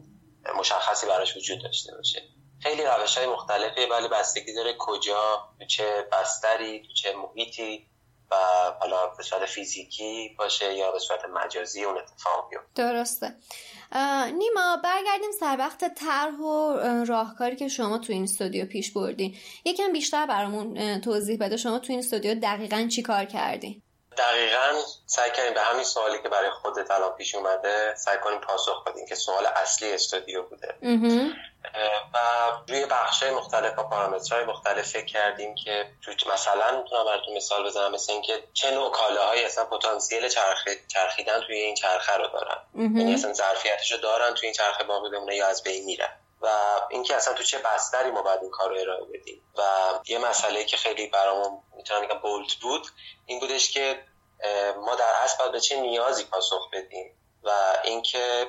مشخصی 0.59 1.07
براش 1.07 1.37
وجود 1.37 1.63
داشته 1.63 1.97
باشه. 1.97 2.23
خیلی 2.63 2.83
روش 2.83 3.19
های 3.19 3.27
مختلفه 3.27 3.89
ولی 3.91 4.09
بستگی 4.09 4.53
داره 4.53 4.75
کجا 4.79 5.49
تو 5.59 5.67
چه 5.67 6.09
بستری 6.13 6.83
تو 6.83 6.93
چه 6.93 7.15
محیطی 7.17 7.87
و 8.31 8.35
حالا 8.81 9.07
به 9.07 9.23
صورت 9.23 9.47
فیزیکی 9.47 10.35
باشه 10.39 10.75
یا 10.75 10.93
به 10.93 10.99
صورت 10.99 11.25
مجازی 11.25 11.85
اون 11.85 11.99
اتفاق 11.99 12.51
بیفته. 12.51 12.69
درسته. 12.75 13.35
نیما 14.39 14.77
برگردیم 14.85 15.31
سر 15.41 15.57
وقت 15.59 15.95
طرح 15.95 16.35
و 16.35 16.77
راهکاری 17.05 17.57
که 17.57 17.69
شما 17.69 17.99
تو 17.99 18.13
این 18.13 18.23
استودیو 18.23 18.67
پیش 18.67 18.93
بردین 18.93 19.37
یکم 19.65 19.93
بیشتر 19.93 20.27
برامون 20.27 21.01
توضیح 21.01 21.39
بده 21.41 21.57
شما 21.57 21.79
تو 21.79 21.93
این 21.93 21.99
استودیو 21.99 22.35
دقیقا 22.35 22.89
چی 22.93 23.03
کار 23.03 23.25
کردین 23.25 23.83
دقیقا 24.21 24.83
سعی 25.07 25.31
کنیم 25.31 25.55
به 25.55 25.61
همین 25.61 25.85
سوالی 25.85 26.23
که 26.23 26.29
برای 26.29 26.51
خودت 26.51 26.91
الان 26.91 27.13
پیش 27.13 27.35
اومده 27.35 27.95
سعی 27.97 28.19
کنیم 28.19 28.41
پاسخ 28.41 28.85
بدیم 28.85 29.07
که 29.07 29.15
سوال 29.15 29.47
اصلی 29.47 29.93
استودیو 29.93 30.43
بوده. 30.43 30.75
و 32.15 32.19
روی 32.69 32.87
بخش 32.87 33.23
مختلف 33.23 33.79
و 33.79 33.83
پارامترهای 33.83 34.45
مختلف 34.45 34.89
فکر 34.89 35.05
کردیم 35.05 35.55
که 35.55 35.87
مثلا 36.33 36.83
می‌تونم 36.83 37.05
براتون 37.05 37.37
مثال 37.37 37.67
بزنم 37.67 37.93
مثل 37.93 38.13
اینکه 38.13 38.43
چه 38.53 38.71
نوع 38.71 38.91
کالاهایی 38.91 39.45
اصلا 39.45 39.65
پتانسیل 39.65 40.29
چرخیدن 40.89 41.41
توی 41.41 41.57
این 41.57 41.75
چرخه 41.75 42.17
رو 42.17 42.27
دارن. 42.27 42.59
یعنی 42.75 43.15
اصلا 43.15 43.33
ظرفیتش 43.33 43.93
رو 43.93 43.99
دارن 43.99 44.35
توی 44.35 44.47
این 44.47 44.55
چرخه 44.55 44.85
باقی 44.85 45.11
بمونه 45.11 45.37
یا 45.37 45.47
از 45.47 45.63
بین 45.63 45.85
میرن 45.85 46.17
و 46.41 46.49
اینکه 46.91 47.17
اصلا 47.17 47.35
تو 47.35 47.43
چه 47.43 47.59
بستری 47.59 48.11
ما 48.11 48.23
باید 48.23 48.41
این 48.43 48.51
کار 48.51 48.71
رو 48.71 48.81
ارائه 48.81 49.05
بدیم. 49.05 49.43
و 49.57 49.63
یه 50.07 50.19
مسئله 50.19 50.65
که 50.65 50.77
خیلی 50.77 51.07
برامون 51.07 51.63
می‌تونم 51.77 52.03
بگم 52.03 52.19
بولد 52.19 52.51
بود 52.63 52.87
این 53.27 53.41
بودش 53.41 53.71
که 53.71 54.03
ما 54.85 54.95
در 54.95 55.13
اصل 55.25 55.39
باید 55.39 55.53
به 55.53 55.61
چه 55.61 55.81
نیازی 55.81 56.25
پاسخ 56.25 56.71
بدیم 56.73 57.17
و 57.43 57.51
اینکه 57.85 58.47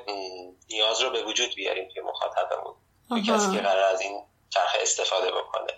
نیاز 0.70 1.02
رو 1.02 1.10
به 1.10 1.24
وجود 1.24 1.56
بیاریم 1.56 1.90
توی 1.94 2.02
مخاطبمون. 2.02 2.76
توی 3.10 3.22
کسی 3.22 3.52
که 3.52 3.62
قرار 3.62 3.94
از 3.94 4.02
این 4.02 4.24
چرخه 4.50 4.80
استفاده 4.82 5.32
بکنه. 5.32 5.74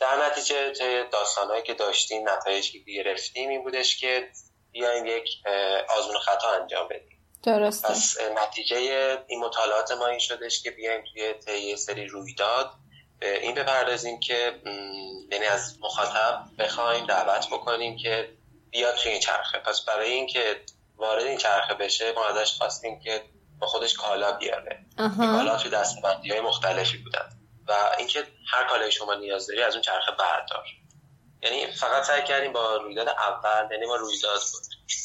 در 0.00 0.26
نتیجه 0.26 0.72
داستانهایی 1.12 1.62
که 1.62 1.74
داشتیم 1.74 2.28
نتایجی 2.28 2.84
که 2.84 2.92
گرفتیم 2.92 3.48
این 3.48 3.62
بودش 3.62 3.96
که 3.96 4.30
بیایم 4.72 5.06
یک 5.06 5.28
آزمون 5.98 6.18
خطا 6.18 6.48
انجام 6.48 6.88
بدیم. 6.88 7.16
درسته. 7.42 7.88
پس 7.88 8.16
نتیجه 8.36 8.76
این 9.28 9.40
مطالعات 9.40 9.92
ما 9.92 10.06
این 10.06 10.18
شدش 10.18 10.62
که 10.62 10.70
بیایم 10.70 11.04
توی 11.12 11.34
طی 11.34 11.76
سری 11.76 12.06
رویداد 12.06 12.70
به 13.18 13.42
این 13.42 13.54
بپردازیم 13.54 14.20
که 14.20 14.60
یعنی 15.32 15.44
از 15.44 15.78
مخاطب 15.80 16.44
بخوایم 16.58 17.06
دعوت 17.06 17.46
بکنیم 17.46 17.96
که 17.96 18.28
بیاد 18.76 18.94
توی 18.94 19.12
این 19.12 19.20
چرخه. 19.20 19.58
پس 19.58 19.80
برای 19.80 20.10
اینکه 20.12 20.60
وارد 20.96 21.22
این 21.22 21.38
چرخه 21.38 21.74
بشه 21.74 22.12
ما 22.12 22.26
ازش 22.26 22.52
خواستیم 22.58 23.00
که 23.00 23.22
با 23.58 23.66
خودش 23.66 23.94
کالا 23.94 24.32
بیاره. 24.32 24.84
کالا 25.16 25.56
توی 25.56 25.70
دستبندی 25.70 26.30
های 26.30 26.40
مختلفی 26.40 26.96
بودن. 26.98 27.28
و 27.68 27.72
اینکه 27.98 28.26
هر 28.52 28.64
کالای 28.64 28.92
شما 28.92 29.14
نیاز 29.14 29.46
داری 29.46 29.62
از 29.62 29.72
اون 29.72 29.82
چرخه 29.82 30.12
بردار. 30.12 30.64
یعنی 31.42 31.66
فقط 31.72 32.04
سعی 32.04 32.24
کردیم 32.24 32.52
با 32.52 32.76
رویداد 32.76 33.08
اول 33.08 33.72
یعنی 33.72 33.86
ما 33.86 33.96
رویداد 33.96 34.40
بود. 34.52 34.62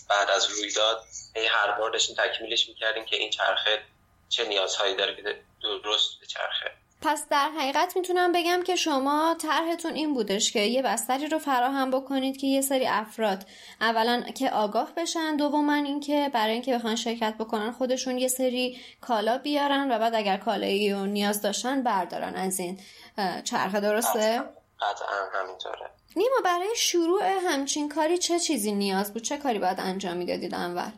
بعد 0.09 0.29
از 0.29 0.49
رویداد 0.49 1.03
هی 1.35 1.45
هر 1.45 1.71
بار 1.71 1.91
داشتیم 1.91 2.15
تکمیلش 2.15 2.69
می‌کردیم 2.69 3.05
که 3.05 3.15
این 3.15 3.29
چرخه 3.29 3.81
چه 4.29 4.45
نیازهایی 4.45 4.95
داره 4.95 5.15
که 5.15 5.41
درست 5.61 6.19
به 6.19 6.25
چرخه. 6.25 6.71
پس 7.01 7.25
در 7.29 7.49
حقیقت 7.57 7.95
می‌تونم 7.95 8.31
بگم 8.31 8.63
که 8.63 8.75
شما 8.75 9.35
طرحتون 9.41 9.93
این 9.93 10.13
بودش 10.13 10.51
که 10.51 10.59
یه 10.59 10.81
بستری 10.81 11.27
رو 11.27 11.39
فراهم 11.39 11.91
بکنید 11.91 12.37
که 12.37 12.47
یه 12.47 12.61
سری 12.61 12.87
افراد 12.87 13.45
اولا 13.81 14.21
که 14.21 14.49
آگاه 14.49 14.91
بشن 14.97 15.35
دوما 15.35 15.73
اینکه 15.73 16.29
برای 16.33 16.53
اینکه 16.53 16.75
بخوان 16.75 16.95
شرکت 16.95 17.33
بکنن 17.39 17.71
خودشون 17.71 18.17
یه 18.17 18.27
سری 18.27 18.77
کالا 19.01 19.37
بیارن 19.37 19.91
و 19.91 19.99
بعد 19.99 20.15
اگر 20.15 20.37
کالایی 20.37 20.93
رو 20.93 21.05
نیاز 21.05 21.41
داشتن 21.41 21.83
بردارن 21.83 22.35
از 22.35 22.59
این 22.59 22.79
چرخه 23.43 23.79
درسته؟ 23.79 24.43
قطعا 24.81 25.29
همینطوره. 25.33 25.89
نیما 26.15 26.35
برای 26.45 26.75
شروع 26.75 27.23
همچین 27.23 27.89
کاری 27.89 28.17
چه 28.17 28.39
چیزی 28.39 28.71
نیاز 28.71 29.13
بود؟ 29.13 29.21
چه 29.21 29.37
کاری 29.37 29.59
باید 29.59 29.79
انجام 29.79 30.17
می‌دادید 30.17 30.55
اول؟ 30.55 30.91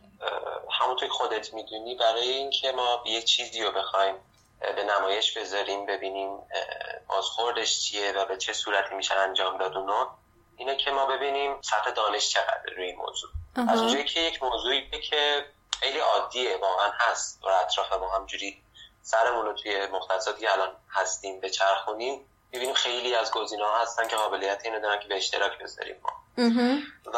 همونطور 0.72 1.10
خودت 1.10 1.54
می‌دونی 1.54 1.96
برای 1.96 2.30
اینکه 2.30 2.72
ما 2.72 3.04
یه 3.06 3.22
چیزی 3.22 3.63
رو 3.63 3.72
بخوایم 3.72 4.16
به 4.76 4.84
نمایش 4.84 5.38
بذاریم 5.38 5.86
ببینیم 5.86 6.39
بازخوردش 7.08 7.80
چیه 7.80 8.12
و 8.12 8.26
به 8.26 8.38
چه 8.38 8.54
صورتی 8.54 8.95
میشه 8.95 9.15
انجام 9.15 9.58
داد 9.58 9.78
اونو 9.78 10.08
اینه 10.58 10.76
که 10.76 10.91
ما 10.91 11.06
ببینیم 11.06 11.62
سطح 11.62 11.91
دانش 11.91 12.30
چقدر 12.30 12.73
روی 12.76 12.86
این 12.86 12.95
موضوع. 12.95 13.30
از 13.69 13.80
اونجایی 13.80 14.06
که 14.06 14.19
یک 14.19 14.43
موضوعی 14.43 15.02
که 15.02 15.45
خیلی 15.80 15.99
عادیه 15.99 16.58
واقعا 16.58 16.91
هست 16.99 17.43
و 17.43 17.47
اطراف 17.47 17.93
ما 17.93 18.10
همجوری 18.10 18.63
سرمون 19.02 19.45
رو 19.45 19.54
توی 19.54 19.88
مختصاتی 19.88 20.47
الان 20.47 20.76
هستیم 20.91 21.39
به 21.39 21.49
چرخونیم 21.49 22.30
ببینیم 22.54 22.73
خیلی 22.73 23.15
از 23.15 23.32
گزینه 23.32 23.65
ها 23.65 23.82
هستن 23.82 24.08
که 24.08 24.15
قابلیت 24.15 24.62
اینو 24.63 24.80
دارن 24.80 24.99
که 24.99 25.08
به 25.08 25.15
اشتراک 25.15 25.58
بذاریم 25.60 25.95
ما. 26.04 26.10
و 27.13 27.17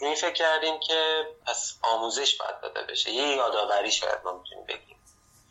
این 0.00 0.14
فکر 0.14 0.32
کردیم 0.32 0.80
که 0.80 1.26
پس 1.46 1.78
آموزش 1.82 2.36
باید 2.36 2.60
داده 2.60 2.82
بشه. 2.82 3.10
یه 3.10 3.36
یادآوری 3.36 3.90
شاید 3.90 4.18
ما 4.24 4.32
می‌تونیم 4.32 4.64
بگیم. 4.64 4.96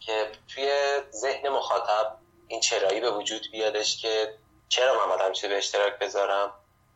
که 0.07 0.31
توی 0.53 0.71
ذهن 1.11 1.49
مخاطب 1.49 2.17
این 2.47 2.59
چرایی 2.59 2.99
به 2.99 3.11
وجود 3.11 3.41
بیادش 3.51 4.01
که 4.01 4.33
چرا 4.69 5.05
من 5.05 5.17
باید 5.17 5.41
به 5.41 5.57
اشتراک 5.57 5.99
بذارم؟ 5.99 6.53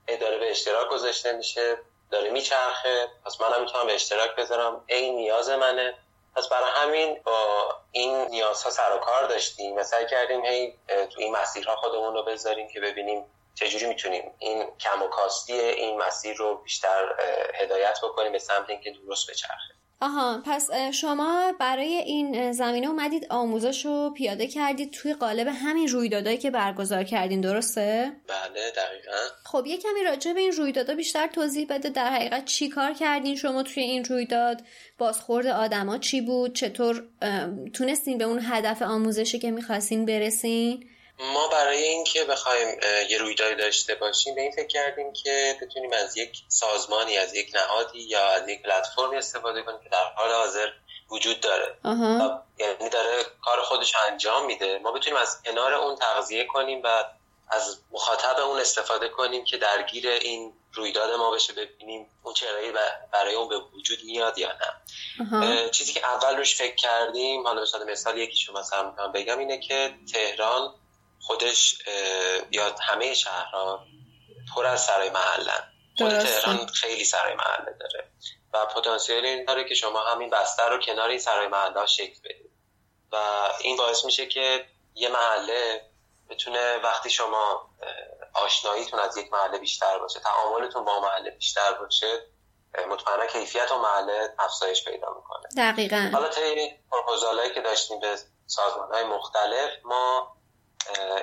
اداره 0.07 0.37
به 0.37 0.51
اشتراک 0.51 0.89
گذاشته 0.89 1.31
میشه 1.31 1.77
داره 2.11 2.29
میچرخه 2.29 3.07
پس 3.25 3.41
منم 3.41 3.61
می‌تونم 3.61 3.87
به 3.87 3.93
اشتراک 3.93 4.35
بذارم؟ 4.35 4.83
این 4.87 5.15
نیاز 5.15 5.49
منه. 5.49 5.97
پس 6.35 6.47
برای 6.47 6.71
همین 6.75 7.21
با 7.23 7.75
این 7.91 8.25
نیازها 8.25 8.69
سر 8.69 8.95
و 8.95 8.97
کار 8.97 9.27
داشتیم 9.27 9.75
و 9.75 9.83
کردیم 10.09 10.45
هی 10.45 10.79
تو 10.87 11.21
این 11.21 11.31
مسیرها 11.31 11.75
خودمون 11.75 12.13
رو 12.13 12.23
بذاریم 12.23 12.67
که 12.67 12.79
ببینیم 12.79 13.25
چجوری 13.55 13.85
می‌تونیم 13.85 14.35
این 14.39 14.77
کم 14.77 15.01
و 15.01 15.07
کاستی 15.07 15.53
این 15.53 15.97
مسیر 15.97 16.37
رو 16.37 16.55
بیشتر 16.55 17.15
هدایت 17.55 17.99
بکنیم 18.03 18.31
به 18.31 18.39
سمت 18.39 18.69
اینکه 18.69 18.91
درست 18.91 19.31
بچرخه. 19.31 19.80
آها 20.01 20.41
پس 20.45 20.71
شما 20.93 21.53
برای 21.59 21.93
این 21.95 22.51
زمینه 22.51 22.87
اومدید 22.87 23.27
آموزش 23.29 23.85
رو 23.85 24.13
پیاده 24.17 24.47
کردید 24.47 24.91
توی 24.91 25.13
قالب 25.13 25.47
همین 25.47 25.87
رویدادهایی 25.87 26.37
که 26.37 26.51
برگزار 26.51 27.03
کردین 27.03 27.41
درسته؟ 27.41 28.11
بله 28.27 28.71
دقیقا 28.75 29.17
خب 29.43 29.65
یه 29.67 29.77
کمی 29.77 30.03
راجع 30.03 30.33
به 30.33 30.39
این 30.39 30.51
رویدادها 30.51 30.95
بیشتر 30.95 31.27
توضیح 31.27 31.67
بده 31.69 31.89
در 31.89 32.09
حقیقت 32.09 32.45
چی 32.45 32.69
کار 32.69 32.93
کردین 32.93 33.35
شما 33.35 33.63
توی 33.63 33.83
این 33.83 34.05
رویداد 34.05 34.61
بازخورد 34.97 35.47
آدما 35.47 35.97
چی 35.97 36.21
بود 36.21 36.55
چطور 36.55 37.03
تونستین 37.73 38.17
به 38.17 38.23
اون 38.23 38.39
هدف 38.43 38.81
آموزشی 38.81 39.39
که 39.39 39.51
می‌خواستین 39.51 40.05
برسین؟ 40.05 40.85
ما 41.21 41.47
برای 41.47 41.83
اینکه 41.83 42.23
بخوایم 42.23 42.79
یه 43.09 43.17
رویدادی 43.17 43.55
داشته 43.55 43.95
باشیم 43.95 44.35
به 44.35 44.41
این 44.41 44.51
فکر 44.51 44.67
کردیم 44.67 45.13
که 45.13 45.57
بتونیم 45.61 45.93
از 45.93 46.17
یک 46.17 46.37
سازمانی 46.47 47.17
از 47.17 47.33
یک 47.33 47.51
نهادی 47.55 47.99
یا 47.99 48.27
از 48.27 48.49
یک 48.49 48.61
پلتفرمی 48.63 49.17
استفاده 49.17 49.61
کنیم 49.61 49.79
که 49.83 49.89
در 49.89 50.03
حال 50.15 50.31
حاضر 50.31 50.67
وجود 51.11 51.39
داره. 51.39 51.77
یعنی 52.57 52.89
داره 52.89 53.23
کار 53.41 53.61
خودش 53.61 53.93
انجام 54.09 54.45
میده. 54.45 54.79
ما 54.79 54.91
بتونیم 54.91 55.19
از 55.19 55.43
کنار 55.45 55.73
اون 55.73 55.95
تغذیه 55.95 56.45
کنیم 56.45 56.81
و 56.83 57.03
از 57.49 57.77
مخاطب 57.91 58.39
اون 58.39 58.59
استفاده 58.59 59.09
کنیم 59.09 59.43
که 59.43 59.57
درگیر 59.57 60.07
این 60.07 60.53
رویداد 60.73 61.11
ما 61.11 61.31
بشه 61.31 61.53
ببینیم 61.53 62.09
اون 62.23 62.33
چرایی 62.33 62.71
برای 63.11 63.33
اون 63.33 63.49
به 63.49 63.57
وجود 63.57 64.03
میاد 64.03 64.37
یا 64.37 64.51
نه. 64.51 65.69
چیزی 65.69 65.93
که 65.93 66.05
اول 66.05 66.37
روش 66.37 66.55
فکر 66.55 66.75
کردیم 66.75 67.47
حالا 67.47 67.61
مثلا 67.61 67.85
مثال 67.85 68.17
یکیشو 68.17 68.53
مثلا 68.53 69.07
بگم 69.13 69.39
اینه 69.39 69.59
که 69.59 69.93
تهران 70.13 70.73
خودش 71.21 71.75
یا 72.51 72.75
همه 72.81 73.13
شهرها 73.13 73.85
پر 74.55 74.65
از 74.65 74.85
سرای 74.85 75.09
محلن. 75.09 75.71
خود 75.97 76.19
تهران 76.19 76.67
خیلی 76.67 77.05
سرای 77.05 77.35
محله 77.35 77.77
داره. 77.79 78.11
و 78.53 78.65
پتانسیل 78.65 79.25
این 79.25 79.45
داره 79.45 79.69
که 79.69 79.75
شما 79.75 80.03
همین 80.03 80.29
بستر 80.29 80.69
رو 80.69 80.77
کنار 80.77 81.09
این 81.09 81.19
سرای 81.19 81.47
محله 81.47 81.79
ها 81.79 81.85
شکل 81.85 82.19
بدید. 82.23 82.51
و 83.11 83.15
این 83.61 83.77
باعث 83.77 84.05
میشه 84.05 84.25
که 84.25 84.65
یه 84.95 85.09
محله 85.09 85.91
بتونه 86.29 86.77
وقتی 86.77 87.09
شما 87.09 87.69
آشناییتون 88.33 88.99
از 88.99 89.17
یک 89.17 89.33
محله 89.33 89.57
بیشتر 89.57 89.99
باشه 89.99 90.19
تعاملتون 90.19 90.85
با 90.85 90.99
محله 90.99 91.31
بیشتر 91.31 91.73
باشه 91.73 92.25
مطمئنا 92.89 93.25
کیفیت 93.25 93.71
و 93.71 93.77
محله 93.77 94.33
افزایش 94.39 94.83
پیدا 94.83 95.07
می‌کنه. 95.13 95.47
دقیقا. 95.57 96.09
حالا 96.13 96.27
تا 96.27 96.41
این 96.41 97.53
که 97.53 97.61
داشتیم 97.61 97.99
به 97.99 98.17
سازمان 98.47 98.93
های 98.93 99.03
مختلف 99.03 99.69
ما 99.83 100.37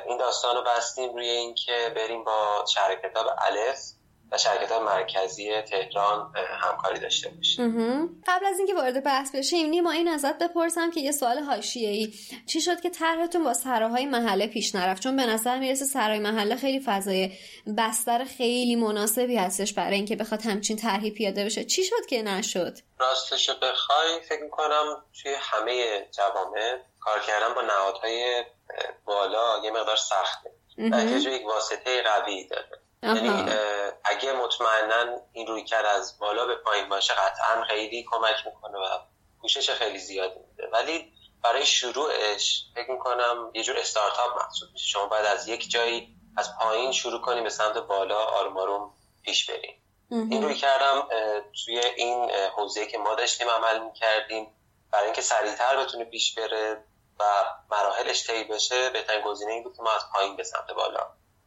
این 0.07 0.19
داستان 0.19 0.57
رو 0.57 0.63
بستیم 0.63 1.15
روی 1.15 1.29
اینکه 1.29 1.93
بریم 1.97 2.25
با 2.25 2.65
شهر 2.75 2.95
کتاب 2.95 3.27
الف 3.47 3.79
و 4.33 4.39
شرکت 4.39 4.73
مرکزی 4.73 5.63
تهران 5.63 6.33
همکاری 6.61 7.01
داشته 7.01 7.29
باشیم. 7.29 8.23
قبل 8.27 8.47
از 8.47 8.59
اینکه 8.59 8.75
وارد 8.75 9.05
بحث 9.05 9.35
بشیم 9.35 9.67
نیما 9.67 9.91
این 9.91 10.09
ازت 10.09 10.39
بپرسم 10.39 10.91
که 10.91 11.01
یه 11.01 11.13
سوال 11.13 11.39
حاشیه 11.39 11.89
ای 11.89 12.13
چی 12.47 12.61
شد 12.61 12.81
که 12.81 12.91
طرحتون 12.91 13.45
با 13.45 13.55
سراهای 13.55 14.07
محله 14.07 14.47
پیش 14.47 14.75
نرفت؟ 14.75 15.03
چون 15.03 15.17
به 15.17 15.27
نظر 15.27 15.59
می‌رسه 15.59 15.85
سرای 15.85 16.19
محله 16.19 16.57
خیلی 16.57 16.81
فضای 16.81 17.33
بستر 17.79 18.25
خیلی 18.25 18.77
مناسبی 18.77 19.37
هستش 19.37 19.73
برای 19.73 19.97
اینکه 19.97 20.17
بخواد 20.17 20.43
همچین 20.43 20.77
طرحی 20.77 21.11
پیاده 21.11 21.45
بشه. 21.45 21.65
چی 21.65 21.85
شد 21.85 22.07
که 22.09 22.23
نشد؟ 22.23 22.79
راستش 22.99 23.51
بخوای 23.51 24.21
فکر 24.29 24.43
می‌کنم 24.43 25.05
توی 25.23 25.35
همه 25.41 26.07
جوامع 26.17 26.79
کار 27.01 27.21
کردن 27.21 27.55
با 27.55 27.63
نهادهای 27.63 28.45
بالا 29.05 29.61
یه 29.65 29.71
مقدار 29.71 29.97
سخته. 29.97 30.51
و 30.79 31.01
یک 31.01 31.47
واسطه 31.47 32.03
قوی 32.03 32.49
داره. 32.49 32.81
یعنی 33.03 33.53
اگه 34.05 34.33
مطمئنا 34.33 35.21
این 35.33 35.47
روی 35.47 35.65
کرد 35.65 35.87
از 35.87 36.19
بالا 36.19 36.47
به 36.47 36.57
پایین 36.57 36.89
باشه 36.89 37.15
قطعا 37.15 37.65
خیلی 37.65 38.07
کمک 38.11 38.37
می‌کنه 38.47 38.79
و 38.79 38.99
پوشش 39.41 39.71
خیلی 39.71 39.99
زیادی 39.99 40.41
میده. 40.51 40.69
ولی 40.73 41.13
برای 41.43 41.67
شروعش 41.67 42.65
فکر 42.75 42.91
می‌کنم 42.91 43.51
یه 43.55 43.63
جور 43.63 43.79
استارتاپ 43.79 44.43
محسوب 44.43 44.69
میشه. 44.73 44.87
شما 44.87 45.07
باید 45.07 45.27
از 45.27 45.49
یک 45.49 45.71
جایی 45.71 46.17
از 46.37 46.57
پایین 46.59 46.93
شروع 46.93 47.21
کنیم 47.21 47.45
به 47.45 47.51
سمت 47.51 47.79
بالا 47.79 48.19
آروم 48.19 48.57
آروم 48.57 48.95
پیش 49.23 49.51
بریم. 49.51 49.83
این 50.11 50.43
روی 50.43 50.55
کردم 50.55 51.09
توی 51.65 51.79
این 51.79 52.31
حوزه 52.31 52.87
که 52.87 52.99
ما 52.99 53.15
داشتیم 53.15 53.49
عمل 53.49 53.85
می‌کردیم. 53.85 54.55
برای 54.93 55.05
اینکه 55.05 55.23
سریعتر 55.23 55.77
بتونه 55.77 56.05
پیش 56.05 56.35
بره 56.35 56.85
و 57.21 57.25
مراحلش 57.71 58.27
طی 58.27 58.45
بشه 58.45 58.91
بهترین 58.91 59.21
گزینه 59.27 59.53
این 59.53 59.63
بود 59.63 59.77
که 59.77 59.83
ما 59.83 59.91
از 59.95 60.03
پایین 60.15 60.37
به 60.37 60.45
سمت 60.45 60.71
بالا 60.77 61.01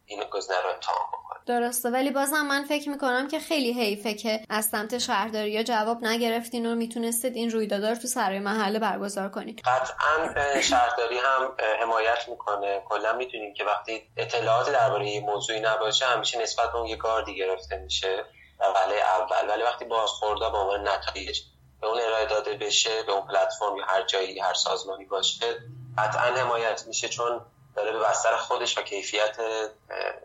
این 0.05 0.23
گزینه 0.23 0.61
رو 0.61 0.69
امتحان 0.69 1.05
بکنیم. 1.13 1.43
درسته. 1.45 1.89
ولی 1.89 2.11
بازم 2.11 2.41
من 2.41 2.63
فکر 2.63 2.89
می‌کنم 2.89 3.27
که 3.27 3.39
خیلی 3.39 3.73
حیفه 3.73 4.13
که 4.13 4.39
از 4.49 4.65
سمت 4.65 4.97
شهرداری 4.97 5.51
یا 5.51 5.63
جواب 5.63 6.03
نگرفتین 6.03 6.65
و 6.65 6.75
می‌تونستید 6.75 7.35
این 7.35 7.51
رویداد 7.51 7.85
رو 7.85 7.95
تو 7.95 8.07
سرای 8.07 8.39
محله 8.39 8.79
برگزار 8.79 9.29
کنید. 9.29 9.61
قطعا 9.65 10.61
شهرداری 10.61 11.17
هم 11.17 11.55
حمایت 11.81 12.27
می‌کنه. 12.27 12.83
کلا 12.89 13.13
می‌تونیم 13.13 13.53
که 13.53 13.63
وقتی 13.63 14.11
اطلاعات 14.17 14.71
درباره 14.71 15.09
یه 15.09 15.21
موضوعی 15.21 15.59
نباشه 15.59 16.05
همیشه 16.05 16.41
نسبت 16.41 16.71
به 16.71 16.77
اون 16.77 16.87
یه 16.87 16.95
گاردی 16.95 17.35
گرفته 17.35 17.77
میشه. 17.77 18.25
ولی 18.59 19.01
اول. 19.01 19.49
ولی 19.49 19.63
وقتی 19.63 19.85
بازخورده 19.85 20.49
با 20.49 20.61
عنوان 20.61 20.87
نتایج 20.87 21.39
به 21.81 21.87
اون 21.87 21.99
ارائه 22.01 22.25
داده 22.25 22.53
بشه 22.53 23.03
به 23.03 23.11
اون 23.11 23.27
پلتفرم 23.27 23.77
یا 23.77 23.85
هر 23.85 24.01
جایی 24.01 24.39
هر 24.39 24.53
سازمانی 24.53 25.05
باشه 25.05 25.63
قطعا 25.97 26.35
حمایت 26.35 26.83
میشه 26.87 27.09
چون 27.09 27.41
داره 27.75 27.91
به 27.91 27.99
بستر 27.99 28.37
خودش 28.37 28.77
و 28.77 28.81
کیفیت 28.81 29.37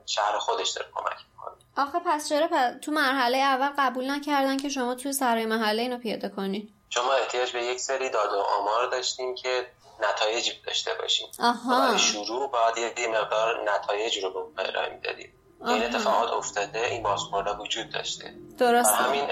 شهر 0.07 0.39
خودش 0.39 0.71
داره 0.71 0.89
کمک 0.95 1.19
می‌کنه. 1.33 1.55
آخه 1.77 1.99
پس 2.07 2.29
چرا 2.29 2.49
تو 2.83 2.93
مرحله 2.93 3.39
اول 3.39 3.71
قبول 3.79 4.11
نکردن 4.11 4.57
که 4.57 4.69
شما 4.69 4.95
توی 4.95 5.13
سرای 5.13 5.47
محله 5.47 5.83
اینو 5.83 5.99
پیاده 5.99 6.29
کنید 6.29 6.71
شما 6.91 7.13
احتیاج 7.13 7.53
به 7.53 7.65
یک 7.65 7.81
سری 7.81 8.11
داده 8.11 8.37
و 8.37 8.43
آمار 8.61 8.87
داشتیم 8.91 9.35
که 9.35 9.67
نتایج 10.01 10.53
داشته 10.67 10.91
باشیم. 10.95 11.27
برای 11.71 11.99
شروع 11.99 12.51
باید 12.51 12.99
یه 12.99 13.09
مقدار 13.09 13.71
نتایج 13.73 14.25
رو 14.25 14.33
به 14.33 14.39
اون 14.39 14.53
ارائه 14.59 14.95
می‌دادیم 14.95 15.33
این 15.67 15.83
اتفاقات 15.83 16.31
افتاده 16.31 16.87
این 16.87 17.03
بازخورده 17.03 17.53
وجود 17.53 17.91
داشته. 17.91 18.35
درسته. 18.59 18.95
همین 18.97 19.27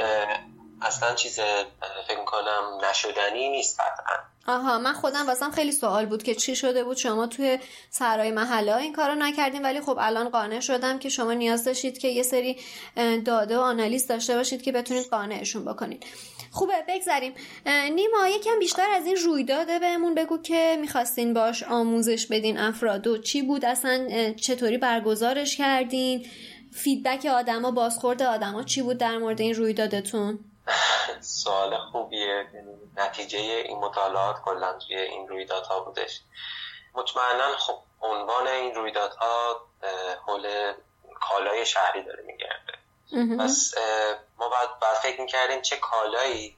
اصلا 0.82 1.14
چیز 1.14 1.40
فکر 2.08 2.24
کنم 2.26 2.88
نشدنی 2.90 3.48
نیست 3.48 3.80
قطعا. 3.80 4.16
آها 4.46 4.78
من 4.78 4.92
خودم 4.92 5.26
واسم 5.26 5.50
خیلی 5.50 5.72
سوال 5.72 6.06
بود 6.06 6.22
که 6.22 6.34
چی 6.34 6.56
شده 6.56 6.84
بود؟ 6.84 6.96
شما 6.96 7.26
توی 7.26 7.58
سرای 7.90 8.30
محله 8.30 8.76
این 8.76 8.92
کارو 8.92 9.14
نکردین 9.14 9.62
ولی 9.62 9.80
خب 9.80 9.96
الان 10.00 10.28
قانع 10.28 10.60
شدم 10.60 10.98
که 10.98 11.08
شما 11.08 11.32
نیاز 11.32 11.64
داشتید 11.64 11.98
که 11.98 12.08
یه 12.08 12.22
سری 12.22 12.60
داده 13.24 13.58
و 13.58 13.60
آنالیز 13.60 14.06
داشته 14.06 14.36
باشید 14.36 14.62
که 14.62 14.72
بتونید 14.72 15.06
قانعشون 15.06 15.64
بکنید. 15.64 16.04
خوبه 16.50 16.84
بگذاریم 16.88 17.34
نیما 17.66 18.28
یکم 18.28 18.58
بیشتر 18.58 18.90
از 18.90 19.06
این 19.06 19.16
رویداده 19.16 19.78
بهمون 19.78 20.14
بگو 20.14 20.38
که 20.38 20.76
می‌خواستین 20.80 21.34
باش 21.34 21.62
آموزش 21.62 22.26
بدین 22.26 22.58
افرادو 22.58 23.18
چی 23.18 23.42
بود؟ 23.42 23.64
اصلا 23.64 24.08
چطوری 24.32 24.78
برگزارش 24.78 25.56
کردین؟ 25.56 26.26
فیدبک 26.72 27.26
آدما 27.26 27.70
بازخورد 27.70 28.22
آدما 28.22 28.62
چی 28.62 28.82
بود 28.82 28.98
در 28.98 29.18
مورد 29.18 29.40
این 29.40 29.54
رویدادتون؟ 29.54 30.38
سوال 31.20 31.78
خوبیه. 31.78 32.46
نتیجه 32.96 33.38
این 33.38 33.78
مطالعات 33.78 34.40
کلا 34.44 34.78
توی 34.78 34.96
این 34.96 35.28
رویدادها 35.28 35.80
بودش. 35.80 36.20
مطمئنا 36.94 37.56
خب 37.56 37.78
عنوان 38.00 38.46
این 38.46 38.74
رویدادها 38.74 39.60
حول 40.26 40.72
کالای 41.20 41.66
شهری 41.66 42.02
داره 42.02 42.22
میگرده. 42.22 42.72
پس 43.38 43.74
ما 44.38 44.48
باید, 44.48 44.78
باید 44.80 44.94
فکر 45.02 45.20
می‌کردیم 45.20 45.62
چه 45.62 45.76
کالایی 45.76 46.56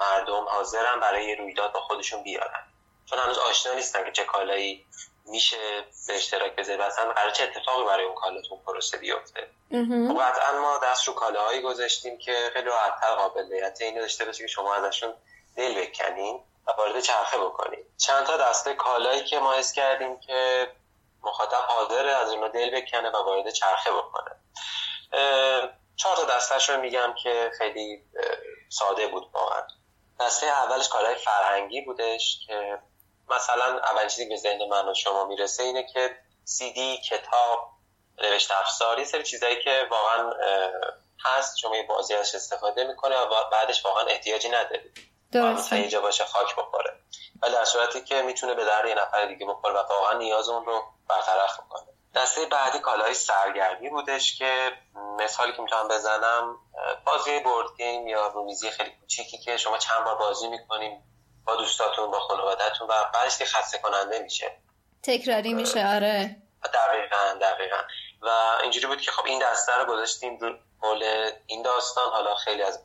مردم 0.00 0.44
حاضرن 0.48 1.00
برای 1.00 1.34
رویداد 1.34 1.72
با 1.72 1.80
خودشون 1.80 2.22
بیارن. 2.22 2.62
چون 3.06 3.18
هنوز 3.18 3.38
آشنا 3.38 3.74
نیستن 3.74 4.04
که 4.04 4.12
چه 4.12 4.24
کالایی 4.24 4.86
میشه 5.24 5.84
به 6.06 6.14
اشتراک 6.14 6.56
بذاری. 6.56 6.82
اصلا 6.82 7.12
قرار 7.12 7.30
چه 7.30 7.44
اتفاقی 7.44 7.84
برای 7.84 8.04
اون 8.04 8.14
کالا 8.14 8.40
تو 8.42 8.56
پروسه 8.56 8.98
بیفته؟ 8.98 9.50
خب 9.70 10.20
قطعا 10.20 10.60
ما 10.60 10.80
دست 10.82 11.08
رو 11.08 11.14
کالاهایی 11.14 11.62
گذاشتیم 11.62 12.18
که 12.18 12.50
خیلی 12.52 12.66
راحتتر 12.66 13.14
قابلیت 13.14 13.78
اینو 13.80 14.00
داشته 14.00 14.24
باشه 14.24 14.38
که 14.44 14.46
شما 14.46 14.74
ازشون 14.74 15.14
دل 15.56 15.80
بکنین 15.80 16.44
و 16.66 16.72
وارد 16.72 17.00
چرخه 17.00 17.38
بکنید 17.38 17.86
چند 17.96 18.26
تا 18.26 18.36
دسته 18.36 18.74
کالایی 18.74 19.24
که 19.24 19.38
ما 19.38 19.52
حس 19.52 19.72
کردیم 19.72 20.20
که 20.20 20.68
مخاطب 21.22 21.64
حاضر 21.68 22.06
از 22.08 22.30
اینا 22.30 22.48
دل 22.48 22.80
بکنه 22.80 23.10
و 23.10 23.16
وارد 23.16 23.50
چرخه 23.50 23.90
بکنه. 23.90 24.30
چهار 25.96 26.16
تا 26.16 26.24
دستش 26.24 26.70
رو 26.70 26.80
میگم 26.80 27.14
که 27.22 27.50
خیلی 27.58 28.02
ساده 28.68 29.06
بود 29.06 29.30
واقعا. 29.32 29.62
دسته 30.20 30.46
اولش 30.46 30.88
کالای 30.88 31.14
فرهنگی 31.14 31.80
بودش 31.80 32.38
که 32.46 32.78
مثلا 33.30 33.78
اول 33.78 34.08
چیزی 34.08 34.28
به 34.28 34.36
ذهن 34.36 34.68
من 34.68 34.88
و 34.88 34.94
شما 34.94 35.24
می‌رسه 35.24 35.62
اینه 35.62 35.86
که 35.92 36.16
سی 36.44 36.72
دی 36.72 36.96
کتاب 36.96 37.70
نوشت 38.18 38.50
افزار 38.50 38.98
یه 38.98 39.04
سری 39.04 39.22
چیزایی 39.22 39.62
که 39.62 39.86
واقعا 39.90 40.32
هست 41.24 41.58
شما 41.58 41.76
یه 41.76 41.86
بازی 41.86 42.14
ازش 42.14 42.34
استفاده 42.34 42.84
می‌کنه 42.84 43.16
و 43.20 43.50
بعدش 43.52 43.84
واقعا 43.84 44.04
احتیاجی 44.04 44.48
ندارید 44.48 44.98
مثلا 45.34 45.78
اینجا 45.78 46.00
باشه 46.00 46.24
خاک 46.24 46.56
بخوره. 46.56 47.00
ولی 47.42 47.52
در 47.52 47.64
صورتی 47.64 48.04
که 48.04 48.22
می‌تونه 48.22 48.54
به 48.54 48.64
در 48.64 48.86
یه 48.86 48.94
نفر 48.94 49.26
دیگه 49.26 49.46
بخوره 49.46 49.74
و 49.74 49.82
واقعا 49.90 50.18
نیاز 50.18 50.48
اون 50.48 50.64
رو 50.64 50.82
برطرف 51.08 51.60
بکنه. 51.60 51.86
دسته 52.14 52.46
بعدی 52.46 52.78
کالای 52.78 53.14
سرگرمی 53.14 53.90
بودش 53.90 54.38
که 54.38 54.72
مثالی 55.18 55.52
که 55.52 55.62
می‌تونم 55.62 55.88
بزنم 55.88 56.58
بازی 57.06 57.40
بورد 57.40 57.68
گیم 57.76 58.08
یا 58.08 58.26
رومیزی 58.26 58.70
خیلی 58.70 58.90
کوچیکی 59.00 59.38
که 59.38 59.56
شما 59.56 59.78
چند 59.78 60.04
بار 60.04 60.16
بازی 60.16 60.48
می‌کنیم. 60.48 61.13
با 61.46 61.56
دوستاتون 61.56 62.10
با 62.10 62.20
خانوادهتون 62.20 62.88
و 62.88 62.92
بعدش 63.14 63.38
که 63.38 63.44
خسته 63.44 63.78
کننده 63.78 64.18
میشه. 64.18 64.58
تکراری 65.02 65.54
میشه 65.54 65.86
آره. 65.86 66.36
دقیقا 66.74 67.38
دقیقا. 67.40 67.76
و 68.22 68.28
اینجوری 68.62 68.86
بود 68.86 69.00
که 69.00 69.10
خب 69.10 69.26
این 69.26 69.42
دسته 69.42 69.76
رو 69.76 69.84
گذاشتیم 69.84 70.38
رو 70.38 70.58
حول 70.82 71.30
این 71.46 71.62
داستان. 71.62 72.10
حالا 72.12 72.34
خیلی 72.34 72.62
از 72.62 72.80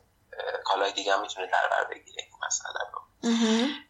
کالای 0.64 0.92
دیگه 0.92 1.12
هم 1.14 1.20
می‌تونه 1.20 1.46
در 1.46 1.68
بر 1.70 1.84
بگیره 1.84 2.22
این 2.22 2.38
مسئله 2.46 2.80
رو. 2.92 3.00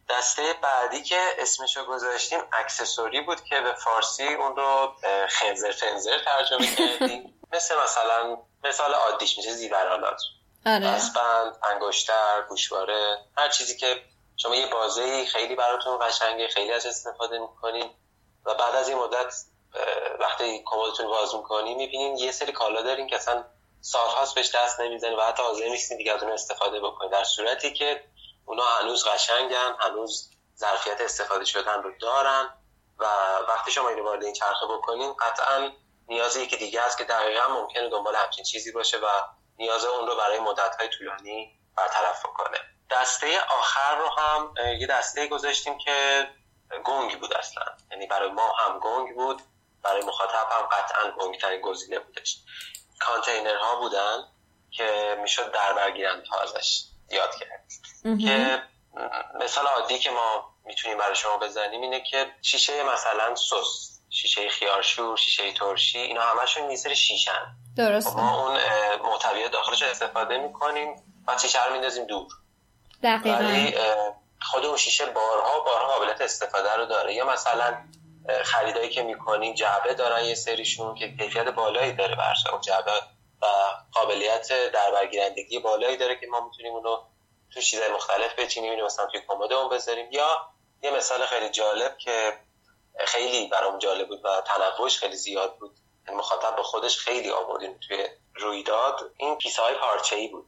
دسته 0.09 0.53
بعدی 0.61 1.03
که 1.03 1.19
اسمشو 1.37 1.85
گذاشتیم 1.85 2.39
اکسسوری 2.53 3.21
بود 3.21 3.43
که 3.43 3.61
به 3.61 3.73
فارسی 3.73 4.27
اون 4.33 4.55
رو 4.55 4.95
خنزر 5.29 5.71
فنزر 5.71 6.19
ترجمه 6.25 6.67
کردیم. 6.77 7.41
مثل 7.53 7.75
مثلا 7.83 8.37
مثال 8.63 8.93
عادیش 8.93 9.37
میشه 9.37 9.51
زیورالات. 9.53 10.21
آره. 10.65 10.87
اسبند 10.87 11.57
انگشتر 11.71 12.41
گوشواره 12.49 13.17
هر 13.37 13.49
چیزی 13.49 13.77
که 13.77 14.03
شما 14.41 14.55
یه 14.55 14.67
بازه 14.67 15.25
خیلی 15.25 15.55
براتون 15.55 15.97
قشنگه 16.01 16.47
خیلی 16.47 16.71
از 16.71 16.85
استفاده 16.85 17.39
می‌کنین 17.39 17.93
و 18.45 18.53
بعد 18.53 18.75
از 18.75 18.89
این 18.89 18.97
مدت 18.97 19.33
وقتی 20.19 20.63
کمدتون 20.65 21.07
باز 21.07 21.35
می‌کنین 21.35 21.77
می‌بینین 21.77 22.17
یه 22.17 22.31
سری 22.31 22.51
کالا 22.51 22.81
دارین 22.81 23.07
که 23.07 23.15
اصلا 23.15 23.45
سالهاست 23.81 24.35
بهش 24.35 24.55
دست 24.55 24.79
نمی‌زنین 24.79 25.17
و 25.17 25.21
حتی 25.21 25.43
حاضر 25.43 25.67
نیستین 25.67 25.97
دیگه 25.97 26.13
از 26.13 26.23
اون 26.23 26.31
استفاده 26.31 26.79
بکنین 26.79 27.11
در 27.11 27.23
صورتی 27.23 27.73
که 27.73 28.03
اونا 28.45 28.63
هنوز 28.63 29.07
قشنگن 29.07 29.75
هنوز 29.79 30.29
ظرفیت 30.57 31.01
استفاده 31.01 31.45
شدن 31.45 31.83
رو 31.83 31.91
دارن 32.01 32.49
و 32.97 33.05
وقتی 33.47 33.71
شما 33.71 33.89
اینو 33.89 34.03
وارد 34.03 34.23
این 34.23 34.33
چرخه 34.33 34.65
بکنین 34.65 35.13
قطعا 35.13 35.71
نیاز 36.07 36.37
یکی 36.37 36.57
دیگه 36.57 36.81
است 36.81 36.97
که 36.97 37.03
دقیقا 37.03 37.47
ممکنه 37.47 37.89
دنبال 37.89 38.15
همچین 38.15 38.43
چیزی 38.45 38.71
باشه 38.71 38.97
و 38.97 39.07
نیاز 39.57 39.85
اون 39.85 40.07
رو 40.07 40.15
برای 40.15 40.39
مدت‌های 40.39 40.87
طولانی 40.87 41.60
برطرف 41.77 42.25
بکنه. 42.25 42.57
دسته 42.91 43.41
آخر 43.59 43.95
رو 43.95 44.09
هم 44.09 44.53
یه 44.79 44.87
دسته 44.87 45.27
گذاشتیم 45.27 45.77
که 45.77 46.27
گنگ 46.85 47.19
بود 47.19 47.33
اصلا. 47.33 47.63
یعنی 47.91 48.07
برای 48.07 48.29
ما 48.31 48.53
هم 48.53 48.79
گنگ 48.79 49.15
بود 49.15 49.41
برای 49.83 50.01
مخاطب 50.05 50.47
هم 50.51 50.61
قطعا 50.61 51.11
گنگ 51.11 51.39
ترین 51.39 51.61
گزینه 51.61 51.99
بودش. 51.99 52.37
کانتینرها 52.99 53.75
بودن 53.75 54.27
که 54.71 55.17
می‌شد 55.21 55.51
در 55.51 55.73
برگیرند 55.73 56.27
ها 56.27 56.39
ازش 56.39 56.83
یاد 57.11 57.35
کرد 57.35 57.67
که 58.19 58.63
مثال 59.39 59.65
عادی 59.67 59.99
که 59.99 60.11
ما 60.11 60.55
می‌تونیم 60.65 60.97
برای 60.97 61.15
شما 61.15 61.37
بزنیم 61.37 61.81
اینه 61.81 62.01
که 62.03 62.31
شیشه 62.41 62.83
مثلا 62.83 63.35
سس 63.35 63.99
شیشه 64.09 64.49
خیارشور 64.49 65.17
شیشه 65.17 65.53
ترشی 65.53 65.99
اینا 65.99 66.21
همشون 66.21 66.69
یه 66.69 66.75
سری 66.75 66.95
شیشن. 66.95 67.55
درسته. 67.77 68.15
ما 68.15 68.47
اون 68.47 68.59
محتویات 68.95 69.51
داخلش 69.51 69.83
استفاده 69.83 70.37
می‌کنیم. 70.37 71.03
و 71.27 71.37
شیشه 71.37 71.65
رو 71.65 71.73
میندازیم 71.73 72.05
دور. 72.05 72.27
دقیقا. 73.03 73.37
ولی 73.37 73.75
خود 74.41 74.65
اون 74.65 74.77
شیشه 74.77 75.05
بارها 75.05 75.59
بارها 75.59 75.87
قابلیت 75.87 76.21
استفاده 76.21 76.75
رو 76.75 76.85
داره. 76.85 77.13
یا 77.13 77.25
مثلا 77.25 77.77
خریدایی 78.43 78.89
که 78.89 79.03
می‌کنیم 79.03 79.53
جعبه 79.53 79.93
دارن 79.93 80.25
یه 80.25 80.35
سریشون 80.35 80.95
که 80.95 81.17
کیفیت 81.17 81.45
بالایی 81.45 81.93
داره 81.93 82.15
برش 82.15 82.47
اون 82.51 82.61
جعبه 82.61 82.91
و 83.41 83.45
قابلیت 83.93 84.47
در 84.73 84.91
برگیرندگی 84.91 85.59
بالایی 85.59 85.97
داره 85.97 86.19
که 86.19 86.27
ما 86.27 86.39
می‌تونیم 86.39 86.73
اونو 86.73 87.03
تو 87.53 87.61
چیزهای 87.61 87.91
مختلف 87.91 88.39
بچینیم. 88.39 88.85
مثلا 88.85 89.05
توی 89.05 89.21
کمدمون 89.27 89.69
بذاریم. 89.69 90.11
یا 90.11 90.27
یه 90.83 90.91
مثال 90.91 91.25
خیلی 91.25 91.49
جالب 91.49 91.97
که 91.97 92.39
خیلی 92.99 93.47
برام 93.47 93.79
جالب 93.79 94.07
بود 94.07 94.25
و 94.25 94.41
تنوعش 94.41 94.97
خیلی 94.97 95.15
زیاد 95.15 95.57
بود. 95.57 95.71
مخاطب 96.07 96.55
به 96.55 96.63
خودش 96.63 96.97
خیلی 96.97 97.31
آوردیم 97.31 97.79
توی 97.87 98.07
رویداد. 98.35 99.11
این 99.17 99.37
کیسه 99.37 99.61
های 99.61 99.75
پارچه 99.75 100.15
ای 100.15 100.27
بود. 100.27 100.45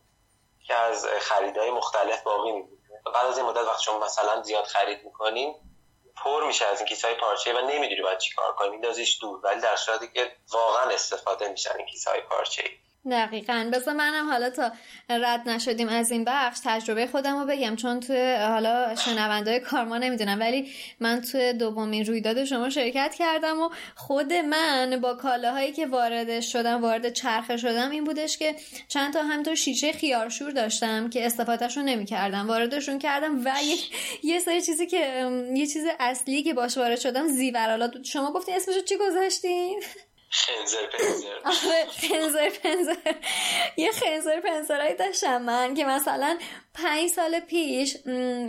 که 0.63 0.75
از 0.75 1.05
خریدهای 1.05 1.71
مختلف 1.71 2.23
باقی 2.23 2.51
می 2.51 2.61
بود 2.61 2.79
بعد 3.15 3.25
از 3.25 3.37
این 3.37 3.47
مدت 3.47 3.67
وقتی 3.67 3.83
شما 3.83 3.99
مثلا 3.99 4.41
زیاد 4.41 4.63
خرید 4.63 5.05
می‌کنیم 5.05 5.55
پر 6.15 6.47
میشه 6.47 6.65
از 6.65 6.79
این 6.79 6.87
کیسه 6.87 7.07
های 7.07 7.17
پارچه 7.17 7.53
و 7.53 7.61
نمی‌دونی 7.61 8.01
باید 8.01 8.17
چی 8.17 8.33
کار 8.35 8.53
کنیم 8.55 8.71
میندازیش 8.71 9.21
دور 9.21 9.39
ولی 9.43 9.61
در 9.61 9.75
صورتی 9.75 10.07
که 10.07 10.35
واقعا 10.51 10.89
استفاده 10.89 11.47
میشن 11.49 11.77
این 11.77 11.87
کیسه 11.87 12.11
های 12.11 12.21
پارچه 12.21 12.63
دقیقا. 13.11 13.69
بذار 13.73 13.93
منم 13.93 14.29
حالا 14.29 14.49
تا 14.49 14.71
رد 15.09 15.49
نشدیم 15.49 15.89
از 15.89 16.11
این 16.11 16.25
بخش 16.27 16.59
تجربه 16.63 17.07
خودم 17.07 17.39
رو 17.39 17.45
بگم 17.45 17.75
چون 17.75 17.99
توی 17.99 18.35
حالا 18.35 18.95
شنونده 18.95 19.59
کارما 19.59 19.97
نمی‌دونم 19.97 20.39
ولی 20.39 20.71
من 20.99 21.21
توی 21.21 21.53
دومین 21.53 22.05
رویداد 22.05 22.43
شما 22.43 22.69
شرکت 22.69 23.15
کردم 23.15 23.61
و 23.61 23.69
خود 23.95 24.33
من 24.33 24.99
با 25.01 25.13
کالاهایی 25.13 25.71
که 25.71 25.85
وارد 25.85 26.41
شدم 26.41 26.81
وارد 26.81 27.13
چرخه 27.13 27.57
شدم 27.57 27.89
این 27.89 28.03
بودش 28.03 28.37
که 28.37 28.55
چند 28.87 29.13
تا 29.13 29.23
همینطور 29.23 29.55
شیشه 29.55 29.91
خیارشور 29.91 30.51
داشتم 30.51 31.09
که 31.09 31.25
استفادهش 31.25 31.77
رو 31.77 31.83
نمی‌کردم. 31.83 32.47
واردشون 32.47 32.99
کردم 32.99 33.45
و 33.45 33.51
یه, 33.63 33.75
یه 34.23 34.39
سری 34.39 34.61
چیزی 34.61 34.87
که 34.87 35.29
یه 35.53 35.67
چیز 35.67 35.85
اصلی 35.99 36.43
که 36.43 36.53
باش 36.53 36.77
وارد 36.77 36.99
شدم 36.99 37.27
زیورالات 37.27 38.03
شما 38.03 38.31
گفتین 38.31 38.55
اسمشو 38.55 38.81
چی 38.81 38.95
گذاشتین؟ 38.97 39.83
خنزر 40.33 40.85
پنزر. 40.87 41.85
خنزر 42.07 42.49
پنزر. 42.49 42.95
یه 43.77 43.91
خنزر 43.91 44.39
پنزرهایی 44.39 44.95
داشتم 44.95 45.41
من 45.41 45.73
که 45.73 45.85
مثلا 45.85 46.37
پنج 46.73 47.09
سال 47.09 47.39
پیش 47.39 47.97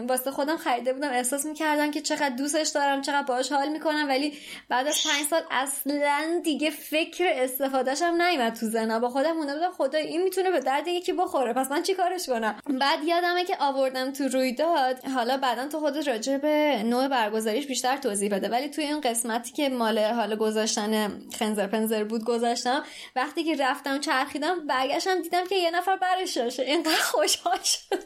واسه 0.09 0.31
خودم 0.31 0.57
خریده 0.57 0.93
بودم. 0.93 1.11
احساس 1.11 1.47
می‌کردم 1.47 1.91
که 1.91 2.01
چقدر 2.01 2.29
دوستش 2.29 2.69
دارم 2.69 3.03
چقدر 3.03 3.23
باش 3.23 3.53
حال 3.53 3.69
می‌کنم 3.69 4.05
ولی 4.09 4.39
بعد 4.69 4.87
از 4.87 4.99
پنج 5.05 5.27
سال 5.31 5.43
اصلا 5.51 6.41
دیگه 6.45 6.71
فکر 6.71 7.25
استفادهشم 7.35 8.23
نیومد 8.23 8.55
تو 8.55 8.67
زنا 8.67 8.99
با 8.99 9.09
خودم 9.09 9.33
مونده 9.33 9.55
بودم 9.55 9.71
خدا 9.71 9.99
این 9.99 10.23
می‌تونه 10.23 10.51
به 10.51 10.61
درد 10.61 10.89
یکی 10.89 11.13
بخوره. 11.13 11.53
پس 11.53 11.71
من 11.71 11.83
چی 11.83 11.95
کارش 11.95 12.27
کنم؟ 12.27 12.61
بعد 12.81 13.05
یادمه 13.05 13.45
که 13.45 13.57
آوردم 13.61 14.13
تو 14.13 14.29
رویداد. 14.29 15.05
حالا 15.05 15.37
بعدا 15.37 15.69
تو 15.69 15.81
خودت 15.81 16.09
راجع 16.09 16.37
به 16.37 16.83
نوع 16.85 17.09
برگزاریش 17.09 17.67
بیشتر 17.67 17.97
توضیح 17.97 18.31
بده. 18.31 18.49
ولی 18.49 18.69
توی 18.69 18.85
این 18.85 19.01
قسمتی 19.01 19.53
که 19.53 19.69
مال 19.69 19.99
حالا 19.99 20.37
گذاشتن 20.37 21.21
خنزر 21.39 21.67
پنزر 21.75 22.05
بود 22.05 22.25
گذاشتم. 22.25 22.85
وقتی 23.17 23.45
که 23.45 23.57
رفتم 23.57 24.01
چرخیدم 24.01 24.67
برگشتم 24.67 25.23
دیدم 25.23 25.47
که 25.47 25.55
یه 25.55 25.71
نفر 25.71 25.97
برش 25.97 26.37
داشته 26.37 26.63
اینقدر 26.63 27.03
خوشحال 27.03 27.59
شدم. 27.63 27.99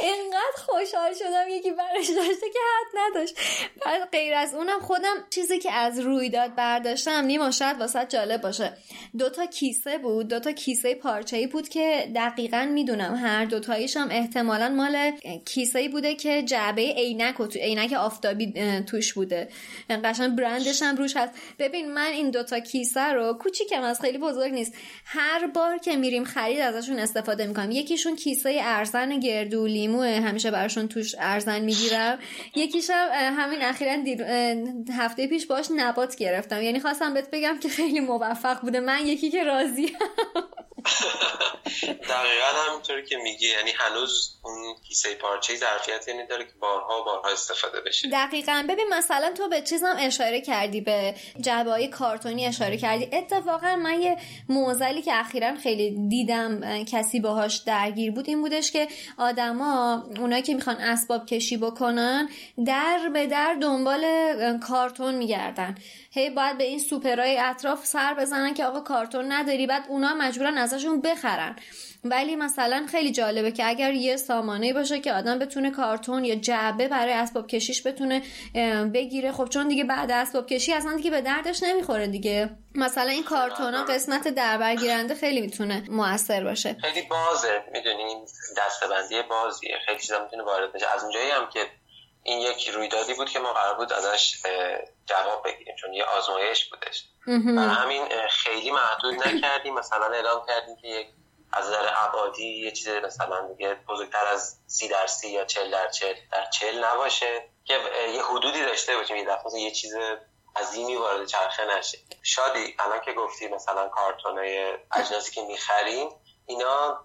اینقدر 0.00 0.56
خوشحال 0.56 1.14
شدم 1.14 1.48
یکی 1.48 1.70
برش 1.70 2.08
داشته 2.08 2.46
که 2.52 2.58
حد 2.58 2.98
نداشت. 2.98 3.34
بعد 3.86 4.10
غیر 4.10 4.34
از 4.34 4.54
اونم 4.54 4.80
خودم 4.80 5.14
چیزی 5.30 5.58
که 5.58 5.72
از 5.72 5.98
رویداد 5.98 6.54
برداشتم 6.54 7.24
نیما 7.24 7.50
شاید 7.50 7.78
واسه 7.80 8.06
جالب 8.08 8.40
باشه. 8.40 8.72
دوتا 9.18 9.46
کیسه 9.46 9.98
بود. 9.98 10.28
دوتا 10.28 10.52
کیسه 10.52 10.94
پارچه 10.94 11.36
ای 11.36 11.46
بود 11.46 11.68
که 11.68 12.12
دقیقا 12.14 12.68
می‌دونم. 12.72 13.14
هر 13.14 13.44
دوتاییش 13.44 13.96
هم 13.96 14.08
احتمالا 14.10 14.68
مال 14.68 15.10
کیسه 15.44 15.78
ای 15.78 15.88
بوده 15.88 16.14
که 16.14 16.42
جعبه 16.42 16.82
عینک 16.82 17.40
و 17.40 17.46
تو 17.46 17.58
عینک 17.58 17.92
آفتابی 17.92 18.52
توش 18.86 19.12
بوده. 19.12 19.48
قشنگ 20.04 20.36
برندش 20.36 20.82
هم 20.82 20.96
روش 20.96 21.16
هست. 21.16 21.32
ببین 21.68 21.92
من 21.94 22.10
این 22.12 22.30
دوتا 22.30 22.60
کیسه 22.60 23.12
رو 23.12 23.32
کوچیکم 23.32 23.82
از 23.82 24.00
خیلی 24.00 24.18
بزرگ 24.18 24.52
نیست. 24.52 24.74
هر 25.04 25.46
بار 25.46 25.78
که 25.78 25.96
میریم 25.96 26.24
خرید 26.24 26.60
ازشون 26.60 26.98
استفاده 26.98 27.46
می‌کنم 27.46 27.70
یکیشون 27.70 28.16
کیسه 28.16 28.60
ارزن 28.62 29.20
گردو 29.20 29.66
لیمو 29.66 30.02
همیشه 30.02 30.50
براشون 30.50 30.88
توش 30.88 31.14
ارزن 31.18 31.60
می‌گیرم. 31.60 32.18
یکیشم 32.56 33.08
همین 33.12 33.62
اخیرا 33.62 33.96
هفته 34.98 35.26
پیش 35.26 35.46
باش 35.46 35.66
نبات 35.76 36.16
گرفتم. 36.16 36.62
یعنی 36.62 36.80
خواستم 36.80 37.14
بهت 37.14 37.30
بگم 37.32 37.58
که 37.58 37.68
خیلی 37.68 38.00
موفق 38.00 38.60
بوده. 38.60 38.80
من 38.80 39.06
یکی 39.06 39.30
که 39.30 39.44
راضی 39.44 39.92
دقیقا 41.92 42.46
همینطوری 42.68 43.04
که 43.04 43.16
میگی 43.16 43.48
یعنی 43.48 43.70
هنوز 43.70 44.38
اون 44.42 44.74
کیسه 44.88 45.14
پارچه 45.14 45.56
ظرفیت 45.56 46.08
یعنی 46.08 46.26
داره 46.26 46.44
که 46.44 46.52
بارها 46.60 47.02
بارها 47.02 47.28
استفاده 47.28 47.80
بشه. 47.80 48.08
دقیقا. 48.08 48.66
ببین 48.68 48.86
مثلا 48.92 49.32
تو 49.36 49.48
به 49.48 49.62
چیزم 49.62 49.96
اشاره 49.98 50.40
کردی 50.40 50.80
به 50.80 51.14
جبه 51.40 51.86
کارتونی 51.86 52.46
اشاره 52.46 52.76
کردی. 52.76 53.08
اتفاقا 53.12 53.76
من 53.76 54.02
یه 54.02 54.16
موزلی 54.48 55.02
که 55.02 55.14
اخیرا 55.14 55.54
خیلی 55.54 56.08
دیدم 56.08 56.84
کسی 56.84 57.20
باهاش 57.20 57.56
درگیر 57.56 58.12
بود 58.12 58.28
این 58.28 58.40
بودش 58.40 58.72
که 58.72 58.88
آدما 59.18 60.02
اونایی 60.18 60.42
که 60.42 60.54
می‌خوان 60.54 60.76
اسباب 60.76 61.26
کشی 61.26 61.56
بکنن 61.56 62.28
در 62.66 63.10
به 63.12 63.26
در 63.26 63.56
دنبال 63.62 64.04
کارتون 64.58 65.14
میگردن. 65.14 65.74
هی 66.18 66.30
باید 66.30 66.58
به 66.58 66.64
این 66.64 66.78
سوپرای 66.78 67.38
اطراف 67.38 67.86
سر 67.86 68.14
بزنن 68.14 68.54
که 68.54 68.64
آقا 68.64 68.80
کارتون 68.80 69.32
نداری 69.32 69.66
بعد 69.66 69.84
اونا 69.88 70.14
مجبورن 70.14 70.58
ازشون 70.58 71.00
بخرن. 71.00 71.56
ولی 72.04 72.36
مثلا 72.36 72.86
خیلی 72.90 73.12
جالبه 73.12 73.52
که 73.52 73.68
اگر 73.68 73.92
یه 73.92 74.16
سامانه 74.16 74.72
باشه 74.72 75.00
که 75.00 75.12
آدم 75.12 75.38
بتونه 75.38 75.70
کارتون 75.70 76.24
یا 76.24 76.34
جعبه 76.34 76.88
برای 76.88 77.12
اسباب 77.12 77.46
کشیش 77.46 77.86
بتونه 77.86 78.22
بگیره 78.94 79.32
خب 79.32 79.48
چون 79.48 79.68
دیگه 79.68 79.84
بعد 79.84 80.10
اسباب 80.10 80.46
کشی 80.46 80.72
اصلا 80.72 80.96
دیگه 80.96 81.10
به 81.10 81.20
دردش 81.20 81.62
نمی‌خوره 81.62 82.06
دیگه. 82.06 82.50
مثلا 82.74 83.10
این 83.10 83.24
کارتون 83.24 83.74
ها 83.74 83.84
قسمت 83.84 84.28
دربرگیرنده 84.28 85.14
خیلی 85.14 85.40
می‌تونه 85.40 85.84
موثر 85.90 86.44
باشه. 86.44 86.76
خیلی 86.80 87.02
بازه 87.08 87.62
می‌دونین 87.72 88.26
دستبندی 88.56 89.22
بازیه 89.30 89.76
خیلی 89.86 89.98
چیزا 89.98 90.24
می‌تونه 90.24 90.42
وارد 90.42 90.72
بشه. 90.72 90.86
از 90.94 91.02
اونجایی 91.02 91.30
هم 91.30 91.48
که 91.52 91.60
این 92.28 92.40
یک 92.40 92.68
رویدادی 92.68 93.14
بود 93.14 93.30
که 93.30 93.38
ما 93.38 93.52
قرار 93.52 93.74
بود 93.74 93.92
ازش 93.92 94.42
جواب 95.06 95.44
بگیریم 95.44 95.76
چون 95.76 95.92
یه 95.92 96.04
آزمایش 96.04 96.70
بودش. 96.70 97.04
و 97.26 97.60
همین 97.60 98.08
خیلی 98.30 98.70
محدود 98.70 99.14
نکردیم. 99.14 99.74
مثلا 99.74 100.06
اعلام 100.06 100.46
کردیم 100.46 100.76
که 100.76 100.88
یک 100.88 101.08
از 101.52 101.66
نظر 101.66 101.92
ابعادی 101.96 102.64
یه 102.64 102.70
چیز 102.70 102.88
مثلا 102.88 103.48
دیگه 103.48 103.74
بزرگتر 103.74 104.26
از 104.26 104.60
سی 104.66 104.88
در 104.88 105.06
سی 105.06 105.30
یا 105.30 105.44
چل 105.44 105.70
در 105.70 105.88
چل 105.88 106.14
در 106.32 106.44
چل 106.44 106.84
نباشه 106.84 107.48
که 107.64 107.74
یه 108.14 108.22
حدودی 108.22 108.64
داشته 108.64 108.96
باشیم. 108.96 109.16
یه 109.16 109.24
دفعه 109.24 109.60
یه 109.60 109.70
چیز 109.70 109.94
عظیمی 110.56 110.96
وارد 110.96 111.26
چرخه 111.26 111.64
نشه. 111.78 111.98
شادی 112.22 112.76
الان 112.78 113.00
که 113.00 113.12
گفتی 113.12 113.48
مثلا 113.48 113.88
کارتونای 113.88 114.78
اجناسی 114.92 115.32
که 115.32 115.42
می‌خریم 115.42 116.08
اینا 116.46 117.00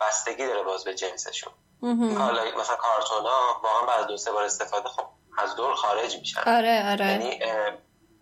بستگی 0.00 0.46
داره 0.46 0.62
باز 0.62 0.84
به 0.84 0.94
جنسشون. 0.94 1.52
حالا 1.82 2.42
مثلا 2.58 2.76
کارتون 2.76 3.26
ها 3.26 3.60
واقعا 3.64 3.86
بعد 3.86 4.06
دو 4.06 4.16
سه 4.16 4.32
بار 4.32 4.44
استفاده 4.44 4.88
خب 4.88 5.06
از 5.38 5.56
دور 5.56 5.74
خارج 5.74 6.16
میشن. 6.16 6.40
آره 6.40 6.90
آره. 6.90 7.06
یعنی 7.06 7.40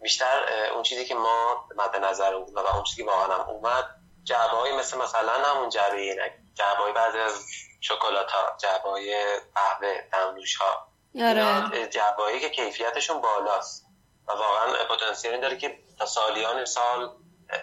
بیشتر 0.03 0.41
اون 0.75 0.83
چیزی 0.83 1.05
که 1.05 1.15
ما 1.15 1.69
مد 1.77 1.97
نظر 2.05 2.35
و 2.35 2.59
اون 2.75 2.85
چیزی 2.85 3.05
که 3.05 3.11
واقعا 3.11 3.35
هم 3.35 3.41
اومد 3.41 3.85
جعبه 4.25 4.77
مثل 4.79 4.99
مثلا 4.99 5.33
همون 5.33 5.69
جعبه 5.69 6.17
جعبه 6.55 6.83
های 6.83 6.93
بعد 6.93 7.17
از 7.17 7.47
شکلات 7.81 8.31
ها 8.31 8.57
جعبه 8.59 8.91
های 8.91 9.27
قهوه 9.55 10.09
دمنوش 10.13 10.57
ها 10.57 10.89
آره. 11.21 11.87
جعبه 11.87 12.41
که 12.41 12.51
کیفیتشون 12.51 13.21
بالاست 13.21 13.87
و 14.29 14.33
واقعا 14.33 14.85
پتانسیل 14.85 15.41
داره 15.41 15.57
که 15.57 15.79
تا 15.99 16.07
سالیان 16.07 16.65
سال 16.65 17.11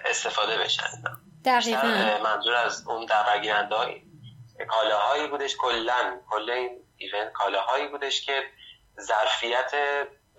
استفاده 0.06 0.58
بشن. 0.58 1.04
دقیقا. 1.46 2.20
منظور 2.24 2.54
از 2.54 2.88
اون 2.88 3.06
دربرگیرنده 3.06 3.76
کالاهایی 4.66 5.28
بودش 5.28 5.57
کلا 5.57 6.20
کل 6.30 6.49
این 6.49 6.84
ایونت 6.97 7.32
کالاهایی 7.32 7.88
بودش 7.88 8.26
که 8.26 8.43
ظرفیت 9.01 9.72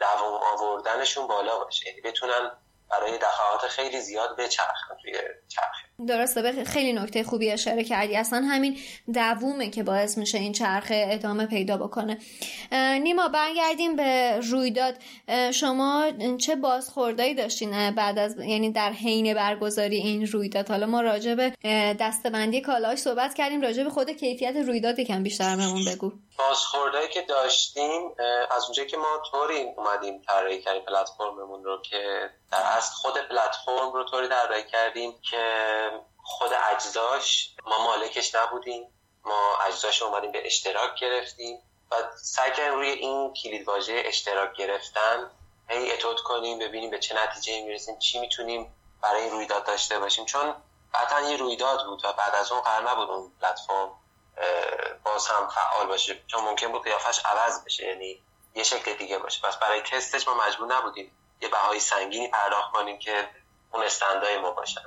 دوام 0.01 0.43
آوردنشون 0.43 1.27
بالا 1.27 1.59
باشه. 1.59 1.89
یعنی 1.89 2.01
بتونن 2.01 2.51
برای 2.91 3.18
دفعات 3.18 3.68
خیلی 3.68 4.01
زیاد 4.01 4.37
بچرخن 4.37 4.97
توی 5.03 5.12
چرخه. 5.49 5.91
درسته 6.09 6.65
خیلی 6.65 6.93
نکته 6.93 7.25
خوبی 7.25 7.51
اشاره 7.51 7.85
کردی. 7.85 8.17
اصلا 8.17 8.39
همین 8.39 8.79
دوومه 9.15 9.71
که 9.71 9.83
باعث 9.83 10.19
میشه 10.19 10.39
این 10.39 10.53
چرخه 10.53 11.07
ادامه 11.11 11.47
پیدا 11.47 11.77
بکنه. 11.77 12.19
نیما 13.03 13.29
برگردیم 13.29 13.97
به 13.97 14.41
رویداد. 14.51 14.95
شما 15.55 16.11
چه 16.39 16.57
بازخوردایی 16.57 17.35
داشتین 17.35 17.91
بعد 17.91 18.19
از 18.19 18.37
یعنی 18.39 18.73
در 18.73 18.93
حین 18.93 19.35
برگزاری 19.35 19.97
این 19.97 20.27
رویداد؟ 20.27 20.69
حالا 20.69 20.87
ما 20.87 21.01
راجع 21.01 21.35
به 21.35 21.53
دستبندی 22.01 22.61
کالاش 22.61 22.99
صحبت 22.99 23.35
کردیم. 23.35 23.61
راجع 23.63 23.85
به 23.85 23.91
خود 23.91 24.11
کیفیت 24.11 24.57
رویداد 24.57 24.99
یکم 24.99 25.23
بیشتر 25.23 25.57
بهمون 25.57 25.85
بگو. 25.85 26.13
بازخوردایی 26.39 27.09
که 27.09 27.23
داشتیم 27.23 28.03
از 28.57 28.65
اونجایی 28.65 28.89
که 28.89 28.97
ما 28.97 29.23
طوری 29.31 29.63
اومدیم 29.77 30.23
طراحی 30.29 30.63
کردیم 30.63 30.83
پلتفرممون 30.83 31.65
رو 31.65 31.83
که 31.83 32.31
در 32.53 32.59
اصل 32.77 32.93
خود 32.95 33.13
پلتفرم 33.31 33.93
رو 33.93 34.05
طوری 34.05 34.29
طراحی 34.29 34.63
کردیم 34.73 35.13
که 35.31 35.37
خود 36.33 36.51
اجزاش 36.70 37.51
ما 37.64 37.85
مالکش 37.85 38.35
نبودیم. 38.35 38.89
ما 39.24 39.57
اجزاش 39.66 40.03
اومدیم 40.03 40.33
به 40.33 40.47
اشتراک 40.47 41.01
گرفتیم 41.01 41.59
و 41.91 41.97
سعی 42.22 42.53
کردیم 42.53 42.74
روی 42.74 42.89
این 42.89 43.35
کلید 43.35 43.68
واژه 43.68 44.03
اشتراک 44.07 44.57
گرفتن 44.57 45.30
هی 45.68 45.93
اتود 45.93 46.20
کنیم 46.20 46.59
ببینیم 46.59 46.91
به 46.91 46.99
چه 46.99 47.14
نتیجه 47.14 47.64
می‌رسیم 47.64 47.99
چی 47.99 48.18
می‌تونیم 48.18 48.74
برای 49.03 49.22
این 49.22 49.30
رویداد 49.30 49.64
داشته 49.64 49.99
باشیم. 49.99 50.24
چون 50.24 50.55
قطعا 50.95 51.20
یه 51.20 51.37
رویداد 51.37 51.87
بود 51.87 52.05
و 52.05 52.12
بعد 52.12 52.35
از 52.35 52.53
اون 52.53 52.61
قرار 52.61 52.91
نبود 52.91 53.11
اون 53.11 53.33
پلتفرم 53.41 53.91
باز 55.05 55.26
هم 55.26 55.49
فعال 55.49 55.87
باشه. 55.87 56.22
چون 56.26 56.45
ممکن 56.45 56.72
بود 56.72 56.85
قیافش 56.85 57.18
عوض 57.24 57.64
بشه 57.64 57.87
یعنی 57.87 58.22
یه 58.55 58.62
شکل 58.62 58.95
دیگه 58.95 59.18
باشه. 59.18 59.41
پس 59.41 59.57
برای 59.57 59.80
تستش 59.80 60.28
ما 60.28 60.35
مجبور 60.35 60.74
نبودیم 60.74 61.18
یه 61.41 61.49
بهای 61.49 61.80
سنگینی 61.80 62.28
پرداخت 62.28 62.72
کنیم 62.72 62.99
که 62.99 63.28
اون 63.72 63.83
استندای 63.85 64.39
ما 64.39 64.51
باشن. 64.51 64.80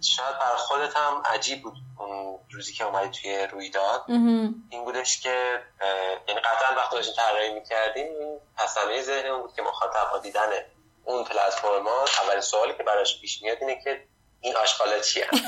شاید 0.00 0.38
بر 0.38 0.56
خودت 0.56 0.96
هم 0.96 1.22
عجیب 1.24 1.62
بود 1.62 1.74
اون 1.98 2.38
روزی 2.50 2.72
که 2.72 2.84
اومدی 2.84 3.18
توی 3.18 3.46
رویداد. 3.46 4.04
این 4.70 4.84
بودش 4.84 5.20
که 5.20 5.62
یعنی 6.28 6.40
قطعا 6.40 6.76
وقتی 6.76 6.96
داشتیم 6.96 7.14
طراحی 7.14 7.54
می‌کردیم 7.54 8.06
این 8.06 8.40
پسنه 8.56 9.02
ذهنمون 9.02 9.42
بود 9.42 9.54
که 9.54 9.62
مخاطب 9.62 10.10
با 10.12 10.18
دیدن 10.18 10.48
اون 11.04 11.24
پلتفرم 11.24 11.86
اولین 12.22 12.40
سوالی 12.40 12.74
که 12.76 12.82
براش 12.82 13.20
پیش 13.20 13.42
میاد 13.42 13.58
اینه 13.60 13.80
که 13.84 14.04
این 14.40 14.56
آشغالا 14.56 14.98
چیه؟ 15.00 15.28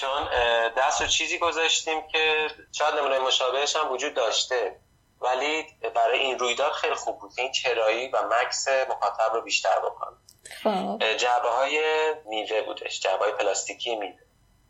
چون 0.00 0.28
دست 0.76 1.00
رو 1.00 1.06
چیزی 1.06 1.38
گذاشتیم 1.38 2.08
که 2.12 2.50
شاید 2.72 2.94
نمونه 2.94 3.18
مشابهش 3.18 3.76
هم 3.76 3.92
وجود 3.92 4.14
داشته. 4.14 4.80
ولی 5.20 5.66
برای 5.94 6.18
این 6.18 6.38
رویداد 6.38 6.72
خیلی 6.72 6.94
خوب 6.94 7.18
بود. 7.18 7.32
این 7.38 7.52
چرایی 7.52 8.08
و 8.08 8.18
مکس 8.30 8.68
مخاطب 8.68 9.34
رو 9.34 9.42
بیشتر 9.42 9.78
بکنه 9.78 10.16
خب. 10.62 11.16
جعبه 11.16 11.48
های 11.48 11.80
میوه 12.24 12.62
بودش. 12.62 13.00
جعبه 13.00 13.24
های 13.24 13.32
پلاستیکی 13.32 13.96
میوه 13.96 14.18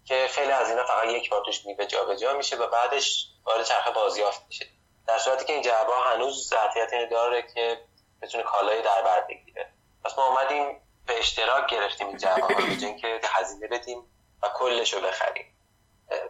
که 0.05 0.27
خیلی 0.31 0.53
از 0.53 0.71
اینا 0.71 0.85
فقط 0.85 1.09
یک 1.09 1.31
بار 1.31 1.45
توش 1.45 1.67
میوه 1.67 1.87
جابجا 1.87 2.37
میشه 2.37 2.57
و 2.57 2.67
بعدش 2.67 3.27
وارد 3.47 3.65
چرخه 3.65 3.91
بازیافت 3.91 4.43
میشه. 4.49 4.67
در 5.07 5.19
صورتی 5.19 5.45
که 5.45 5.53
این 5.53 5.63
جعبه 5.63 5.93
هنوز 6.15 6.49
ظرفیت 6.49 6.93
اینو 6.93 7.07
داره 7.07 7.43
که 7.55 7.81
بتونه 8.23 8.45
کالای 8.45 8.83
در 8.83 9.03
بر 9.03 9.21
بگیره. 9.21 9.73
پس 10.05 10.19
ما 10.19 10.27
اومدیم 10.27 10.81
به 11.07 11.19
اشتراک 11.19 11.71
گرفتیم 11.71 12.07
این 12.09 12.17
جعبه 12.17 12.43
ها 12.43 12.77
که 13.01 13.21
هزینه 13.25 13.69
بدیم 13.69 13.99
و 14.43 14.49
کلش 14.55 14.95
رو 14.95 15.01
بخریم. 15.01 15.55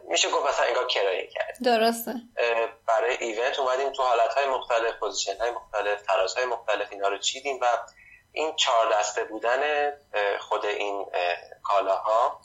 میشه 0.08 0.30
گفت 0.30 0.48
مثلا 0.48 0.66
انگار 0.66 0.86
کرایه 0.86 1.26
کرد. 1.26 1.56
درسته. 1.64 2.14
برای 2.88 3.16
event 3.20 3.58
اومدیم 3.58 3.92
تو 3.92 4.02
حالت 4.02 4.34
های 4.34 4.46
مختلف 4.46 4.94
position 5.00 5.36
های 5.40 5.50
مختلف 5.50 6.02
تراز 6.02 6.34
های 6.34 6.44
مختلف 6.44 6.88
اینا 6.92 7.08
رو 7.08 7.18
چیدیم 7.18 7.58
و 7.62 7.66
این 8.32 8.56
چهار 8.56 8.92
دسته 8.92 9.24
بودن 9.24 9.92
خود 10.40 10.66
این 10.66 11.06
کالاها 11.62 12.40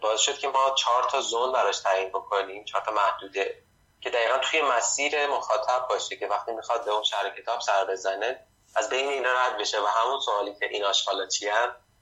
باعث 0.00 0.20
شد 0.20 0.38
که 0.38 0.48
ما 0.48 0.74
چهار 0.74 1.02
تا 1.10 1.20
zone 1.20 1.52
براش 1.52 1.78
تعیین 1.78 2.08
بکنیم 2.08 2.64
چهار 2.64 2.84
تا 2.84 2.92
محدوده 2.92 3.62
که 4.00 4.10
دقیقا 4.10 4.38
توی 4.38 4.62
مسیر 4.62 5.26
مخاطب 5.26 5.86
باشه 5.88 6.16
که 6.16 6.26
وقتی 6.26 6.52
می‌خواد 6.52 6.84
به 6.84 6.90
اون 6.90 7.02
شهر 7.02 7.30
کتاب 7.30 7.60
سر 7.60 7.84
بزنه 7.84 8.46
از 8.76 8.88
بین 8.88 9.08
اینا 9.08 9.32
رد 9.32 9.58
بشه 9.58 9.80
و 9.80 9.86
همون 9.86 10.20
سوالی 10.20 10.54
که 10.54 10.66
این 10.70 10.84
آشغالا 10.84 11.26
چی 11.26 11.48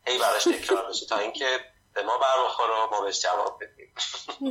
هی 0.07 0.19
براش 0.19 0.45
تکرار 0.45 0.89
بشه 0.89 1.07
تا 1.07 1.19
اینکه 1.19 1.61
به 1.97 2.03
ما 2.03 2.19
بر 2.19 2.27
و 2.39 2.97
ما 2.97 3.01
بهش 3.01 3.23
جواب 3.23 3.61
بدیم. 3.61 3.93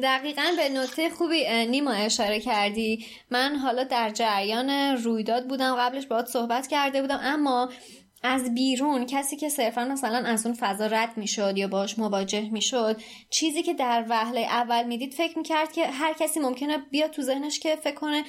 دقیقا 0.03 0.53
به 0.57 0.69
نکته 0.69 1.09
خوبی 1.09 1.65
نیما 1.65 1.91
اشاره 1.91 2.39
کردی. 2.39 3.05
من 3.29 3.55
حالا 3.55 3.83
در 3.83 4.09
جریان 4.09 4.69
رویداد 5.03 5.47
بودم 5.47 5.75
قبلش 5.75 6.07
باید 6.07 6.25
صحبت 6.25 6.67
کرده 6.67 7.01
بودم 7.01 7.19
اما 7.23 7.69
از 8.26 8.53
بیرون 8.55 9.05
کسی 9.05 9.36
که 9.36 9.49
صرفا 9.49 9.86
مثلا 9.86 10.17
از 10.17 10.45
اون 10.45 10.55
فضا 10.55 10.86
رد 10.86 11.17
می‌شد 11.17 11.57
یا 11.57 11.67
باش 11.67 11.99
مواجه 11.99 12.49
می‌شد 12.49 13.01
چیزی 13.30 13.63
که 13.63 13.73
در 13.73 14.05
وهله 14.09 14.39
اول 14.39 14.84
می‌دید 14.84 15.13
فکر 15.13 15.38
می‌کرد 15.38 15.71
که 15.71 15.88
هر 15.88 16.13
کسی 16.13 16.39
ممکنه 16.39 16.78
بیاد 16.78 17.09
تو 17.09 17.21
ذهنش 17.21 17.59
که 17.59 17.76
فکر 17.76 17.95
کنه 17.95 18.23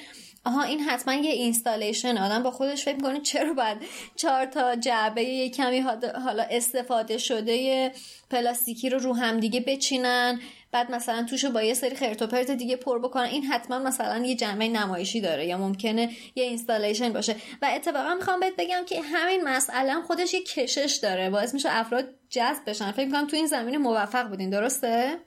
آها 0.45 0.63
این 0.63 0.79
حتما 0.79 1.13
یه 1.13 1.31
اینستالیشن 1.31 2.17
آدم 2.17 2.43
با 2.43 2.51
خودش 2.51 2.85
فکر 2.85 2.95
می‌کنه 2.95 3.21
چرا 3.21 3.53
باید 3.53 3.77
چهار 4.15 4.45
تا 4.45 4.75
جعبه 4.75 5.23
یه 5.23 5.49
کمی 5.49 5.79
حالا 6.23 6.43
استفاده 6.51 7.17
شده 7.17 7.91
پلاستیکی 8.29 8.89
رو 8.89 8.99
رو 8.99 9.13
هم 9.13 9.39
دیگه 9.39 9.59
بچینن. 9.59 10.39
بعد 10.77 10.91
مثلا 10.91 11.25
توشو 11.29 11.51
با 11.51 11.61
یه 11.61 11.73
سری 11.73 11.95
خرت 11.95 12.51
دیگه 12.51 12.75
پر 12.75 12.99
بکنن. 12.99 13.23
این 13.23 13.43
حتما 13.43 13.79
مثلا 13.79 14.17
یه 14.17 14.35
جمعه 14.35 14.67
نمایشی 14.67 15.21
داره 15.21 15.45
یا 15.45 15.57
ممکنه 15.57 16.11
یه 16.35 16.43
اینستالیشن 16.43 17.13
باشه. 17.13 17.35
و 17.61 17.69
اتفاقا 17.75 18.13
می‌خوام 18.13 18.39
بهت 18.39 18.53
بگم 18.57 18.85
که 18.85 19.01
همین 19.01 19.43
مسئله 19.43 20.01
خودش 20.01 20.33
یه 20.33 20.43
کشش 20.43 20.99
داره. 21.03 21.29
باعث 21.29 21.53
میشه 21.53 21.69
افراد 21.71 22.05
جذب 22.29 22.69
بشن. 22.69 22.91
فکر 22.91 23.05
می‌کنم 23.05 23.27
تو 23.27 23.35
این 23.35 23.47
زمینه 23.47 23.77
موفق 23.77 24.23
بودین. 24.23 24.49
درسته؟ 24.49 25.19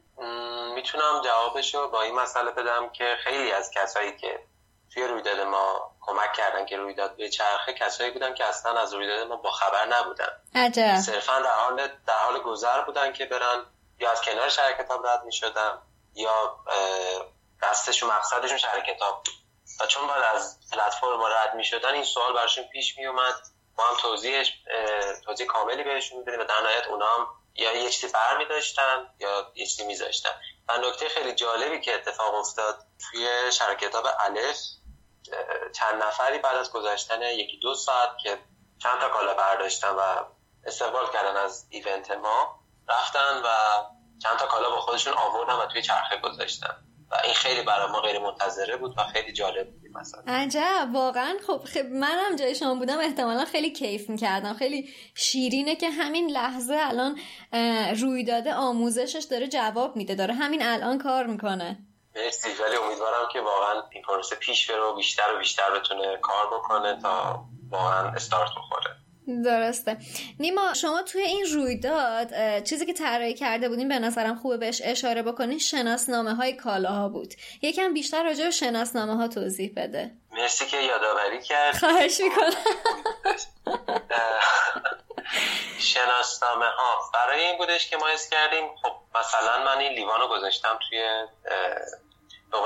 می‌تونم 0.75 1.21
جوابشو 1.25 1.91
با 1.91 2.03
این 2.03 2.15
مسئله 2.15 2.51
بدم 2.51 2.89
که 2.93 3.05
خیلی 3.25 3.53
از 3.53 3.71
کسایی 3.75 4.17
که 4.17 4.39
توی 4.95 5.05
رویداد 5.05 5.41
ما 5.41 5.95
کمک 6.01 6.33
کردن 6.37 6.67
که 6.67 6.77
رویداد 6.77 7.17
به 7.17 7.29
چرخه 7.29 7.73
کسایی 7.73 8.11
بودن 8.11 8.35
که 8.35 8.45
اصلا 8.45 8.81
از 8.81 8.95
رویداد 8.95 9.29
ما 9.29 9.37
با 9.37 9.51
خبر 9.51 9.87
نبودن. 9.93 10.29
عجب. 10.55 10.97
صرفا 10.97 11.39
در 11.39 11.51
حال 11.51 11.77
در 12.07 12.15
حال 12.29 12.43
گذر 12.43 12.83
بودن 12.87 13.13
که 13.13 13.27
برن 13.27 13.65
یا 14.01 14.11
از 14.11 14.23
کنار 14.23 14.49
شهر 14.49 14.73
کتاب 14.73 15.07
رد 15.07 15.25
می 15.25 15.33
شدن 15.33 15.79
یا 16.15 16.57
دستشون 17.63 18.11
مقصدشون 18.11 18.59
شهر 18.59 18.81
کتاب 18.81 19.25
و 19.81 19.87
چون 19.87 20.07
بعد 20.07 20.23
از 20.35 20.59
پلتفرم 20.73 21.23
رد 21.23 21.55
می 21.55 21.65
شدن 21.65 21.95
این 21.95 22.05
سوال 22.05 22.33
براشون 22.33 22.65
پیش 22.65 22.99
می 22.99 23.07
اومد 23.07 23.35
ما 23.79 23.87
هم 23.87 23.97
توضیحش 23.97 24.53
توضیح 25.25 25.47
کاملی 25.47 25.85
بهشون 25.85 26.19
می‌دادیم 26.19 26.41
و 26.41 26.45
در 26.45 26.61
نهایت 26.63 26.87
اونا 26.87 27.07
هم 27.07 27.27
یا 27.55 27.73
یه 27.73 27.91
چیزی 27.91 28.13
بر 28.13 28.39
می 28.39 28.45
داشتن 28.45 29.15
یا 29.19 29.53
یه 29.55 29.67
چیزی 29.67 29.87
می 29.87 29.97
داشتن 29.97 30.31
و 30.69 30.79
نکته 30.79 31.09
خیلی 31.09 31.35
جالبی 31.35 31.81
که 31.81 31.95
اتفاق 31.95 32.35
افتاد 32.35 32.87
توی 32.99 33.53
شهر 33.53 33.75
کتاب 33.75 34.07
الف 34.21 34.57
چند 35.73 36.03
نفری 36.03 36.39
بعد 36.39 36.57
از 36.57 36.73
گذشتن 36.73 37.23
یکی 37.23 37.59
دو 37.59 37.75
ساعت 37.75 38.11
که 38.23 38.39
چند 38.83 39.01
تا 39.01 39.09
کالا 39.09 39.35
برداشتن 39.35 39.91
و 39.91 40.25
استقبال 40.67 41.13
کردن 41.13 41.37
از 41.37 41.67
ایونت 41.71 42.11
ما 42.11 42.60
رفتن 42.91 43.43
و 43.45 43.49
چند 44.23 44.39
تا 44.39 44.47
کالا 44.47 44.71
با 44.71 44.81
خودشون 44.81 45.15
آوردن 45.15 45.55
و 45.55 45.67
توی 45.67 45.83
چرخه 45.83 46.17
گذاشتن. 46.17 46.77
و 47.11 47.15
این 47.25 47.35
خیلی 47.35 47.63
برای 47.63 47.93
ما 47.93 48.01
غیر 48.01 48.19
منتظره 48.19 48.77
بود 48.77 48.95
و 48.99 49.05
خیلی 49.05 49.33
جالب 49.33 49.71
بود 49.71 49.91
مثلا 49.95 50.23
عجب 50.27 50.89
واقعا 50.93 51.37
خب, 51.47 51.65
خب 51.75 51.87
منم 51.87 52.37
جای 52.37 52.55
شما 52.55 52.75
بودم 52.75 52.99
احتمالا 52.99 53.45
خیلی 53.45 53.73
کیف 53.73 54.11
می‌کردم. 54.11 54.55
خیلی 54.55 54.89
شیرینه 55.15 55.77
که 55.77 55.91
همین 55.91 56.31
لحظه 56.31 56.77
الان 56.81 57.19
رویداد 58.01 58.49
آموزشش 58.49 59.25
داره 59.31 59.49
جواب 59.49 59.97
میده 59.97 60.15
داره 60.15 60.35
همین 60.35 60.63
الان 60.63 60.99
کار 60.99 61.27
می‌کنه. 61.27 61.79
مرسی 62.17 62.49
ولی 62.49 62.77
امیدوارم 62.77 63.29
که 63.33 63.41
واقعا 63.41 63.83
این 63.93 64.03
پروسه 64.03 64.37
پیش 64.37 64.71
بره 64.71 64.81
و 64.81 64.97
بیشتر 64.97 65.35
و 65.35 65.39
بیشتر 65.39 65.79
بتونه 65.79 66.19
کار 66.23 66.47
بکنه 66.47 66.99
تا 67.03 67.45
واقعا 67.71 68.09
استارت 68.09 68.51
بخوره. 68.51 68.97
درسته. 69.43 69.97
نیما 70.41 70.75
شما 70.75 71.03
توی 71.03 71.23
این 71.23 71.47
رویداد 71.55 72.63
چیزی 72.65 72.87
که 72.87 72.93
طراحی 72.93 73.35
کرده 73.35 73.69
بودین 73.69 73.89
به 73.89 73.99
نظرم 73.99 74.37
خوبه 74.37 74.57
بهش 74.57 74.83
اشاره 74.85 75.23
بکنین 75.23 75.59
شناسنامه 75.59 76.35
های 76.35 76.53
کالاها 76.53 77.09
بود. 77.09 77.35
یکم 77.63 77.95
بیشتر 77.95 78.25
راجع 78.25 78.45
به 78.45 78.51
شناسنامه 78.51 79.17
ها 79.17 79.29
توضیح 79.29 79.73
بده. 79.77 80.11
مرسی 80.33 80.67
که 80.67 80.77
یادآوری 80.77 81.43
کرد. 81.43 81.77
خواهش 81.77 82.21
می‌کنم. 82.21 82.51
شناسنامه 85.79 86.67
ها 86.67 87.11
برای 87.15 87.45
این 87.45 87.59
بودش 87.59 87.91
که 87.91 87.97
ما 87.97 88.09
اس 88.09 88.29
کردیم 88.29 88.69
خب 88.83 88.93
مثلا 89.21 89.65
من 89.65 89.79
این 89.79 89.93
لیوانو 89.93 90.29
گذاشتم 90.29 90.79
توی 90.89 91.27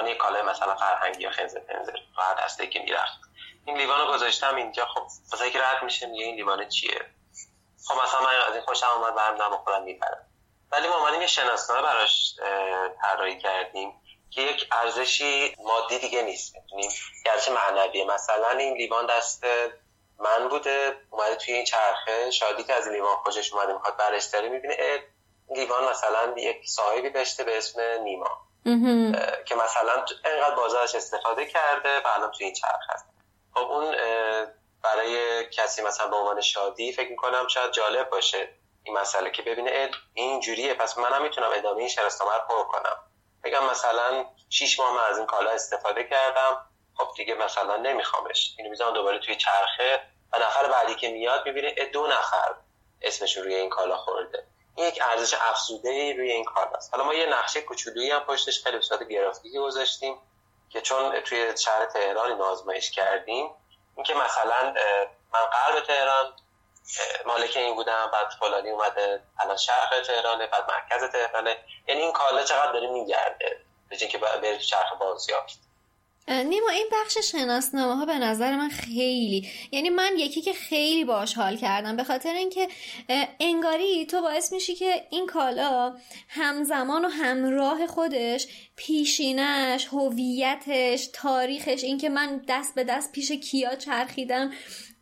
به 0.04 0.14
کالای 0.14 0.42
مثلا 0.42 0.74
فرهنگی 0.74 1.22
یا 1.22 1.30
خنزر 1.30 1.60
پنزر 1.60 1.92
و 1.92 2.44
دسته 2.44 2.66
که 2.66 2.80
می‌رفت 2.80 3.20
این 3.66 3.76
لیوانو 3.76 4.12
گذاشتم 4.12 4.56
اینجا. 4.56 4.86
خب 4.86 5.02
مثلا 5.32 5.48
که 5.48 5.62
رد 5.62 5.82
میشه 5.82 6.06
میگه 6.06 6.24
این 6.24 6.34
لیوان 6.34 6.68
چیه. 6.68 7.00
خب 7.88 7.94
مثلا 8.02 8.20
من 8.20 8.34
از 8.48 8.54
این 8.54 8.64
خوشم 8.64 8.86
اومد 8.86 9.14
برم 9.14 9.38
دم 9.38 9.56
خودم 9.56 9.82
می‌برم 9.82 10.26
ولی 10.72 10.88
ما 10.88 10.96
اومدیم 10.96 11.20
یه 11.20 11.26
شناسنامه 11.26 11.82
براش 11.82 12.34
طراحی 13.02 13.38
کردیم 13.38 14.00
که 14.30 14.40
یک 14.40 14.68
ارزشی 14.72 15.56
مادی 15.58 15.98
دیگه 15.98 16.22
نیست. 16.22 16.54
می‌تونیم 16.56 16.90
یه 17.26 17.32
ارزش 17.32 17.48
معنویه. 17.48 18.04
مثلا 18.04 18.48
این 18.48 18.74
لیوان 18.74 19.06
دست 19.06 19.44
من 20.18 20.48
بوده 20.48 20.96
اومده 21.10 21.36
توی 21.36 21.54
این 21.54 21.64
چرخه. 21.64 22.30
شادی 22.30 22.64
که 22.64 22.74
از 22.74 22.88
لیوان 22.88 23.16
خوشش 23.16 23.52
اومده 23.52 23.72
می‌خواد 23.72 23.96
برش 23.96 24.24
داره 24.24 24.48
می‌بینه 24.48 25.02
لیوان 25.50 25.84
مثلا 25.84 26.34
یک 26.36 26.68
صاحبی 26.68 27.10
داشته 27.10 27.44
به 27.44 27.58
اسم 27.58 27.80
نیما. 28.02 28.40
که 29.44 29.54
مثلا 29.54 30.04
اینقدر 30.24 30.54
بازارش 30.56 30.94
استفاده 30.94 31.46
کرده 31.46 32.00
و 32.00 32.08
الان 32.16 32.30
توی 32.30 32.46
این 32.46 32.54
چرخ 32.54 32.90
هست. 32.90 33.06
خب 33.54 33.70
اون 33.70 33.96
برای 34.82 35.44
کسی 35.46 35.82
مثلا 35.82 36.08
به 36.08 36.16
عنوان 36.16 36.40
شادی 36.40 36.92
فکر 36.92 37.10
می‌کنم 37.10 37.48
شاید 37.48 37.72
جالب 37.72 38.10
باشه 38.10 38.48
این 38.82 38.98
مسئله 38.98 39.30
که 39.30 39.42
ببینه 39.42 39.90
این 40.14 40.40
جوریه 40.40 40.74
پس 40.74 40.98
منم 40.98 41.22
می‌تونم 41.22 41.50
ادامه 41.54 41.78
این 41.78 41.88
شرستامه 41.88 42.32
رو 42.32 42.40
پر 42.48 42.64
کنم. 42.64 42.96
بگم 43.44 43.64
مثلا 43.64 44.24
شیش 44.50 44.80
ماه 44.80 44.94
من 44.94 45.04
از 45.10 45.18
این 45.18 45.26
کالا 45.26 45.50
استفاده 45.50 46.04
کردم 46.04 46.66
خب 46.98 47.08
دیگه 47.16 47.34
مثلا 47.34 47.76
نمیخوامش. 47.76 48.54
اینو 48.58 48.70
می‌ذارم 48.70 48.94
دوباره 48.94 49.18
توی 49.18 49.36
چرخه. 49.36 50.02
و 50.32 50.38
نفر 50.38 50.68
بعدی 50.68 50.94
که 50.94 51.08
میاد 51.08 51.46
می‌بینه 51.46 51.74
دو 51.92 52.06
نفر 52.06 52.54
اسمشون 53.02 53.44
روی 53.44 53.54
این 53.54 53.70
کالا 53.70 53.96
خورده. 53.96 54.46
این 54.76 54.88
یک 54.88 55.02
ارزش 55.02 55.34
افزوده 55.40 56.12
روی 56.16 56.30
این 56.30 56.44
کالاست. 56.44 56.94
حالا 56.94 57.04
ما 57.04 57.14
یه 57.14 57.26
نقشه 57.26 57.60
کوچولویی 57.60 58.10
هم 58.10 58.20
پشتش 58.20 58.62
خیلی 58.62 58.76
به 58.76 58.82
صورت 58.82 59.02
گرافیکی 59.02 59.58
گذاشتیم. 59.58 60.18
که 60.74 60.80
چون 60.80 61.20
توی 61.20 61.56
شهر 61.58 61.86
تهران 61.86 62.40
آزمایش 62.40 62.90
کردیم 62.90 63.50
اینکه 63.96 64.14
مثلا 64.14 64.74
من 65.32 65.40
قلب 65.40 65.84
تهران 65.86 66.32
مالک 67.26 67.56
این 67.56 67.74
بودم 67.74 68.10
بعد 68.12 68.28
فلانی 68.40 68.70
اومده 68.70 69.22
الان 69.38 69.56
شرق 69.56 70.02
تهرانه 70.06 70.46
بعد 70.46 70.70
مرکز 70.70 71.12
تهرانه. 71.12 71.56
یعنی 71.88 72.00
این 72.00 72.12
کالا 72.12 72.44
چقدر 72.44 72.72
داره 72.72 72.86
میگرده 72.86 73.60
به 73.88 73.96
که 73.96 74.18
بره 74.18 74.56
تو 74.56 74.64
چرخ 74.64 74.92
بازیافت. 74.92 75.58
نیما 76.28 76.68
این 76.68 76.86
بخش 76.92 77.18
شناسنامه 77.18 77.96
ها 77.96 78.06
به 78.06 78.18
نظر 78.18 78.56
من 78.56 78.68
خیلی 78.68 79.48
یعنی 79.72 79.90
من 79.90 80.10
یکی 80.16 80.40
که 80.40 80.52
خیلی 80.52 81.04
باش 81.04 81.34
حال 81.34 81.56
کردم 81.56 81.96
به 81.96 82.04
خاطر 82.04 82.34
اینکه 82.34 82.68
انگاری 83.40 84.06
تو 84.06 84.20
باعث 84.20 84.52
میشی 84.52 84.74
که 84.74 85.06
این 85.10 85.26
کالا 85.26 85.96
همزمان 86.28 87.04
و 87.04 87.08
همراه 87.08 87.86
خودش 87.86 88.46
پیشینش 88.76 89.86
هویتش 89.86 91.08
تاریخش 91.12 91.84
اینکه 91.84 92.08
من 92.08 92.42
دست 92.48 92.74
به 92.74 92.84
دست 92.84 93.12
پیش 93.12 93.32
کیا 93.32 93.74
چرخیدم 93.74 94.52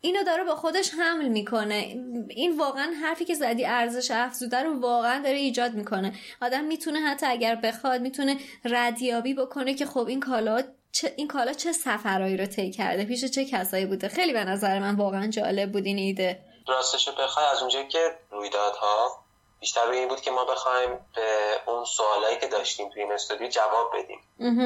اینو 0.01 0.23
داره 0.23 0.43
با 0.43 0.55
خودش 0.55 0.91
حمل 0.93 1.27
می‌کنه. 1.27 1.95
این 2.29 2.57
واقعا 2.57 2.93
حرفی 3.01 3.25
که 3.25 3.33
زدی 3.33 3.65
ارزش 3.65 4.11
افزوده 4.11 4.63
رو 4.63 4.79
واقعا 4.79 5.21
داره 5.23 5.37
ایجاد 5.37 5.73
می‌کنه. 5.73 6.13
آدم 6.41 6.63
می‌تونه 6.63 6.99
حتی 6.99 7.25
اگر 7.25 7.55
بخواد 7.55 8.01
می‌تونه 8.01 8.37
ردیابی 8.65 9.33
بکنه 9.33 9.73
که 9.73 9.85
خب 9.85 10.07
این 10.07 10.19
کالا 10.19 10.63
چه 10.93 11.13
این 11.17 11.27
کالا 11.27 11.53
چه 11.53 11.71
سفرهایی 11.71 12.37
رو 12.37 12.45
طی 12.45 12.71
کرده؟ 12.71 13.05
پیش 13.05 13.25
چه 13.25 13.45
کسایی 13.45 13.85
بوده؟ 13.85 14.07
خیلی 14.07 14.33
به 14.33 14.43
نظر 14.43 14.79
من 14.79 14.95
واقعا 14.95 15.27
جالب 15.27 15.71
بود 15.71 15.85
این 15.85 15.97
ایده. 15.97 16.39
راستش 16.67 17.09
بخوای 17.09 17.45
از 17.45 17.59
اونجایی 17.59 17.87
که 17.87 18.17
رویدادها 18.31 19.23
بیشتر 19.59 19.85
روی 19.85 19.97
این 19.97 20.07
بود 20.07 20.21
که 20.21 20.31
ما 20.31 20.45
بخوایم 20.45 20.89
به 21.15 21.59
اون 21.65 21.85
سوالایی 21.85 22.39
که 22.39 22.47
داشتیم 22.47 22.89
توی 22.89 23.01
این 23.01 23.11
استودیو 23.11 23.47
جواب 23.47 23.91
بدیم. 23.97 24.19